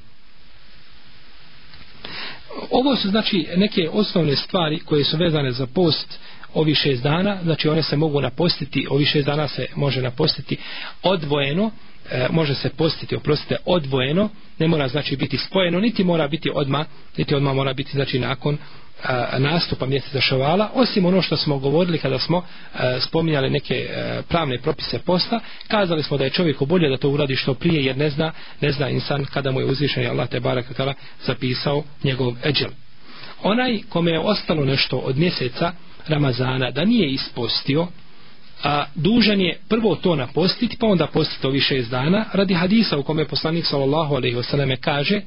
Ovo 2.72 2.96
su 2.96 3.10
znači 3.10 3.48
neke 3.56 3.90
osnovne 3.92 4.36
stvari 4.36 4.80
koje 4.80 5.04
su 5.04 5.18
vezane 5.18 5.52
za 5.52 5.68
post 5.68 6.20
ovi 6.54 6.76
šest 6.76 7.04
dana, 7.04 7.38
znači 7.44 7.70
one 7.70 7.84
se 7.84 7.98
mogu 7.98 8.22
napostiti, 8.22 8.88
ovi 8.90 9.06
šest 9.06 9.26
dana 9.26 9.48
se 9.48 9.68
može 9.76 10.02
napostiti 10.02 10.58
odvojeno, 11.04 11.72
e, 12.12 12.28
može 12.30 12.56
se 12.56 12.70
postiti, 12.70 13.16
oprostite, 13.16 13.56
odvojeno, 13.66 14.30
ne 14.60 14.68
mora 14.68 14.88
znači 14.88 15.16
biti 15.16 15.38
spojeno, 15.38 15.80
niti 15.80 16.04
mora 16.04 16.28
biti 16.28 16.52
odma, 16.54 16.86
niti 17.18 17.36
odma 17.36 17.54
mora 17.54 17.74
biti 17.74 17.92
znači 17.92 18.20
nakon 18.20 18.58
a, 19.04 19.40
nastupa 19.40 19.86
mjeseca 19.86 20.22
šavala, 20.22 20.72
osim 20.74 21.06
ono 21.06 21.22
što 21.22 21.38
smo 21.38 21.58
govorili 21.58 21.98
kada 21.98 22.20
smo 22.20 22.46
a, 22.74 23.00
spominjali 23.00 23.50
neke 23.50 23.90
a, 23.90 24.22
pravne 24.30 24.58
propise 24.58 25.00
posta, 25.00 25.40
kazali 25.68 26.04
smo 26.04 26.18
da 26.18 26.24
je 26.24 26.30
čovjeku 26.30 26.66
bolje 26.66 26.90
da 26.90 26.98
to 26.98 27.10
uradi 27.10 27.36
što 27.36 27.54
prije, 27.54 27.86
jer 27.86 27.98
ne 27.98 28.10
zna, 28.10 28.32
ne 28.62 28.72
zna 28.72 28.90
insan 28.90 29.26
kada 29.26 29.52
mu 29.52 29.60
je 29.60 29.66
uzvišen 29.66 30.10
Allah 30.10 30.30
te 30.30 30.40
barak 30.40 30.66
zapisao 31.26 31.84
njegov 32.04 32.34
eđel. 32.44 32.70
Onaj 33.44 33.80
kome 33.90 34.12
je 34.12 34.20
ostalo 34.20 34.66
nešto 34.66 34.98
od 34.98 35.18
mjeseca 35.18 35.72
Ramazana 36.08 36.72
da 36.72 36.86
nije 36.86 37.12
ispostio, 37.12 37.88
a 38.64 38.86
dužan 38.96 39.42
je 39.42 39.60
prvo 39.70 39.96
to 39.96 40.16
napostiti 40.16 40.78
pa 40.80 40.88
onda 40.88 41.08
postiti 41.08 41.48
ovih 41.48 41.64
šest 41.64 41.90
dana. 41.90 42.26
Radi 42.34 42.54
hadisa 42.54 42.98
u 42.98 43.04
kome 43.04 43.28
poslanik 43.28 43.66
sallallahu 43.66 44.16
alaihi 44.16 44.36
wasallam 44.36 44.78
kaže 44.82 45.22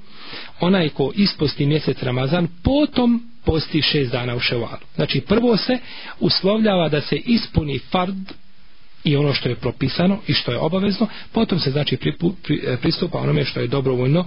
onaj 0.60 0.88
ko 0.88 1.12
isposti 1.14 1.66
mjesec 1.66 2.02
Ramazan 2.02 2.48
potom 2.64 3.22
posti 3.44 3.82
šest 3.82 4.12
dana 4.12 4.34
u 4.34 4.40
ševalu. 4.40 4.86
Znači 4.94 5.20
prvo 5.20 5.56
se 5.56 5.78
uslovljava 6.20 6.88
da 6.88 7.00
se 7.00 7.16
ispuni 7.16 7.78
fard 7.78 8.32
i 9.04 9.16
ono 9.16 9.34
što 9.34 9.48
je 9.48 9.56
propisano 9.56 10.18
i 10.26 10.32
što 10.32 10.52
je 10.52 10.58
obavezno 10.58 11.06
potom 11.32 11.58
se 11.58 11.70
znači 11.70 11.96
pripu, 11.96 12.32
pri, 12.42 12.76
pristupa 12.82 13.18
onome 13.18 13.44
što 13.44 13.60
je 13.60 13.66
dobrovoljno 13.66 14.24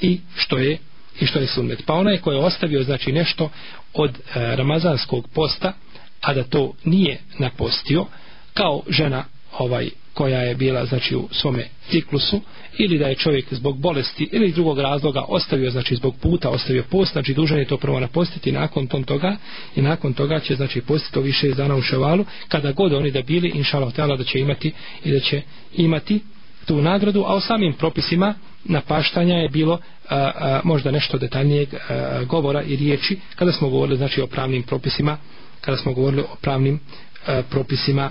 i 0.00 0.20
što 0.36 0.58
je 0.58 0.78
i 1.20 1.26
što 1.26 1.38
je 1.38 1.46
sunnet. 1.46 1.82
Pa 1.86 1.94
onaj 1.94 2.18
ko 2.18 2.32
je 2.32 2.38
ostavio 2.38 2.82
znači 2.82 3.12
nešto 3.12 3.50
od 3.94 4.10
e, 4.10 4.56
ramazanskog 4.56 5.28
posta 5.34 5.72
a 6.20 6.34
da 6.34 6.44
to 6.44 6.72
nije 6.84 7.20
napostio 7.38 8.06
kao 8.54 8.82
žena 8.88 9.24
ovaj 9.58 9.90
koja 10.14 10.40
je 10.40 10.54
bila 10.54 10.84
znači 10.84 11.16
u 11.16 11.28
svome 11.32 11.68
ciklusu 11.90 12.40
ili 12.78 12.98
da 12.98 13.06
je 13.06 13.14
čovjek 13.14 13.54
zbog 13.54 13.78
bolesti 13.78 14.28
ili 14.32 14.52
drugog 14.52 14.78
razloga 14.78 15.24
ostavio 15.28 15.70
znači 15.70 15.96
zbog 15.96 16.14
puta 16.16 16.50
ostavio 16.50 16.84
post 16.90 17.12
znači 17.12 17.34
dužan 17.34 17.58
je 17.58 17.64
to 17.64 17.76
prvo 17.76 18.00
napostiti 18.00 18.52
nakon 18.52 18.86
tom 18.86 19.04
toga 19.04 19.36
i 19.76 19.82
nakon 19.82 20.12
toga 20.12 20.40
će 20.40 20.54
znači 20.54 20.80
postiti 20.80 21.18
ovih 21.18 21.34
šest 21.34 21.56
dana 21.56 21.76
u 21.76 21.82
ševalu 21.82 22.24
kada 22.48 22.72
god 22.72 22.92
oni 22.92 23.10
da 23.10 23.22
bili 23.22 23.48
inšalav 23.48 23.92
tela 23.92 24.16
da 24.16 24.24
će 24.24 24.38
imati 24.38 24.72
i 25.04 25.12
da 25.12 25.20
će 25.20 25.42
imati 25.76 26.20
tu 26.66 26.82
nagradu 26.82 27.24
a 27.26 27.34
o 27.34 27.40
samim 27.40 27.72
propisima 27.72 28.34
napaštanja 28.64 29.34
je 29.34 29.48
bilo 29.48 29.78
a, 30.08 30.16
a, 30.16 30.60
možda 30.64 30.90
nešto 30.90 31.18
detaljnijeg 31.18 31.68
a, 31.74 32.24
govora 32.24 32.62
i 32.62 32.76
riječi 32.76 33.18
kada 33.36 33.52
smo 33.52 33.68
govorili 33.68 33.96
znači 33.96 34.20
o 34.20 34.26
pravnim 34.26 34.62
propisima 34.62 35.16
kada 35.60 35.76
smo 35.76 35.92
govorili 35.92 36.22
o 36.22 36.36
pravnim 36.42 36.80
a, 37.26 37.42
propisima 37.50 38.10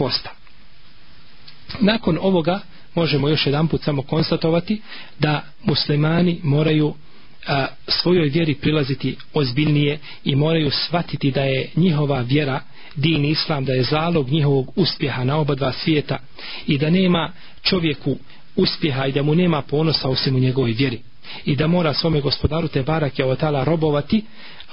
posta. 0.00 0.30
Nakon 1.80 2.18
ovoga 2.20 2.60
možemo 2.94 3.28
još 3.28 3.46
jedan 3.46 3.68
put 3.68 3.82
samo 3.82 4.02
konstatovati 4.02 4.80
da 5.18 5.42
muslimani 5.64 6.40
moraju 6.42 6.94
a, 7.46 7.66
svojoj 7.86 8.28
vjeri 8.28 8.54
prilaziti 8.54 9.16
ozbiljnije 9.34 9.98
i 10.24 10.36
moraju 10.36 10.70
shvatiti 10.70 11.30
da 11.30 11.42
je 11.42 11.70
njihova 11.76 12.20
vjera 12.20 12.60
din 12.96 13.24
islam 13.24 13.64
da 13.64 13.72
je 13.72 13.82
zalog 13.82 14.28
njihovog 14.28 14.72
uspjeha 14.76 15.24
na 15.24 15.36
oba 15.36 15.54
dva 15.54 15.72
svijeta 15.72 16.18
i 16.66 16.78
da 16.78 16.90
nema 16.90 17.32
čovjeku 17.62 18.16
uspjeha 18.56 19.06
i 19.06 19.12
da 19.12 19.22
mu 19.22 19.34
nema 19.34 19.62
ponosa 19.62 20.08
osim 20.08 20.36
u 20.36 20.40
njegovoj 20.40 20.72
vjeri 20.72 21.00
i 21.44 21.56
da 21.56 21.66
mora 21.66 21.94
svome 21.94 22.20
gospodaru 22.20 22.68
te 22.68 22.82
barake 22.82 23.24
otala 23.24 23.64
robovati 23.64 24.22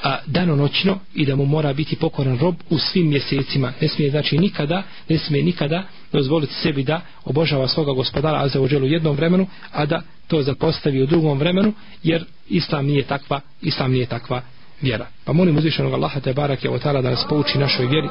a 0.03 0.17
danonoćno 0.25 0.99
i 1.15 1.25
da 1.25 1.35
mu 1.35 1.45
mora 1.45 1.73
biti 1.73 1.95
pokoran 1.95 2.39
rob 2.39 2.55
u 2.69 2.77
svim 2.77 3.09
mjesecima. 3.09 3.73
Ne 3.81 3.87
smije 3.87 4.11
znači 4.11 4.37
nikada 4.37 4.83
ne 5.09 5.17
smije 5.17 5.43
nikada 5.43 5.83
dozvoliti 6.13 6.53
sebi 6.53 6.83
da 6.83 7.01
obožava 7.25 7.67
svoga 7.67 7.91
gospodara 7.91 8.37
a 8.43 8.47
za 8.47 8.61
u 8.61 8.67
jednom 8.67 9.15
vremenu 9.15 9.47
a 9.71 9.85
da 9.85 10.01
to 10.27 10.41
zapostavi 10.41 11.03
u 11.03 11.05
drugom 11.05 11.37
vremenu 11.37 11.73
jer 12.03 12.25
islam 12.49 12.85
nije 12.85 13.03
takva 13.03 13.41
islam 13.61 13.91
nije 13.91 14.05
takva 14.05 14.41
vjera. 14.81 15.07
Pa 15.25 15.33
molim 15.33 15.57
uzvišenog 15.57 15.93
Allaha 15.93 16.19
te 16.19 16.33
barake 16.33 16.69
otala 16.69 17.01
da 17.01 17.09
nas 17.09 17.25
pouči 17.29 17.57
našoj 17.57 17.85
vjeri 17.85 18.07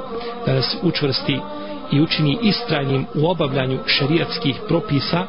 da 0.47 0.55
nas 0.55 0.77
učvrsti 0.83 1.39
i 1.93 2.01
učini 2.01 2.39
istrajnim 2.43 3.07
u 3.15 3.27
obavljanju 3.27 3.79
šerijatskih 3.87 4.57
propisa 4.69 5.27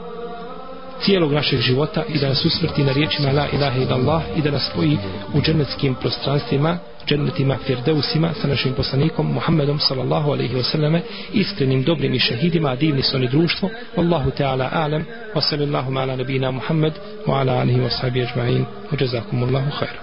cijelog 1.02 1.32
našeg 1.32 1.60
života 1.60 2.04
i 2.10 2.20
da 2.20 2.30
nas 2.30 2.46
usmrti 2.46 2.84
na 2.84 2.92
riječima 2.92 3.32
la 3.32 3.48
ilaha 3.54 3.80
illallah 3.80 4.24
i 4.38 4.42
da 4.42 4.52
nas 4.52 4.70
spoji 4.72 4.98
u 5.34 5.42
džennetskim 5.42 5.96
prostranstvima 5.96 6.78
džennetima 7.08 7.58
firdeusima 7.66 8.34
sa 8.42 8.48
našim 8.48 8.74
poslanikom 8.74 9.34
Muhammedom 9.34 9.80
sallallahu 9.80 10.32
alaihi 10.32 10.56
wa 10.56 10.64
sallame 10.64 11.02
iskrenim 11.34 11.84
dobrim 11.84 12.14
i 12.14 12.20
šehidima 12.20 12.76
divni 12.76 13.02
su 13.02 13.16
oni 13.16 13.28
društvo. 13.28 13.70
Wallahu 13.98 14.32
ta'ala 14.38 14.70
alem 14.74 15.06
wa 15.36 15.42
sallallahu 15.42 15.98
ala 15.98 16.16
nabina 16.16 16.52
Muhammed 16.52 16.94
wa 17.28 17.40
ala 17.40 17.54
alihi 17.62 17.80
wa 17.80 17.90
sahabi 17.90 18.22
ajma'in. 18.22 18.66
Wa 18.92 18.98
jazakumullahu 19.00 19.72
khairu 19.80 20.00